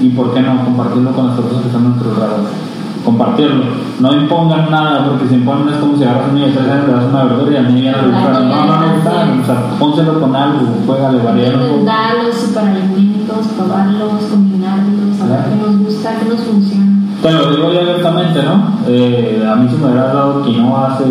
y 0.00 0.08
por 0.10 0.32
qué 0.34 0.40
no 0.40 0.64
compartirlo 0.64 1.12
con 1.12 1.26
las 1.28 1.36
personas 1.36 1.62
que 1.62 1.68
están 1.68 1.84
a 1.84 1.88
nuestro 1.88 2.10
alrededor 2.10 2.74
compartirlo. 3.04 3.64
No 4.00 4.12
impongan 4.12 4.70
nada, 4.70 5.04
porque 5.06 5.28
si 5.28 5.34
imponen 5.34 5.68
es 5.68 5.76
como 5.76 5.96
si 5.96 6.04
agarras 6.04 6.28
un 6.30 6.34
niño 6.34 6.46
de 6.46 6.52
tres 6.54 6.68
años, 6.68 6.86
le 6.88 6.92
das 6.94 7.04
una 7.04 7.24
verdura 7.24 7.52
y 7.52 7.56
a 7.56 7.62
mí 7.68 7.82
ya 7.82 7.92
no 7.92 8.02
le 8.02 8.08
gusta. 8.08 8.32
No, 8.32 8.66
no, 8.66 8.80
no, 8.80 8.94
está. 8.94 9.10
O 9.10 9.46
sea, 9.46 9.78
pónselo 9.78 10.20
con 10.20 10.34
algo, 10.34 10.60
juégale, 10.86 11.18
varíalo 11.22 11.58
un 11.58 11.84
poco. 11.84 11.92
los 12.26 12.34
superalimentos, 12.34 13.46
probarlos, 13.56 14.12
combinarlos, 14.30 15.20
a 15.20 15.26
ver 15.26 15.36
Claro. 15.36 15.50
qué 15.50 15.56
nos 15.70 15.78
gusta, 15.84 16.10
qué 16.18 16.28
nos 16.28 16.40
funciona. 16.40 16.83
Te 17.24 17.32
lo 17.32 17.50
digo 17.52 17.72
yo 17.72 17.80
abiertamente, 17.80 18.42
¿no? 18.42 18.80
Eh, 18.86 19.42
a 19.50 19.56
mí 19.56 19.66
si 19.70 19.76
me 19.76 19.86
hubieras 19.86 20.12
dado 20.12 20.42
quinoa 20.42 20.92
hace 20.92 21.04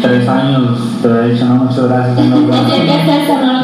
tres 0.00 0.28
años, 0.28 0.78
te 1.02 1.08
hubiera 1.08 1.26
dicho, 1.26 1.44
no, 1.44 1.54
muchas 1.56 1.88
gracias. 1.88 2.24
No. 2.28 2.36
No 2.36 2.48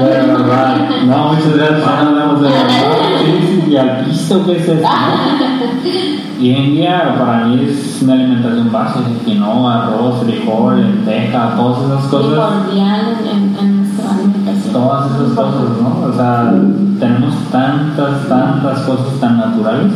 verdad, 0.04 0.76
no, 1.06 1.28
muchas 1.28 1.56
gracias, 1.56 1.84
no 1.84 2.08
hablamos 2.08 2.42
de 2.42 2.48
verdad. 2.48 3.68
Y 3.68 3.76
al 3.76 4.04
piso, 4.04 4.44
¿qué 4.44 4.56
es 4.56 4.68
esto? 4.68 4.88
no? 4.88 6.16
Y 6.40 6.50
hoy 6.50 6.56
en 6.56 6.72
día 6.72 7.14
para 7.16 7.46
mí 7.46 7.66
es 7.66 8.02
una 8.02 8.14
alimentación 8.14 8.70
básica, 8.72 9.06
quinoa, 9.24 9.84
arroz, 9.84 10.24
frijol, 10.24 10.82
lenteja, 10.82 11.54
todas 11.56 11.84
esas 11.84 12.04
cosas. 12.10 12.50
En, 12.68 13.56
en 13.58 13.76
nuestra 13.76 14.10
alimentación. 14.12 14.72
Todas 14.72 15.06
esas 15.12 15.32
cosas, 15.34 15.62
¿no? 15.80 16.08
O 16.08 16.12
sea, 16.14 16.52
tenemos 16.98 17.34
tantas, 17.52 18.28
tantas 18.28 18.80
cosas 18.80 19.20
tan 19.20 19.38
naturales. 19.38 19.92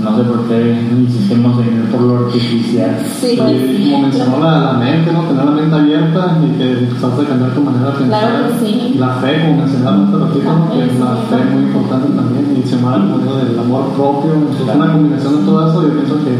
No 0.00 0.16
sé 0.16 0.22
por 0.24 0.48
qué 0.48 0.88
insistimos 0.96 1.60
en 1.60 1.76
ir 1.76 1.84
por 1.92 2.00
lo 2.02 2.26
artificial. 2.26 2.98
Sí, 3.20 3.38
Y 3.38 3.90
como 3.92 4.02
mencionó 4.02 4.40
la, 4.40 4.58
la 4.58 4.72
mente, 4.74 5.12
¿no? 5.12 5.20
Tener 5.22 5.44
la 5.44 5.50
mente 5.52 5.74
abierta 5.76 6.38
y 6.42 6.58
que 6.58 6.88
trates 6.98 7.18
de 7.18 7.24
cambiar 7.26 7.50
tu 7.54 7.60
manera 7.62 7.90
de 7.90 7.98
pensar. 7.98 8.20
Claro 8.20 8.38
que 8.48 8.66
sí. 8.66 8.94
La 8.98 9.08
fe, 9.22 9.40
como 9.42 9.56
mencionaba 9.62 10.02
hace 10.02 10.16
ratito, 10.18 10.48
La 10.48 10.74
que 10.74 10.90
sí, 10.90 10.98
la 10.98 11.16
fe 11.28 11.36
es 11.44 11.50
muy 11.54 11.62
importante 11.70 12.08
también. 12.16 12.44
Y 12.58 12.66
se 12.68 12.76
llama 12.76 12.96
el 12.96 13.46
del 13.48 13.58
amor 13.60 13.84
propio. 13.94 14.32
Entonces, 14.32 14.62
Claro. 14.64 14.78
una 14.80 14.92
combinación 14.92 15.32
de 15.38 15.42
todo 15.44 15.58
eso, 15.70 15.82
yo 15.82 15.92
pienso 15.94 16.14
que 16.24 16.32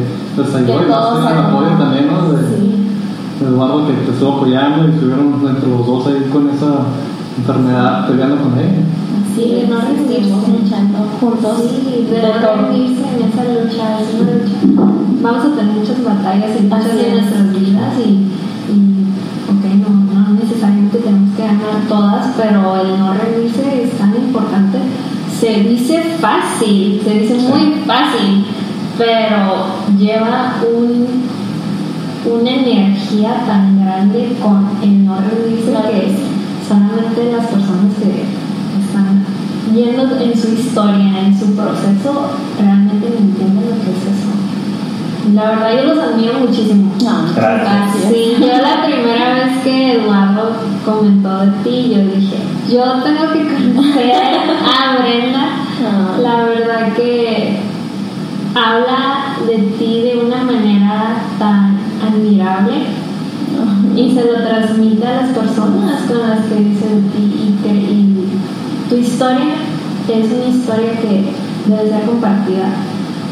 les 0.43 0.55
ayudó 0.55 0.83
y 0.83 0.91
todos 0.91 1.19
en 1.21 1.29
el 1.33 1.39
apoyo 1.39 1.71
también, 1.79 2.07
¿no? 2.09 2.17
De, 2.33 2.39
Sí. 2.43 2.79
de 3.41 3.47
Eduardo 3.47 3.87
que 3.87 3.93
te 3.95 4.11
estuvo 4.13 4.33
apoyando 4.39 4.89
y 4.89 4.91
estuvieron 4.91 5.35
entre 5.47 5.69
los 5.71 5.87
dos 5.87 6.07
ahí 6.09 6.27
con 6.33 6.49
esa 6.51 6.83
enfermedad 7.39 8.07
peleando 8.09 8.37
con 8.43 8.59
ella. 8.59 8.83
Sí, 9.35 9.61
es, 9.63 9.69
no 9.69 9.81
rendirse. 9.81 10.31
luchando 10.31 10.99
juntos. 11.21 11.59
Sí, 11.71 12.07
de 12.11 12.17
de 12.17 12.23
no 12.23 12.57
rendirse 12.57 13.03
en 13.03 13.29
esa 13.29 13.45
lucha, 13.45 14.01
es 14.01 14.21
una 14.21 14.33
lucha. 14.33 14.93
Vamos 15.23 15.45
a 15.45 15.57
tener 15.57 15.75
muchas 15.77 16.05
batallas 16.05 16.51
y 16.61 16.65
muchas 16.65 16.87
es. 16.87 17.13
nuestras 17.15 17.53
vidas 17.53 17.95
y, 18.05 18.11
y 18.73 19.07
ok, 19.49 19.65
no, 19.83 20.15
no 20.15 20.29
necesariamente 20.35 20.99
tenemos 20.99 21.37
que 21.37 21.43
ganar 21.43 21.87
todas, 21.89 22.27
pero 22.37 22.81
el 22.81 22.99
no 22.99 23.15
rendirse 23.15 23.85
es 23.85 23.93
tan 23.99 24.15
importante. 24.17 24.79
Se 25.41 25.61
dice 25.65 26.03
fácil, 26.21 27.01
se 27.05 27.21
dice 27.21 27.35
muy 27.49 27.81
fácil, 27.87 28.45
pero 28.99 29.97
lleva 29.99 30.57
un, 30.63 31.07
una 32.33 32.51
energía 32.51 33.45
tan 33.47 33.81
grande 33.83 34.37
con 34.43 34.69
el 34.83 35.05
no 35.05 35.17
rendirse 35.21 35.73
que 35.91 36.09
sí. 36.11 36.69
solamente 36.69 37.33
las 37.33 37.47
personas 37.47 37.62
yendo 39.75 40.03
en 40.19 40.39
su 40.39 40.49
historia, 40.53 41.21
en 41.27 41.39
su 41.39 41.55
proceso, 41.55 42.31
realmente 42.59 43.07
entienden 43.07 43.65
lo 43.65 43.85
que 43.85 43.91
es 43.91 44.03
eso. 44.03 44.33
La 45.35 45.51
verdad 45.51 45.77
yo 45.77 45.95
los 45.95 46.05
admiro 46.05 46.41
muchísimo. 46.41 46.93
No, 47.03 47.35
Gracias. 47.35 48.13
Sí, 48.13 48.35
yo 48.41 48.47
la 48.47 48.85
primera 48.85 49.35
vez 49.35 49.63
que 49.63 49.95
Eduardo 49.95 50.53
comentó 50.85 51.39
de 51.39 51.53
ti, 51.63 51.95
yo 51.95 52.05
dije, 52.15 52.37
yo 52.69 53.03
tengo 53.03 53.33
que 53.33 53.55
conocer 53.55 54.15
a 54.65 55.03
Brenda. 55.03 55.47
No. 55.81 56.23
La 56.23 56.45
verdad 56.45 56.93
que 56.95 57.61
habla 58.55 59.37
de 59.47 59.59
ti 59.79 60.03
de 60.03 60.21
una 60.25 60.43
manera 60.43 61.23
tan 61.39 61.79
admirable 62.07 62.75
y 63.97 64.15
se 64.15 64.25
lo 64.25 64.35
transmite 64.43 65.07
a 65.07 65.23
las 65.23 65.31
personas 65.31 66.03
con 66.03 66.21
las 66.29 66.41
que 66.47 66.55
dice 66.57 66.87
de 66.87 67.01
ti 67.11 67.35
y, 67.49 67.63
que, 67.63 67.75
y 67.75 68.29
tu 68.89 68.97
historia 68.97 69.55
es 70.09 70.27
una 70.33 70.47
historia 70.47 70.93
que 71.01 71.33
debe 71.67 71.89
ser 71.89 72.03
compartida 72.07 72.67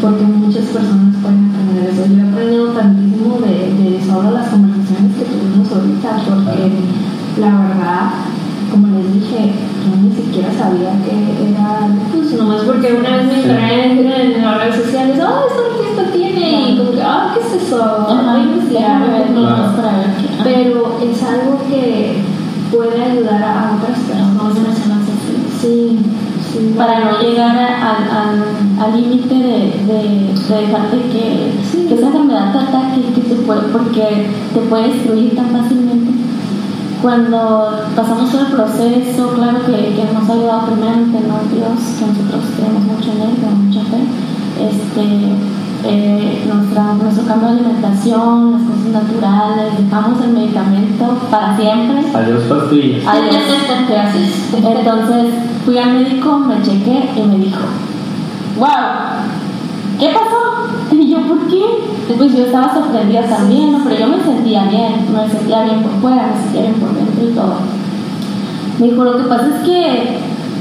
porque 0.01 0.23
muchas 0.25 0.65
personas 0.67 1.15
pueden 1.21 1.51
aprender 1.51 1.91
eso. 1.93 2.07
Yo 2.09 2.25
he 2.25 2.29
aprendido 2.31 2.67
tantísimo 2.73 3.39
de, 3.41 3.75
de 3.83 4.01
solo 4.05 4.31
las 4.31 4.49
conversaciones 4.49 5.13
que 5.19 5.25
tuvimos 5.25 5.69
ahorita 5.73 6.11
porque 6.25 6.71
la 7.41 7.51
verdad, 7.51 8.03
como 8.71 8.87
les 8.99 9.13
dije, 9.15 9.53
yo 9.85 9.97
ni 10.03 10.11
siquiera 10.15 10.49
sabía 10.57 10.93
que 11.05 11.51
era 11.53 11.89
lupus, 11.89 12.33
nomás 12.39 12.63
porque 12.63 12.93
una 12.95 13.17
vez 13.17 13.27
me 13.27 13.43
Sí. 13.43 13.49
enteré 13.51 14.37
en 14.37 14.45
las 14.45 14.59
redes 14.59 14.77
sociales, 14.85 15.19
oh, 15.21 15.41
esto 15.49 15.63
que 15.77 15.91
esto 15.91 16.13
tiene, 16.17 16.71
y 16.73 16.79
como 16.79 16.93
que, 16.93 17.03
ah, 17.03 17.35
¿qué 17.35 17.41
es 17.41 17.63
eso? 17.63 17.83
Ajá, 18.09 18.39
investigar, 18.39 19.01
¿no? 19.31 19.41
nomás 19.41 19.75
para 19.77 19.99
ver 19.99 20.07
pero 20.45 20.99
es 21.03 21.23
algo 21.23 21.61
que 21.69 22.23
puede 22.73 23.03
ayudar 23.03 23.43
a 23.43 23.77
otras 23.77 23.99
personas. 23.99 24.55
personas 24.55 25.03
así. 25.03 25.37
Sí, 25.61 25.99
sí, 25.99 26.00
para 26.77 27.01
no 27.01 27.21
llegar 27.21 27.57
al 27.57 28.93
límite 28.97 29.35
de, 29.35 29.59
de, 29.87 30.01
de, 30.49 30.61
dejarte 30.61 30.97
que, 31.13 31.89
que 31.89 31.95
esa 31.95 32.07
enfermedad 32.07 32.53
te 32.53 32.59
ataque, 32.59 33.01
que 33.15 33.21
te 33.21 33.35
puede, 33.43 33.61
porque 33.73 34.29
te 34.55 34.61
puede 34.61 34.89
destruir 34.89 35.37
tan 35.37 35.51
fácilmente. 35.51 36.13
Cuando 37.03 37.71
pasamos 37.97 38.31
todo 38.31 38.43
el 38.43 38.53
proceso, 38.53 39.33
claro 39.35 39.65
que, 39.65 39.73
que 39.73 40.05
nos 40.13 40.29
ha 40.29 40.33
ayudado 40.35 40.67
primeramente 40.67 41.19
¿no? 41.21 41.41
Dios, 41.55 41.81
que 41.99 42.07
nosotros 42.07 42.45
tenemos 42.57 42.83
mucho 42.83 43.13
en 43.13 43.23
él, 43.23 43.37
tenemos 43.37 43.65
mucha 43.65 43.81
fe. 43.85 44.01
Este, 44.61 45.60
eh, 45.85 46.45
nuestra, 46.47 46.95
nuestro 46.95 47.27
cambio 47.27 47.49
de 47.49 47.55
alimentación, 47.55 48.53
las 48.53 48.63
cosas 48.63 49.05
naturales, 49.05 49.79
dejamos 49.79 50.23
el 50.23 50.33
medicamento 50.33 51.19
para 51.31 51.57
siempre. 51.57 52.05
Adiós 52.15 52.43
pastillas. 52.45 53.07
Adiós, 53.07 53.37
gracias. 53.89 54.31
Entonces 54.53 55.35
fui 55.65 55.79
al 55.79 55.93
médico, 55.93 56.39
me 56.39 56.63
chequé 56.63 57.11
y 57.17 57.23
me 57.23 57.39
dijo, 57.39 57.61
wow, 58.59 58.69
¿qué 59.99 60.09
pasó? 60.09 60.41
Y 60.93 61.09
yo, 61.09 61.21
¿por 61.23 61.47
qué? 61.47 61.63
Pues 62.19 62.37
yo 62.37 62.45
estaba 62.47 62.75
sorprendida 62.75 63.23
también, 63.23 63.73
¿no? 63.73 63.79
pero 63.85 63.97
yo 63.97 64.07
me 64.09 64.23
sentía 64.23 64.65
bien, 64.65 65.07
me 65.13 65.31
sentía 65.31 65.63
bien 65.63 65.83
por 65.83 65.93
fuera, 66.01 66.35
me 66.35 66.43
sentía 66.43 66.63
bien 66.63 66.75
por 66.75 66.93
dentro 66.93 67.29
y 67.29 67.33
todo. 67.33 67.55
Me 68.79 68.87
dijo, 68.89 69.05
lo 69.05 69.17
que 69.17 69.25
pasa 69.25 69.47
es 69.47 69.63
que 69.65 70.19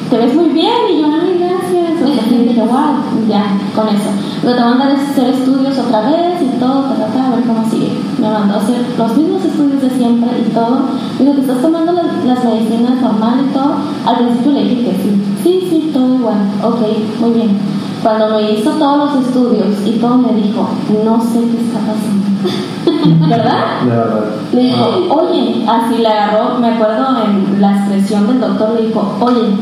te 0.09 0.17
ves 0.17 0.35
muy 0.35 0.49
bien 0.49 0.73
y 0.91 1.01
yo, 1.01 1.07
ay, 1.07 1.37
gracias. 1.39 2.29
Y 2.31 2.35
dije, 2.47 2.61
wow, 2.61 3.27
ya, 3.27 3.57
con 3.75 3.87
eso. 3.87 4.28
Luego 4.49 4.63
te 4.63 4.67
mandan 4.67 4.97
a 4.97 5.11
hacer 5.11 5.29
estudios 5.29 5.77
otra 5.77 6.01
vez 6.09 6.41
y 6.41 6.59
todo, 6.59 6.85
para 6.85 7.05
a 7.05 7.35
ver 7.35 7.45
cómo 7.45 7.69
sigue. 7.69 7.91
Me 8.17 8.31
mandó 8.31 8.55
a 8.55 8.57
hacer 8.57 8.83
los 8.97 9.15
mismos 9.15 9.45
estudios 9.45 9.79
de 9.79 9.89
siempre 9.91 10.29
y 10.39 10.51
todo. 10.51 10.85
Digo, 11.19 11.35
que 11.35 11.41
estás 11.41 11.61
tomando 11.61 11.91
las, 11.91 12.25
las 12.25 12.43
medicinas 12.43 12.99
normal 12.99 13.45
y 13.47 13.53
todo. 13.53 13.75
Al 14.07 14.15
principio 14.17 14.51
le 14.53 14.63
dije 14.63 14.85
que 14.85 14.91
sí, 15.03 15.23
sí, 15.43 15.67
sí, 15.69 15.91
todo 15.93 16.15
igual. 16.15 16.37
Ok, 16.63 16.79
muy 17.19 17.31
bien. 17.31 17.59
Cuando 18.01 18.29
me 18.29 18.53
hizo 18.53 18.71
todos 18.71 19.13
los 19.13 19.27
estudios 19.27 19.67
y 19.85 19.91
todo 19.99 20.17
me 20.17 20.33
dijo, 20.33 20.67
no 21.05 21.21
sé 21.21 21.41
qué 21.41 21.61
está 21.67 21.79
pasando. 21.85 23.27
¿Verdad? 23.29 23.85
verdad. 23.85 24.25
Le 24.51 24.63
dijo, 24.63 24.85
oye, 25.11 25.63
así 25.67 25.97
le 25.99 26.07
agarró, 26.07 26.57
me 26.57 26.69
acuerdo 26.69 27.05
en 27.23 27.61
la 27.61 27.77
expresión 27.77 28.25
del 28.25 28.39
doctor, 28.39 28.71
le 28.71 28.87
dijo, 28.87 29.15
oye, 29.19 29.53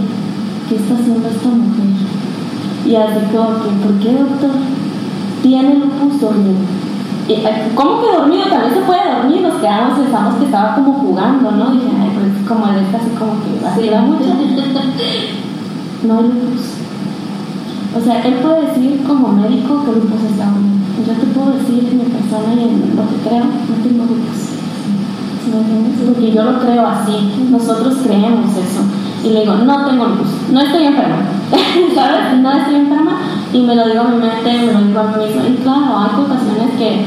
¿qué 0.69 0.75
está 0.77 0.93
haciendo 0.93 1.27
esta 1.27 1.49
mujer? 1.49 1.87
Y 2.85 2.95
así 2.95 3.19
como 3.35 3.49
que, 3.55 3.69
¿por 3.83 3.99
qué 3.99 4.13
doctor? 4.13 4.76
Tiene 5.41 5.75
lupus 5.75 6.21
dormido. 6.21 6.59
Eh, 7.29 7.71
¿Cómo 7.75 8.01
que 8.01 8.07
dormido? 8.07 8.45
También 8.45 8.73
se 8.73 8.81
puede 8.81 9.15
dormir, 9.15 9.41
nos 9.41 9.55
quedamos, 9.55 9.99
pensamos 9.99 10.35
que 10.35 10.45
estaba 10.45 10.75
como 10.75 10.93
jugando, 10.93 11.51
¿no? 11.51 11.71
Dije, 11.71 11.89
ay, 11.99 12.11
pues 12.15 12.47
como 12.47 12.67
él 12.67 12.85
está 12.85 12.97
así 12.97 13.09
como 13.19 13.33
que 13.43 13.63
vacila 13.63 14.01
mucho. 14.01 14.25
no 16.03 16.17
hay 16.17 16.23
lupus. 16.23 16.61
O 17.95 18.01
sea, 18.01 18.21
él 18.21 18.35
puede 18.35 18.67
decir 18.67 19.03
como 19.05 19.27
médico 19.29 19.83
que 19.83 19.91
lupus 19.91 20.23
está 20.31 20.45
dormido. 20.45 20.77
Yo 21.05 21.13
te 21.13 21.25
puedo 21.27 21.51
decir 21.51 21.89
en 21.91 21.97
mi 21.97 22.05
persona 22.05 22.53
y 22.55 22.63
en 22.63 22.95
lo 22.95 23.09
que 23.09 23.15
creo, 23.27 23.43
no 23.43 23.75
tengo 23.83 24.03
lupus. 24.05 24.57
Porque 26.05 26.31
yo 26.31 26.43
lo 26.43 26.59
creo 26.59 26.85
así, 26.87 27.47
nosotros 27.49 27.97
creemos 28.03 28.51
eso. 28.51 28.81
Y 29.23 29.29
le 29.29 29.41
digo, 29.41 29.55
no 29.55 29.85
tengo 29.85 30.05
luz, 30.05 30.27
no 30.51 30.61
estoy 30.61 30.85
enferma, 30.85 31.17
¿sabes? 31.95 32.41
No 32.41 32.51
estoy 32.51 32.75
enferma 32.75 33.17
y 33.53 33.61
me 33.61 33.75
lo 33.75 33.87
digo 33.87 34.01
a 34.01 34.07
mi 34.09 34.17
mente, 34.17 34.51
me 34.51 34.73
lo 34.73 34.79
digo 34.81 34.99
a 34.99 35.03
mí 35.03 35.25
misma. 35.25 35.47
Y 35.47 35.55
claro, 35.63 35.97
hay 35.99 36.21
ocasiones 36.21 36.75
que 36.77 37.05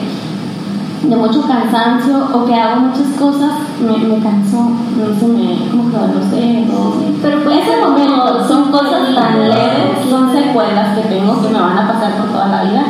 de 1.08 1.16
mucho 1.16 1.42
cansancio 1.46 2.28
o 2.32 2.44
que 2.44 2.54
hago 2.54 2.80
muchas 2.80 3.08
cosas, 3.18 3.52
me, 3.80 3.96
me 3.96 4.22
canso, 4.22 4.70
se 5.18 5.26
me, 5.26 5.68
como 5.70 5.90
que 5.90 5.96
los 5.96 6.30
dedos. 6.30 6.94
Pero 7.22 7.44
pues 7.44 7.60
ese 7.62 7.80
momento 7.80 8.46
son 8.46 8.70
cosas 8.70 9.14
tan 9.14 9.40
leves, 9.40 10.08
son 10.08 10.32
secuelas 10.32 10.96
que 10.96 11.08
tengo 11.08 11.40
que 11.42 11.48
me 11.48 11.60
van 11.60 11.78
a 11.78 11.88
pasar 11.92 12.16
por 12.16 12.30
toda 12.30 12.48
la 12.48 12.64
vida. 12.64 12.84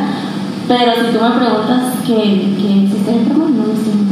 Pero 0.67 0.91
si 0.95 1.17
tú 1.17 1.23
me 1.23 1.31
preguntas 1.31 1.81
que, 2.05 2.13
que 2.13 2.87
si 2.89 2.97
estoy 2.97 3.15
enferma, 3.15 3.45
no 3.45 3.73
estoy 3.73 3.93
enferma. 3.93 4.10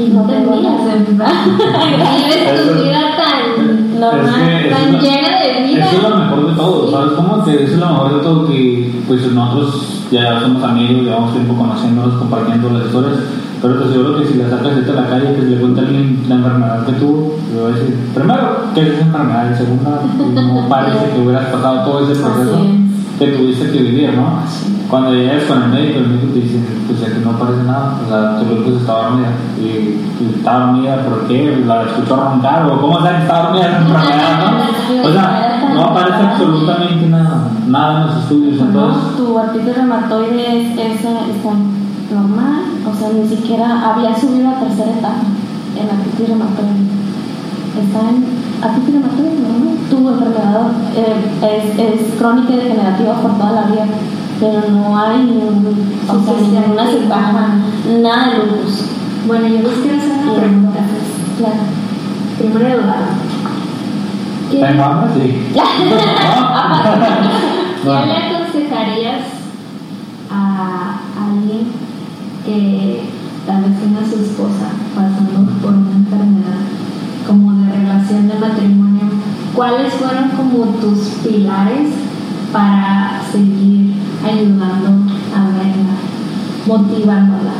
Y 0.00 0.08
no 0.08 0.22
enferma. 0.22 1.26
Vives 1.56 2.66
tu 2.66 2.82
vida 2.82 3.02
tan 3.16 4.00
tan 4.00 5.00
llena 5.00 5.40
de 5.40 5.68
vida. 5.68 5.86
Eso 5.86 5.96
es 5.96 6.02
lo 6.02 6.16
mejor 6.16 6.46
de 6.48 6.54
todo, 6.54 6.90
¿sabes 6.90 7.12
cómo? 7.12 7.44
Que 7.44 7.64
eso 7.64 7.74
es 7.74 7.78
lo 7.78 7.86
mejor 7.86 8.14
de 8.14 8.22
todo, 8.22 8.46
que 8.46 9.02
pues 9.06 9.32
nosotros 9.32 10.06
ya 10.10 10.40
somos 10.40 10.62
amigos, 10.62 11.02
llevamos 11.04 11.32
tiempo 11.32 11.54
conociéndonos, 11.54 12.14
compartiendo 12.14 12.70
las 12.70 12.86
historias, 12.86 13.18
pero 13.60 13.78
te 13.78 13.84
aseguro 13.88 14.18
que 14.18 14.26
si 14.26 14.34
la 14.38 14.48
sacas 14.48 14.86
de 14.86 14.92
la 14.92 15.06
calle, 15.06 15.34
que 15.34 15.42
le 15.42 15.60
cuenta 15.60 15.82
a 15.82 15.84
alguien 15.84 16.24
la 16.28 16.34
enfermedad 16.36 16.86
que 16.86 16.92
tuvo, 16.92 17.38
le 17.52 17.60
voy 17.60 17.72
a 17.72 17.74
decir, 17.74 17.94
primero, 18.14 18.56
¿qué 18.74 18.80
es 18.80 18.88
esa 18.88 19.06
enfermedad? 19.06 19.52
Y 19.52 19.56
segunda, 19.56 20.00
no 20.42 20.68
parece 20.70 21.10
que 21.12 21.20
hubieras 21.20 21.46
pasado 21.46 21.84
todo 21.84 22.10
ese 22.10 22.22
proceso 22.22 22.58
que 23.18 23.26
tuviste 23.26 23.70
que 23.70 23.82
vivir, 23.82 24.14
¿no? 24.14 24.40
Cuando 24.90 25.14
llegas 25.14 25.44
con 25.44 25.62
el 25.62 25.68
médico, 25.68 25.98
el 26.00 26.08
médico 26.08 26.32
te 26.32 26.40
dice, 26.40 26.58
pues 26.88 26.98
que 26.98 27.20
no 27.20 27.38
parece 27.38 27.62
nada, 27.62 27.94
o 28.04 28.08
sea, 28.08 28.40
tu 28.40 28.44
lupus 28.46 28.80
está 28.80 28.92
dormida. 28.92 29.30
Y, 29.62 30.34
está 30.34 30.58
dormida, 30.58 31.04
¿por 31.04 31.28
qué? 31.28 31.62
La 31.64 31.84
escuchó 31.84 32.16
roncar, 32.16 32.66
o 32.66 32.80
cómo 32.80 33.00
sea 33.00 33.16
que 33.16 33.22
está 33.22 33.42
dormida 33.44 33.80
¿no? 33.86 35.08
O 35.08 35.12
sea, 35.12 35.70
no 35.72 35.82
aparece 35.82 36.26
absolutamente 36.26 37.06
nada, 37.06 37.50
nada 37.68 38.00
en 38.00 38.06
los 38.08 38.16
estudios. 38.16 38.60
Entonces, 38.60 39.16
tu 39.16 39.38
artritis 39.38 39.76
reumatoide 39.76 40.60
es, 40.60 40.76
es, 40.76 41.04
normal, 42.10 42.62
o 42.84 42.92
sea, 42.92 43.10
ni 43.10 43.28
siquiera 43.28 43.92
había 43.92 44.18
subido 44.18 44.48
a 44.48 44.58
tercera 44.58 44.90
etapa 44.90 45.22
en 45.78 45.86
la 45.86 45.92
artritis 45.92 46.28
reumatoide. 46.28 46.90
Está 47.78 48.00
en 48.10 48.26
artritis 48.60 48.92
reumatoide, 48.92 49.38
¿no? 49.38 49.70
Tu 49.88 50.08
enfermedad 50.08 50.66
eh, 50.96 51.14
es, 51.46 51.78
es 51.78 52.18
crónica 52.18 52.54
y 52.54 52.56
degenerativa 52.56 53.14
por 53.22 53.38
toda 53.38 53.52
la 53.52 53.62
vida 53.66 53.86
pero 54.40 54.62
no 54.70 54.98
hay 54.98 55.18
ningún, 55.18 55.76
o 56.08 56.24
sea, 56.24 56.34
ninguna 56.40 56.84
nada 58.02 58.30
de 58.30 58.38
lupus. 58.38 58.74
Bueno, 59.26 59.46
yo 59.48 59.60
les 59.60 59.78
quiero 59.80 59.98
hacer 59.98 60.12
una 60.22 60.34
pregunta. 60.34 60.80
Claro. 61.36 61.60
Primero 62.38 62.68
Eduardo. 62.68 63.12
¿Tengo 64.50 64.82
hambre? 64.82 65.10
Sí. 65.14 65.26
¿Qué 67.82 67.88
le 68.06 68.16
aconsejarías 68.16 69.24
a 70.30 71.00
alguien 71.28 71.64
que 72.46 73.04
tal 73.46 73.62
vez 73.62 73.78
tenga 73.78 74.00
a 74.00 74.04
su 74.08 74.16
esposa 74.22 74.68
pasando 74.94 75.50
por 75.60 75.72
una 75.74 75.92
enfermedad 75.92 76.60
como 77.26 77.52
de 77.62 77.72
relación 77.72 78.28
de 78.28 78.38
matrimonio? 78.38 79.04
¿Cuáles 79.54 79.92
fueron 79.92 80.30
como 80.30 80.64
tus 80.76 80.98
pilares 81.22 81.90
para 82.52 83.20
seguir 83.30 83.89
ayudando 84.24 85.12
a 85.34 85.46
verla, 85.48 85.96
motivándola 86.66 87.52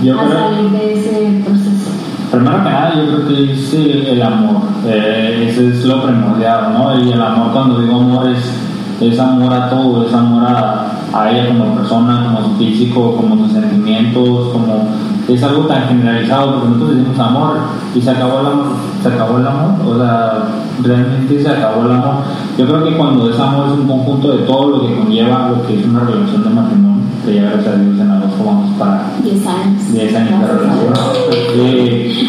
a 0.00 0.28
salir 0.28 0.70
de 0.70 0.94
ese 0.94 1.42
proceso? 1.44 1.90
Primero 2.30 2.62
que 2.62 2.70
nada, 2.70 2.94
yo 2.94 3.06
creo 3.06 3.28
que 3.28 3.52
es 3.52 3.74
el 3.74 4.22
amor, 4.22 4.62
eh, 4.86 5.48
ese 5.48 5.68
es 5.68 5.84
lo 5.84 6.02
primordial, 6.04 6.74
¿no? 6.74 7.02
Y 7.02 7.12
el 7.12 7.22
amor, 7.22 7.52
cuando 7.52 7.80
digo 7.80 7.96
amor, 7.96 8.28
es, 8.28 8.52
es 9.00 9.18
amor 9.18 9.52
a 9.52 9.70
todo, 9.70 10.06
es 10.06 10.12
amor 10.12 10.44
a, 10.44 10.92
a 11.12 11.30
ella 11.30 11.48
como 11.48 11.74
persona, 11.74 12.24
como 12.24 12.48
su 12.48 12.56
físico, 12.56 13.16
como 13.16 13.36
sus 13.38 13.52
sentimientos, 13.52 14.48
como 14.52 14.88
es 15.28 15.42
algo 15.42 15.66
tan 15.66 15.88
generalizado 15.88 16.54
porque 16.54 16.68
nosotros 16.68 16.96
decimos 16.96 17.18
amor 17.18 17.56
y 17.94 18.00
se 18.00 18.10
acabó 18.10 18.40
el 18.40 18.46
amor, 18.46 18.66
se 19.02 19.08
acabó 19.08 19.38
el 19.38 19.46
amor, 19.46 19.72
o 19.86 19.98
sea, 19.98 20.44
realmente 20.82 21.42
se 21.42 21.48
acabó 21.48 21.84
el 21.86 21.92
amor. 21.92 22.16
Yo 22.56 22.66
creo 22.66 22.84
que 22.84 22.96
cuando 22.96 23.30
es 23.30 23.38
amor 23.38 23.66
es 23.68 23.72
un 23.72 23.86
conjunto 23.86 24.36
de 24.36 24.44
todo 24.44 24.70
lo 24.70 24.86
que 24.86 24.94
conlleva 24.94 25.50
lo 25.50 25.66
que 25.66 25.80
es 25.80 25.86
una 25.86 26.00
relación 26.00 26.44
de 26.44 26.50
matrimonio, 26.50 27.04
que 27.24 27.34
ya 27.34 27.42
gracias 27.42 27.74
a 27.74 27.78
Dios 27.78 28.00
en 28.00 28.10
agosto 28.10 28.44
vamos 28.44 28.78
para 28.78 29.10
10 29.22 29.46
años. 29.46 29.92
10 29.92 30.16
años 30.16 30.40
de 30.40 30.46
relación. 30.46 30.94
Eh, 31.32 32.28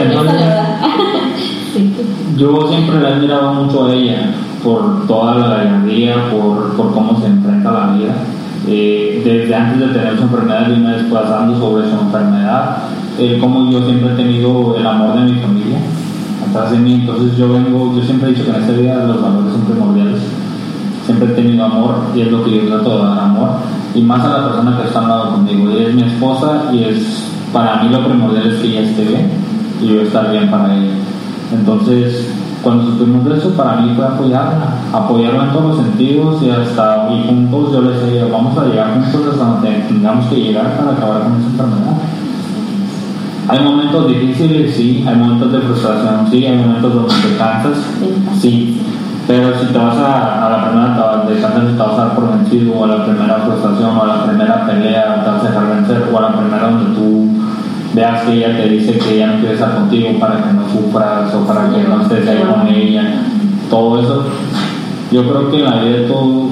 entonces, 0.04 0.42
yo 2.36 2.68
siempre 2.68 3.00
le 3.00 3.08
he 3.08 3.12
admirado 3.12 3.54
mucho 3.54 3.86
a 3.86 3.94
ella 3.94 4.34
por 4.62 5.06
toda 5.06 5.34
la 5.36 5.48
gallardía, 5.48 6.30
por, 6.30 6.76
por 6.76 6.92
cómo 6.92 7.20
se 7.20 7.26
enfrenta 7.26 7.70
a 7.70 7.72
la 7.72 7.92
vida 7.94 8.14
eh, 8.66 9.22
desde 9.24 9.54
antes 9.54 9.80
de 9.80 9.98
tener 9.98 10.16
su 10.16 10.24
enfermedad 10.24 10.68
y 10.68 10.80
una 10.80 10.96
desplazando 10.96 11.58
sobre 11.58 11.88
su 11.88 11.96
enfermedad, 11.98 12.78
eh, 13.18 13.38
como 13.40 13.70
yo 13.70 13.84
siempre 13.84 14.12
he 14.12 14.16
tenido 14.16 14.76
el 14.76 14.86
amor 14.86 15.14
de 15.14 15.32
mi 15.32 15.40
familia 15.40 15.78
atrás 16.50 16.72
de 16.72 16.78
mí, 16.78 16.94
entonces 16.94 17.36
yo 17.36 17.52
vengo, 17.52 17.94
yo 17.94 18.02
siempre 18.02 18.28
he 18.28 18.32
dicho 18.32 18.44
que 18.44 18.50
en 18.50 18.62
esta 18.62 18.72
vida 18.72 19.04
los 19.04 19.22
valores 19.22 19.52
son 19.52 19.62
primordiales, 19.62 20.20
siempre 21.04 21.28
he 21.28 21.34
tenido 21.34 21.64
amor 21.64 21.94
y 22.14 22.20
es 22.22 22.30
lo 22.30 22.44
que 22.44 22.56
yo 22.56 22.66
trato 22.66 22.98
de 22.98 23.04
dar 23.04 23.18
amor, 23.18 23.50
y 23.94 24.02
más 24.02 24.24
a 24.24 24.28
la 24.28 24.48
persona 24.48 24.76
que 24.76 24.88
está 24.88 25.00
al 25.00 25.08
lado 25.08 25.32
conmigo, 25.32 25.70
ella 25.70 25.88
es 25.88 25.94
mi 25.94 26.02
esposa 26.02 26.64
y 26.72 26.84
es, 26.84 27.24
para 27.52 27.82
mí 27.82 27.90
lo 27.90 28.04
primordial 28.04 28.46
es 28.46 28.60
que 28.60 28.68
ella 28.68 28.80
esté 28.80 29.04
bien 29.04 29.30
y 29.80 29.86
yo 29.86 30.00
estar 30.02 30.30
bien 30.30 30.50
para 30.50 30.76
ella. 30.76 30.94
Entonces, 31.52 32.28
cuando 32.62 32.84
supimos 32.84 33.24
de 33.24 33.38
eso, 33.38 33.50
para 33.50 33.76
mí 33.76 33.92
fue 33.94 34.04
apoyarla, 34.04 34.74
apoyarla 34.92 35.44
en 35.44 35.52
todos 35.52 35.76
los 35.76 35.86
sentidos 35.86 36.42
y 36.42 36.50
hasta 36.50 37.08
y 37.10 37.26
juntos 37.26 37.72
yo 37.72 37.82
les 37.82 38.04
dije, 38.04 38.24
vamos 38.30 38.58
a 38.58 38.66
llegar 38.66 38.94
juntos 38.94 39.32
hasta 39.32 39.44
donde 39.44 39.70
tengamos 39.88 40.26
que 40.26 40.36
llegar 40.36 40.76
para 40.76 40.92
acabar 40.92 41.22
con 41.22 41.38
esa 41.38 41.46
enfermedad. 41.46 41.96
Hay 43.48 43.60
momentos 43.60 44.08
difíciles, 44.08 44.76
sí, 44.76 45.02
hay 45.08 45.16
momentos 45.16 45.50
de 45.50 45.60
frustración, 45.60 46.30
sí, 46.30 46.44
hay 46.44 46.58
momentos 46.58 46.94
donde 46.94 47.14
te 47.14 47.36
cansas, 47.38 47.78
sí, 48.38 48.82
Pero 49.26 49.58
si 49.58 49.72
te 49.72 49.78
vas 49.78 49.96
a, 49.96 50.50
la 50.50 50.64
primera 50.68 51.24
de 51.26 51.72
te 51.72 51.78
vas 51.78 51.92
a 51.92 51.96
dar 51.96 52.14
por 52.14 52.30
vencido, 52.36 52.74
o 52.74 52.84
a 52.84 52.88
la 52.88 53.06
primera 53.06 53.36
frustración, 53.36 53.96
o 53.96 54.02
a 54.02 54.06
la 54.06 54.26
primera 54.26 54.66
pelea, 54.66 55.24
te 55.24 55.30
vas 55.30 55.44
a 55.44 55.48
dejar 55.48 55.76
vencer, 55.76 56.10
o 56.12 56.18
a 56.18 56.20
la 56.20 56.38
primera 56.38 56.70
donde 56.70 56.94
tú 56.94 57.28
veas 57.94 58.22
que 58.22 58.34
ella 58.34 58.56
te 58.56 58.68
dice 58.68 58.98
que 58.98 59.16
ella 59.16 59.28
no 59.28 59.40
quiere 59.40 59.54
estar 59.54 59.74
contigo 59.74 60.18
para 60.20 60.42
que 60.42 60.52
no 60.52 60.68
sufras 60.68 61.34
o 61.34 61.46
para 61.46 61.70
que 61.70 61.84
no 61.84 62.02
estés 62.02 62.28
ahí 62.28 62.42
con 62.42 62.68
ella, 62.68 63.22
todo 63.70 63.98
eso. 63.98 64.24
Yo 65.10 65.22
creo 65.22 65.50
que 65.50 65.58
en 65.60 65.64
la 65.64 65.82
vida 65.82 66.06
todo, 66.06 66.50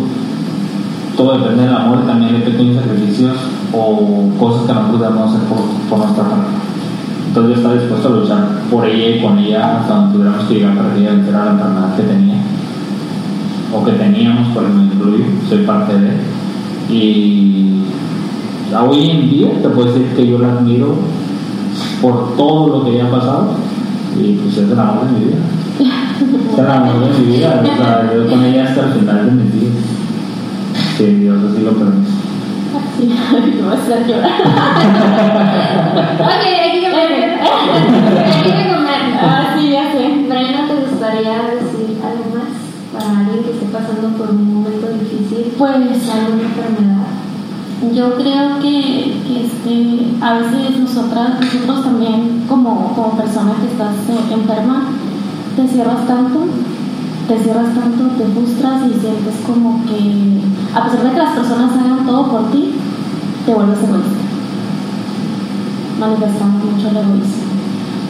todo 1.15 1.39
depende 1.39 1.65
del 1.65 1.77
amor 1.77 2.07
también 2.07 2.41
de 2.41 2.51
pequeños 2.51 2.83
sacrificios 2.83 3.37
o 3.73 4.31
cosas 4.39 4.67
que 4.67 4.73
nosotros 4.73 5.01
debemos 5.01 5.35
hacer 5.35 5.47
por, 5.47 5.59
por 5.91 5.99
nuestra 5.99 6.25
parte. 6.25 6.76
Entonces 7.37 7.59
estaba 7.59 7.75
dispuesto 7.75 8.09
a 8.09 8.11
luchar 8.13 8.49
por 8.71 8.87
ella 8.87 9.15
y 9.15 9.21
con 9.21 9.39
ella 9.39 9.81
hasta 9.81 9.95
donde 9.95 10.13
tuviéramos 10.15 10.47
que 10.47 10.55
llegar 10.55 10.75
para 10.75 10.97
ella 10.97 11.11
venciera 11.11 11.45
la 11.45 11.51
enfermedad 11.51 11.97
que 11.97 12.03
tenía 12.05 12.37
o 13.75 13.85
que 13.85 13.93
teníamos, 13.93 14.49
por 14.55 14.67
me 14.67 14.85
incluyo, 14.85 15.25
soy 15.47 15.59
parte 15.59 15.93
de. 15.99 16.13
Y 16.89 17.83
hoy 18.75 19.11
en 19.11 19.29
día 19.29 19.49
te 19.61 19.69
puedo 19.69 19.93
decir 19.93 20.17
que 20.17 20.27
yo 20.27 20.39
la 20.39 20.53
admiro 20.53 20.95
por 22.01 22.35
todo 22.39 22.79
lo 22.79 22.85
que 22.85 22.93
ella 22.93 23.09
ha 23.09 23.11
pasado 23.11 23.51
y 24.19 24.33
pues 24.37 24.57
es 24.57 24.71
el 24.71 24.81
amor 24.81 25.05
de 25.05 25.13
mi 25.13 25.25
vida. 25.27 25.37
Es 26.55 26.59
el 26.59 26.71
amor 26.71 27.01
de 27.01 27.19
mi 27.19 27.37
vida, 27.37 27.63
yo 28.15 28.31
con 28.31 28.45
ella 28.45 28.65
hasta 28.65 28.87
el 28.87 28.93
final 28.95 29.27
de 29.27 29.33
mis 29.33 29.53
días. 29.53 29.75
Si 30.97 31.05
Dios 31.05 31.37
así 31.53 31.63
lo 31.63 31.73
permite. 31.73 32.09
Sí, 32.99 33.09
no 33.61 33.69
vas 33.69 33.91
a 33.91 34.07
llorar. 34.07 34.41
ok, 36.21 36.66
hay 37.07 38.43
que. 38.43 38.67
Ah, 39.19 39.55
sí, 39.57 39.71
ya 39.71 39.93
sé. 39.93 40.27
Brenda, 40.29 40.67
¿te 40.69 40.75
gustaría 40.91 41.43
decir 41.55 41.99
algo 42.05 42.37
más 42.37 42.53
para 42.93 43.21
alguien 43.21 43.45
que 43.45 43.51
esté 43.53 43.67
pasando 43.67 44.17
por 44.17 44.31
un 44.31 44.55
momento 44.55 44.89
difícil? 44.89 45.55
Pues 45.57 46.09
alguna 46.11 46.43
enfermedad. 46.43 47.07
Yo 47.95 48.15
creo 48.17 48.59
que, 48.61 49.21
que 49.27 49.45
este, 49.45 50.17
a 50.21 50.35
veces 50.35 50.79
nosotras, 50.79 51.41
nosotros 51.41 51.85
también 51.85 52.45
como, 52.49 52.95
como 52.95 53.17
persona 53.17 53.53
que 53.61 53.67
estás 53.67 53.97
eh, 54.09 54.33
enferma, 54.33 54.89
te 55.57 55.69
cierras 55.69 56.07
tanto, 56.07 56.47
te 57.29 57.39
cierras 57.39 57.75
tanto, 57.75 58.05
te 58.17 58.25
frustras 58.33 58.83
y 58.87 58.99
sientes 58.99 59.35
como 59.47 59.85
que, 59.85 60.41
a 60.75 60.85
pesar 60.85 61.05
de 61.05 61.11
que 61.11 61.19
las 61.19 61.35
personas 61.37 61.73
hagan 61.73 62.07
todo 62.07 62.31
por 62.31 62.51
ti, 62.51 62.75
te 63.45 63.55
vuelves 63.55 63.79
egoísta. 63.83 64.16
Manifestamos 65.99 66.65
mucho 66.65 66.89
el 66.91 66.97
egoísmo. 66.97 67.47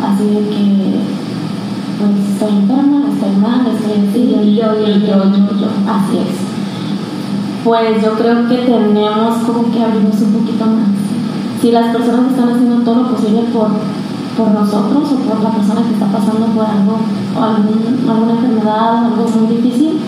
Así 0.02 0.24
de 0.24 0.40
que, 0.50 1.00
pues 1.98 2.10
estoy 2.32 2.56
enferma, 2.58 2.98
estoy 3.12 3.36
mal, 3.40 3.66
estoy 3.66 4.08
así, 4.08 4.18
Y 4.50 4.56
yo, 4.56 4.74
yo, 4.74 4.86
y 4.88 5.00
yo, 5.00 5.16
yo, 5.24 5.60
yo. 5.60 5.68
Así 5.88 6.18
es. 6.18 6.36
Pues 7.64 8.02
yo 8.02 8.12
creo 8.14 8.48
que 8.48 8.56
tenemos 8.58 9.36
como 9.46 9.70
que 9.72 9.82
abrirnos 9.82 10.20
un 10.20 10.32
poquito 10.34 10.66
más. 10.66 10.88
Si 11.60 11.72
las 11.72 11.94
personas 11.96 12.30
están 12.30 12.50
haciendo 12.50 12.76
todo 12.84 12.94
lo 13.02 13.10
posible 13.16 13.40
por, 13.52 13.68
por 14.36 14.50
nosotros 14.52 15.10
o 15.12 15.16
por 15.28 15.42
la 15.42 15.50
persona 15.50 15.82
que 15.82 15.94
está 15.94 16.06
pasando 16.06 16.46
por 16.54 16.64
algo, 16.66 16.98
o 17.36 17.42
algún- 17.42 18.08
alguna 18.08 18.32
enfermedad 18.32 19.06
algo 19.06 19.26
muy 19.40 19.56
difícil, 19.56 19.98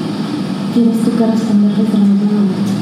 tienes 0.74 1.02
tú 1.02 1.10
que 1.16 1.26
responder 1.26 1.72
desde 1.72 1.96
el 1.96 2.04
mismo 2.04 2.26
momento. 2.32 2.72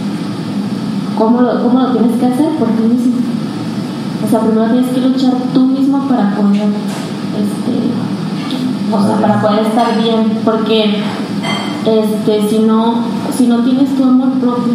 ¿Cómo 1.16 1.40
lo, 1.40 1.62
¿Cómo 1.62 1.78
lo 1.80 1.92
tienes 1.92 2.16
que 2.18 2.26
hacer? 2.26 2.48
Por 2.58 2.68
ti 2.68 2.82
mismo. 2.82 3.12
O 4.24 4.28
sea, 4.28 4.40
primero 4.40 4.70
tienes 4.72 4.90
que 4.90 5.00
luchar 5.00 5.32
tú 5.52 5.66
mismo 5.66 6.06
para 6.08 6.34
poder, 6.36 6.68
este, 7.36 7.76
o 8.92 9.02
sea, 9.06 9.16
para 9.20 9.40
poder 9.40 9.66
estar 9.66 10.02
bien, 10.02 10.40
porque 10.44 11.02
este, 11.86 12.48
si 12.48 12.58
no, 12.60 13.04
si 13.36 13.46
no 13.46 13.62
tienes 13.62 13.94
tu 13.96 14.02
amor 14.02 14.30
propio, 14.40 14.74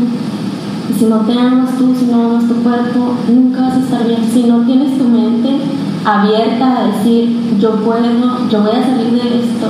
si 0.97 1.05
no 1.05 1.19
te 1.21 1.33
amas 1.33 1.77
tú, 1.77 1.95
si 1.97 2.05
no 2.05 2.25
amas 2.25 2.47
tu 2.47 2.55
cuerpo, 2.55 3.15
nunca 3.27 3.61
vas 3.61 3.73
a 3.73 3.79
estar 3.79 4.07
bien. 4.07 4.29
Si 4.31 4.43
no 4.43 4.61
tienes 4.61 4.97
tu 4.97 5.05
mente 5.05 5.57
abierta 6.05 6.77
a 6.77 6.87
decir, 6.87 7.57
yo 7.59 7.75
puedo, 7.83 8.03
yo 8.49 8.61
voy 8.61 8.71
a 8.71 8.85
salir 8.85 9.11
de 9.11 9.39
esto, 9.39 9.67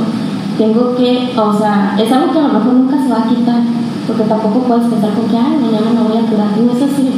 tengo 0.58 0.96
que, 0.96 1.34
o 1.38 1.58
sea, 1.58 1.96
es 2.00 2.12
algo 2.12 2.32
que 2.32 2.40
a 2.40 2.44
lo 2.44 2.54
mejor 2.54 2.74
nunca 2.74 3.02
se 3.02 3.10
va 3.10 3.20
a 3.20 3.28
quitar, 3.30 3.62
porque 4.08 4.24
tampoco 4.24 4.60
puedes 4.60 4.88
pensar 4.88 5.12
con 5.14 5.28
que, 5.28 5.38
ay, 5.38 5.58
mañana 5.62 5.92
me 5.92 6.08
voy 6.08 6.18
a 6.18 6.30
curar, 6.30 6.50
no 6.58 6.72
es 6.72 6.84
así, 6.84 7.10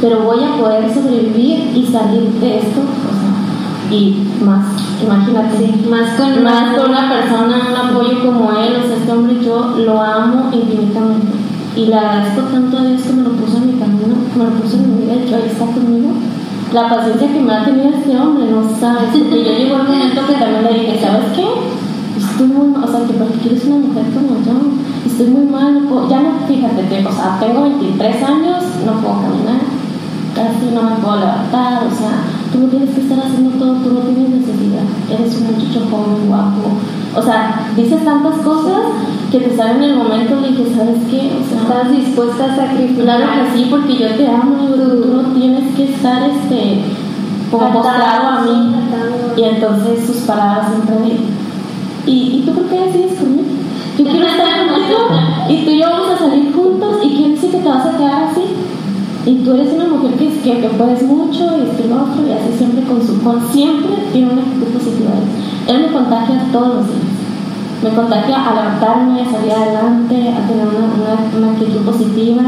pero 0.00 0.20
voy 0.24 0.38
a 0.44 0.56
poder 0.56 0.92
sobrevivir 0.92 1.70
y 1.74 1.86
salir 1.90 2.28
de 2.40 2.58
esto, 2.58 2.80
o 2.80 3.14
sea, 3.14 3.96
y 3.96 4.26
más, 4.44 4.66
imagínate, 5.02 5.56
Sí, 5.58 5.86
más 5.88 6.10
con 6.18 6.42
más 6.42 6.76
con 6.76 6.90
una 6.90 7.08
persona, 7.08 7.56
un 7.70 7.90
apoyo 7.90 8.20
como 8.24 8.50
él, 8.52 8.74
o 8.82 8.86
sea, 8.86 8.96
este 8.96 9.12
hombre 9.12 9.36
yo 9.44 9.74
lo 9.84 10.00
amo 10.00 10.50
infinitamente 10.52 11.26
y 11.76 11.86
le 11.86 11.94
agradezco 11.94 12.42
tanto 12.42 12.78
a 12.78 12.84
Dios 12.84 13.02
que 13.02 13.12
me 13.12 13.22
lo 13.22 13.30
puso 13.32 13.56
en 13.58 13.66
mi 13.66 13.72
camino, 13.80 14.14
me 14.36 14.44
lo 14.44 14.50
puso 14.52 14.76
en 14.76 14.96
mi 14.96 15.02
vida 15.04 15.14
y 15.16 15.28
que 15.28 15.34
hoy 15.34 15.42
está 15.46 15.66
conmigo. 15.66 16.10
La 16.72 16.88
paciencia 16.88 17.32
que 17.32 17.40
me 17.40 17.52
ha 17.52 17.64
tenido 17.64 17.90
este 17.90 18.16
hombre, 18.16 18.46
no 18.50 18.62
sabes, 18.80 19.10
porque 19.12 19.44
yo 19.44 19.52
llegó 19.58 19.76
el 19.76 19.82
momento 19.88 20.26
que 20.26 20.34
también 20.34 20.64
le 20.64 20.74
dije, 20.80 21.00
¿sabes 21.00 21.24
qué? 21.36 21.44
Estoy 22.18 22.46
muy 22.48 22.68
mal, 22.68 22.84
o 22.84 22.88
sea, 22.90 23.06
que 23.06 23.12
porque 23.14 23.38
quieres 23.38 23.64
una 23.64 23.76
mujer 23.76 24.04
como 24.14 24.38
yo, 24.44 24.54
estoy 25.06 25.26
muy 25.26 25.46
mal, 25.46 25.74
no 25.74 25.88
puedo- 25.88 26.08
ya 26.08 26.20
no, 26.20 26.30
fíjate 26.48 26.82
que, 26.88 27.06
o 27.06 27.12
sea, 27.12 27.38
tengo 27.38 27.62
23 27.62 28.22
años, 28.22 28.62
no 28.86 28.92
puedo 29.02 29.14
caminar, 29.22 29.60
casi 30.34 30.74
no 30.74 30.82
me 30.82 30.96
puedo 30.96 31.16
levantar, 31.16 31.86
o 31.86 31.90
sea, 31.94 32.26
tú 32.52 32.58
no 32.60 32.66
tienes 32.68 32.90
que 32.90 33.02
estar 33.02 33.18
haciendo 33.18 33.50
todo, 33.58 33.74
tú 33.82 33.90
no 33.92 34.00
tienes 34.00 34.30
necesidad, 34.30 34.82
eres 35.10 35.36
un 35.38 35.54
muchacho 35.54 35.86
joven, 35.90 36.26
guapo, 36.26 36.74
o 37.16 37.22
sea, 37.22 37.70
dices 37.76 38.04
tantas 38.04 38.38
cosas 38.38 38.82
que 39.30 39.38
te 39.38 39.56
salen 39.56 39.82
en 39.82 39.90
el 39.90 39.96
momento 39.96 40.38
y 40.46 40.54
que 40.54 40.74
sabes 40.74 40.98
qué, 41.10 41.30
o 41.38 41.44
sea, 41.48 41.62
¿Estás 41.62 41.92
dispuesta 41.92 42.44
a 42.46 42.56
sacrificar? 42.56 43.04
claro 43.04 43.26
que 43.32 43.56
sí, 43.56 43.66
porque 43.70 43.96
yo 43.96 44.08
te 44.16 44.26
amo, 44.26 44.56
y 44.64 45.02
tú 45.02 45.12
no 45.12 45.22
tienes 45.32 45.74
que 45.76 45.94
estar, 45.94 46.28
este, 46.28 46.82
como 47.50 47.72
postrado 47.72 48.28
a 48.28 48.40
mí, 48.42 48.74
y 49.36 49.42
entonces 49.42 50.06
sus 50.06 50.18
palabras 50.18 50.68
siempre 50.68 50.96
me, 50.98 52.10
¿y, 52.10 52.38
¿y 52.38 52.42
tú 52.44 52.52
por 52.52 52.64
qué 52.64 52.80
decides 52.80 53.18
conmigo? 53.18 53.44
Yo 53.96 54.04
quiero 54.04 54.26
estar 54.26 54.66
contigo, 54.66 54.98
y 55.48 55.64
tú 55.64 55.70
y 55.70 55.80
yo 55.80 55.86
vamos 55.88 56.10
a 56.10 56.18
salir 56.18 56.52
juntos, 56.52 56.96
y 57.04 57.08
quién 57.10 57.34
dice 57.34 57.50
que 57.50 57.58
te 57.58 57.68
vas 57.68 57.86
a 57.86 57.96
quedar 57.96 58.24
así, 58.24 58.43
y 59.26 59.36
tú 59.36 59.54
eres 59.54 59.72
una 59.72 59.86
mujer 59.86 60.12
que, 60.14 60.28
que, 60.28 60.60
que 60.60 60.68
puedes 60.68 61.02
mucho 61.02 61.44
y 61.56 61.70
esto 61.70 61.88
lo 61.88 62.02
otro, 62.02 62.26
y 62.26 62.32
así 62.32 62.58
siempre 62.58 62.82
con 62.84 63.00
su 63.00 63.22
con 63.22 63.40
siempre 63.50 63.96
tiene 64.12 64.32
una 64.32 64.42
actitud 64.42 64.66
positiva. 64.66 65.12
Él 65.66 65.80
me 65.80 65.92
contagia 65.92 66.46
todos 66.52 66.74
los 66.74 66.86
días. 66.88 67.14
Me 67.82 67.90
contagia 67.90 68.36
a 68.36 68.54
levantarme, 68.54 69.20
a 69.22 69.30
salir 69.30 69.52
adelante, 69.52 70.14
a 70.28 70.46
tener 70.46 70.66
una, 70.68 70.88
una, 70.92 71.38
una 71.38 71.52
actitud 71.52 71.80
positiva 71.84 72.42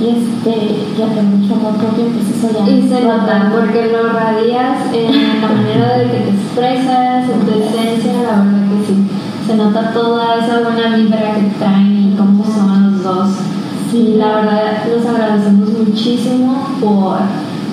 y 0.00 0.08
este 0.10 0.50
y 0.96 1.02
a 1.02 1.06
tener 1.06 1.24
mucho 1.24 1.54
amor 1.54 1.74
propio, 1.74 2.06
pues 2.06 2.30
eso 2.30 2.50
ya 2.54 2.70
Y 2.70 2.88
se 2.88 3.04
nota 3.04 3.50
porque 3.52 3.92
lo 3.92 4.12
radias 4.12 4.92
en 4.92 5.40
la 5.40 5.48
manera 5.54 5.98
de 5.98 6.04
que 6.04 6.18
te 6.18 6.30
expresas, 6.30 7.28
en 7.30 7.40
tu 7.46 7.52
esencia, 7.52 8.12
la 8.22 8.42
verdad 8.42 8.68
que 8.70 8.86
sí. 8.86 8.94
Se 9.46 9.56
nota 9.56 9.92
toda 9.92 10.36
esa 10.36 10.60
buena 10.60 10.96
vibra 10.96 11.34
que 11.34 11.42
traen 11.58 11.97
Y 13.92 14.16
la 14.18 14.36
verdad, 14.36 14.84
los 14.94 15.06
agradecemos 15.06 15.68
muchísimo 15.70 16.68
por 16.80 17.16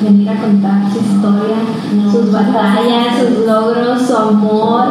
venir 0.02 0.30
a 0.30 0.40
contar 0.42 0.84
su 0.92 1.00
historia, 1.00 1.58
No, 1.96 2.12
sus 2.12 2.32
batallas, 2.32 2.86
gracias. 2.86 3.36
sus 3.36 3.46
logros, 3.46 4.02
su 4.02 4.16
amor 4.16 4.84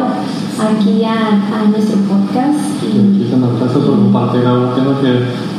aquí 0.59 1.03
a, 1.03 1.11
a 1.11 1.69
nuestro 1.69 1.97
podcast. 2.01 2.59
Y 2.83 2.99
Muchísimas 2.99 3.49
gracias 3.59 3.83
por 3.83 3.95
compartir 3.95 4.45
algo 4.45 4.75
que 4.75 4.81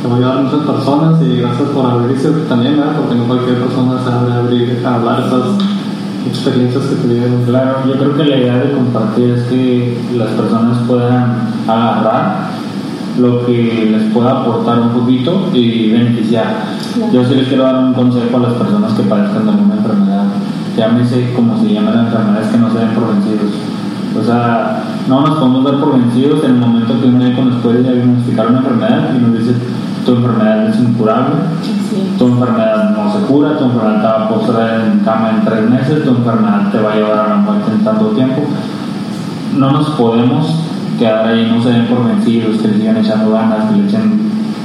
te 0.01 0.07
va 0.07 0.13
a 0.13 0.17
ayudar 0.17 0.37
a 0.37 0.41
muchas 0.41 0.59
personas 0.65 1.21
y 1.21 1.37
gracias 1.41 1.69
por 1.69 1.85
abrirse 1.85 2.29
también, 2.49 2.77
¿verdad? 2.77 2.95
porque 2.97 3.15
no 3.15 3.25
cualquier 3.25 3.59
persona 3.59 4.01
se 4.03 4.09
abre 4.11 4.33
a 4.33 4.39
abrir, 4.39 4.83
a 4.85 4.95
hablar 4.95 5.19
esas 5.27 5.43
experiencias 6.27 6.83
que 6.85 6.95
tuvieron. 6.95 7.43
Claro, 7.45 7.77
yo 7.87 7.93
creo 7.93 8.15
que 8.15 8.23
la 8.25 8.37
idea 8.37 8.55
de 8.57 8.71
compartir 8.71 9.29
es 9.31 9.43
que 9.43 9.97
las 10.17 10.29
personas 10.29 10.77
puedan 10.87 11.49
agarrar 11.67 12.56
lo 13.19 13.45
que 13.45 13.89
les 13.91 14.13
pueda 14.13 14.41
aportar 14.41 14.79
un 14.79 14.89
poquito 14.89 15.49
y 15.53 15.91
beneficiar. 15.91 16.65
Claro. 16.93 17.11
Yo 17.11 17.25
sí 17.25 17.35
les 17.35 17.47
quiero 17.47 17.63
dar 17.63 17.75
un 17.83 17.93
consejo 17.93 18.37
a 18.37 18.39
las 18.41 18.53
personas 18.53 18.93
que 18.93 19.03
padezcan 19.03 19.45
de 19.45 19.51
alguna 19.51 19.75
enfermedad. 19.75 20.23
Llámese 20.77 21.33
como 21.33 21.59
se 21.59 21.73
llama 21.73 21.91
la 21.91 22.01
enfermedad, 22.01 22.43
es 22.43 22.49
que 22.49 22.57
no 22.57 22.71
se 22.71 22.79
den 22.79 22.89
por 22.89 23.07
vencidos. 23.13 23.51
O 24.19 24.23
sea, 24.23 24.83
no 25.07 25.21
nos 25.21 25.37
podemos 25.37 25.63
dar 25.63 25.79
por 25.79 25.93
vencidos 25.99 26.43
en 26.43 26.51
el 26.51 26.57
momento 26.57 26.99
que 26.99 27.07
un 27.07 27.17
médico 27.17 27.41
nos 27.43 27.61
puede 27.61 27.83
diagnosticar 27.83 28.47
una 28.47 28.59
enfermedad 28.59 29.09
y 29.15 29.21
nos 29.21 29.33
dice 29.37 29.53
tu 30.05 30.13
enfermedad 30.13 30.69
es 30.69 30.79
incurable, 30.79 31.35
Sí. 31.89 32.15
tu 32.17 32.27
enfermedad 32.27 32.91
no 32.95 33.11
se 33.11 33.25
cura, 33.25 33.57
tu 33.57 33.65
enfermedad 33.65 34.01
te 34.01 34.07
va 34.07 34.25
a 34.25 34.29
postrar 34.29 34.81
en 34.81 34.99
cama 34.99 35.31
en 35.31 35.45
tres 35.45 35.69
meses, 35.69 36.03
tu 36.05 36.11
enfermedad 36.11 36.71
te 36.71 36.79
va 36.79 36.93
a 36.93 36.95
llevar 36.95 37.19
a 37.19 37.27
la 37.27 37.35
muerte 37.35 37.71
en 37.73 37.83
tanto 37.83 38.05
tiempo. 38.07 38.43
No 39.57 39.71
nos 39.71 39.89
podemos 39.91 40.66
quedar 40.97 41.27
ahí, 41.27 41.51
no 41.53 41.61
se 41.61 41.69
den 41.69 41.85
por 41.87 42.05
vencidos, 42.05 42.57
que 42.57 42.67
le 42.69 42.77
sigan 42.77 42.97
echando 42.97 43.31
ganas, 43.31 43.69
que 43.71 43.77
le 43.77 43.87
echen 43.87 44.19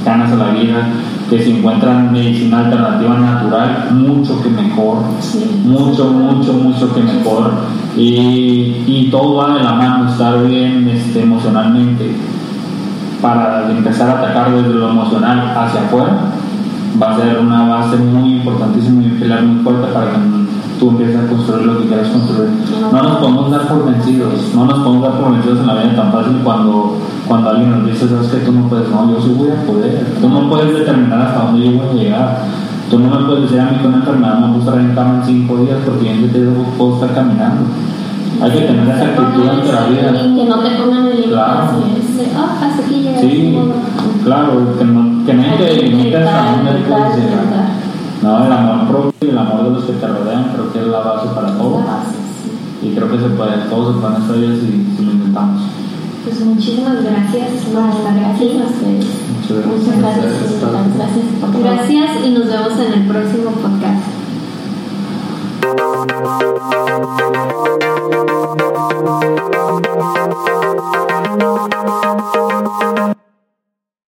ganas 0.05 0.31
a 0.31 0.35
la 0.35 0.49
vida, 0.49 0.87
que 1.29 1.41
si 1.41 1.51
encuentran 1.51 2.11
medicina 2.11 2.59
alternativa 2.65 3.17
natural, 3.17 3.87
mucho 3.91 4.41
que 4.41 4.49
mejor, 4.49 4.97
Sí. 5.19 5.61
mucho, 5.65 6.11
mucho, 6.11 6.53
mucho 6.53 6.93
que 6.93 7.01
mejor. 7.01 7.51
Y, 7.95 8.83
y 8.87 9.07
todo 9.11 9.35
va 9.37 9.55
de 9.57 9.63
la 9.63 9.73
mano, 9.73 10.09
estar 10.09 10.45
bien 10.45 10.87
este, 10.89 11.21
emocionalmente 11.21 12.11
para 13.21 13.71
empezar 13.71 14.09
a 14.09 14.19
atacar 14.19 14.51
desde 14.51 14.73
lo 14.73 14.89
emocional 14.89 15.53
hacia 15.55 15.81
afuera, 15.81 16.17
va 17.01 17.11
a 17.11 17.17
ser 17.17 17.39
una 17.39 17.67
base 17.69 17.95
muy 17.97 18.33
importantísima 18.33 19.01
y 19.03 19.05
un 19.05 19.19
pilar 19.19 19.43
muy 19.43 19.63
fuerte 19.63 19.87
para 19.93 20.11
que 20.11 20.17
tú 20.83 20.89
empieces 20.89 21.15
a 21.15 21.27
construir 21.27 21.65
lo 21.65 21.79
que 21.79 21.87
quieras 21.87 22.09
construir. 22.09 22.49
No 22.91 23.03
nos 23.03 23.17
podemos 23.17 23.51
dar 23.51 23.67
por 23.69 23.85
vencidos, 23.85 24.33
no 24.53 24.65
nos 24.65 24.79
podemos 24.79 25.01
dar 25.01 25.21
por 25.21 25.31
vencidos 25.31 25.59
en 25.59 25.67
la 25.67 25.73
vida 25.75 25.95
tan 25.95 26.11
fácil 26.11 26.33
cuando, 26.43 26.97
cuando 27.25 27.49
alguien 27.49 27.71
nos 27.71 27.85
dice, 27.85 28.09
sabes 28.09 28.27
que 28.27 28.37
tú 28.39 28.51
no 28.51 28.67
puedes, 28.67 28.89
no, 28.89 29.09
yo 29.09 29.21
sí 29.21 29.33
voy 29.37 29.49
a 29.49 29.65
poder, 29.65 30.17
tú 30.19 30.27
no 30.27 30.49
puedes 30.49 30.73
determinar 30.73 31.21
hasta 31.21 31.45
dónde 31.45 31.65
yo 31.65 31.71
voy 31.71 31.87
a 31.87 31.93
llegar. 32.03 32.43
Tú 32.89 32.99
no 32.99 33.07
me 33.09 33.25
puedes 33.25 33.43
decir 33.43 33.59
a 33.61 33.71
mí 33.71 33.77
que 33.77 33.87
una 33.87 33.97
enfermedad 33.97 34.39
me 34.39 34.47
gusta 34.55 34.71
estar 34.71 34.85
en 34.85 34.93
cama 34.93 35.15
en 35.15 35.25
cinco 35.25 35.57
días 35.57 35.77
porque 35.85 36.21
yo 36.21 36.27
te 36.29 36.39
puedo 36.77 36.95
estar 36.95 37.15
caminando. 37.15 37.61
Hay 38.41 38.51
que 38.51 38.59
tener 38.59 38.87
esa 38.89 39.05
actitud 39.05 39.47
ante 39.47 39.71
la 39.71 39.85
vida. 39.87 40.11
Que 40.11 40.45
no 40.45 40.59
te 40.59 40.69
pongan 40.71 41.05
el 41.05 41.15
límite. 41.15 41.29
Claro. 41.29 41.69
Ah. 42.35 42.69
Sí, 43.21 43.57
claro, 44.23 44.77
que, 44.77 44.83
no, 44.83 45.25
que 45.25 45.33
nadie 45.33 45.57
te 45.57 45.91
dónde 45.91 46.71
puedes 46.87 47.15
llegar. 47.15 47.82
No, 48.23 48.45
el 48.45 48.51
amor 48.53 48.87
propio 48.87 49.13
y 49.27 49.31
el 49.31 49.37
amor 49.37 49.65
de 49.65 49.69
los 49.71 49.83
que 49.83 49.93
te 49.93 50.07
rodean 50.07 50.51
creo 50.53 50.71
que 50.71 50.79
es 50.79 50.87
la 50.87 50.99
base 50.99 51.27
para 51.35 51.57
todo. 51.57 51.83
Y 52.81 52.95
creo 52.95 53.11
que 53.11 53.17
se 53.19 53.29
puede, 53.35 53.57
todo 53.69 53.93
se 53.93 53.99
puede 53.99 54.15
en 54.15 54.21
esta 54.21 54.33
vida 54.33 54.55
si, 54.55 54.95
si 54.95 55.05
lo 55.05 55.11
intentamos. 55.11 55.61
Pues 56.23 56.39
muchísimas 56.39 57.03
gracias. 57.03 57.49
Marta. 57.73 58.13
Gracias 58.15 58.61
a 58.61 58.65
ustedes. 58.65 59.05
Muchas 59.27 59.65
Muchas 59.65 59.97
gracias. 59.99 60.25
gracias. 60.25 60.95
Gracias 60.95 61.25
por 61.41 61.51
todo. 61.51 61.61
Gracias 61.63 62.09
y 62.25 62.29
nos 62.29 62.47
vemos 62.47 62.79
en 62.79 62.93
el 62.93 63.07
próximo 63.07 63.51
podcast. 63.59 64.03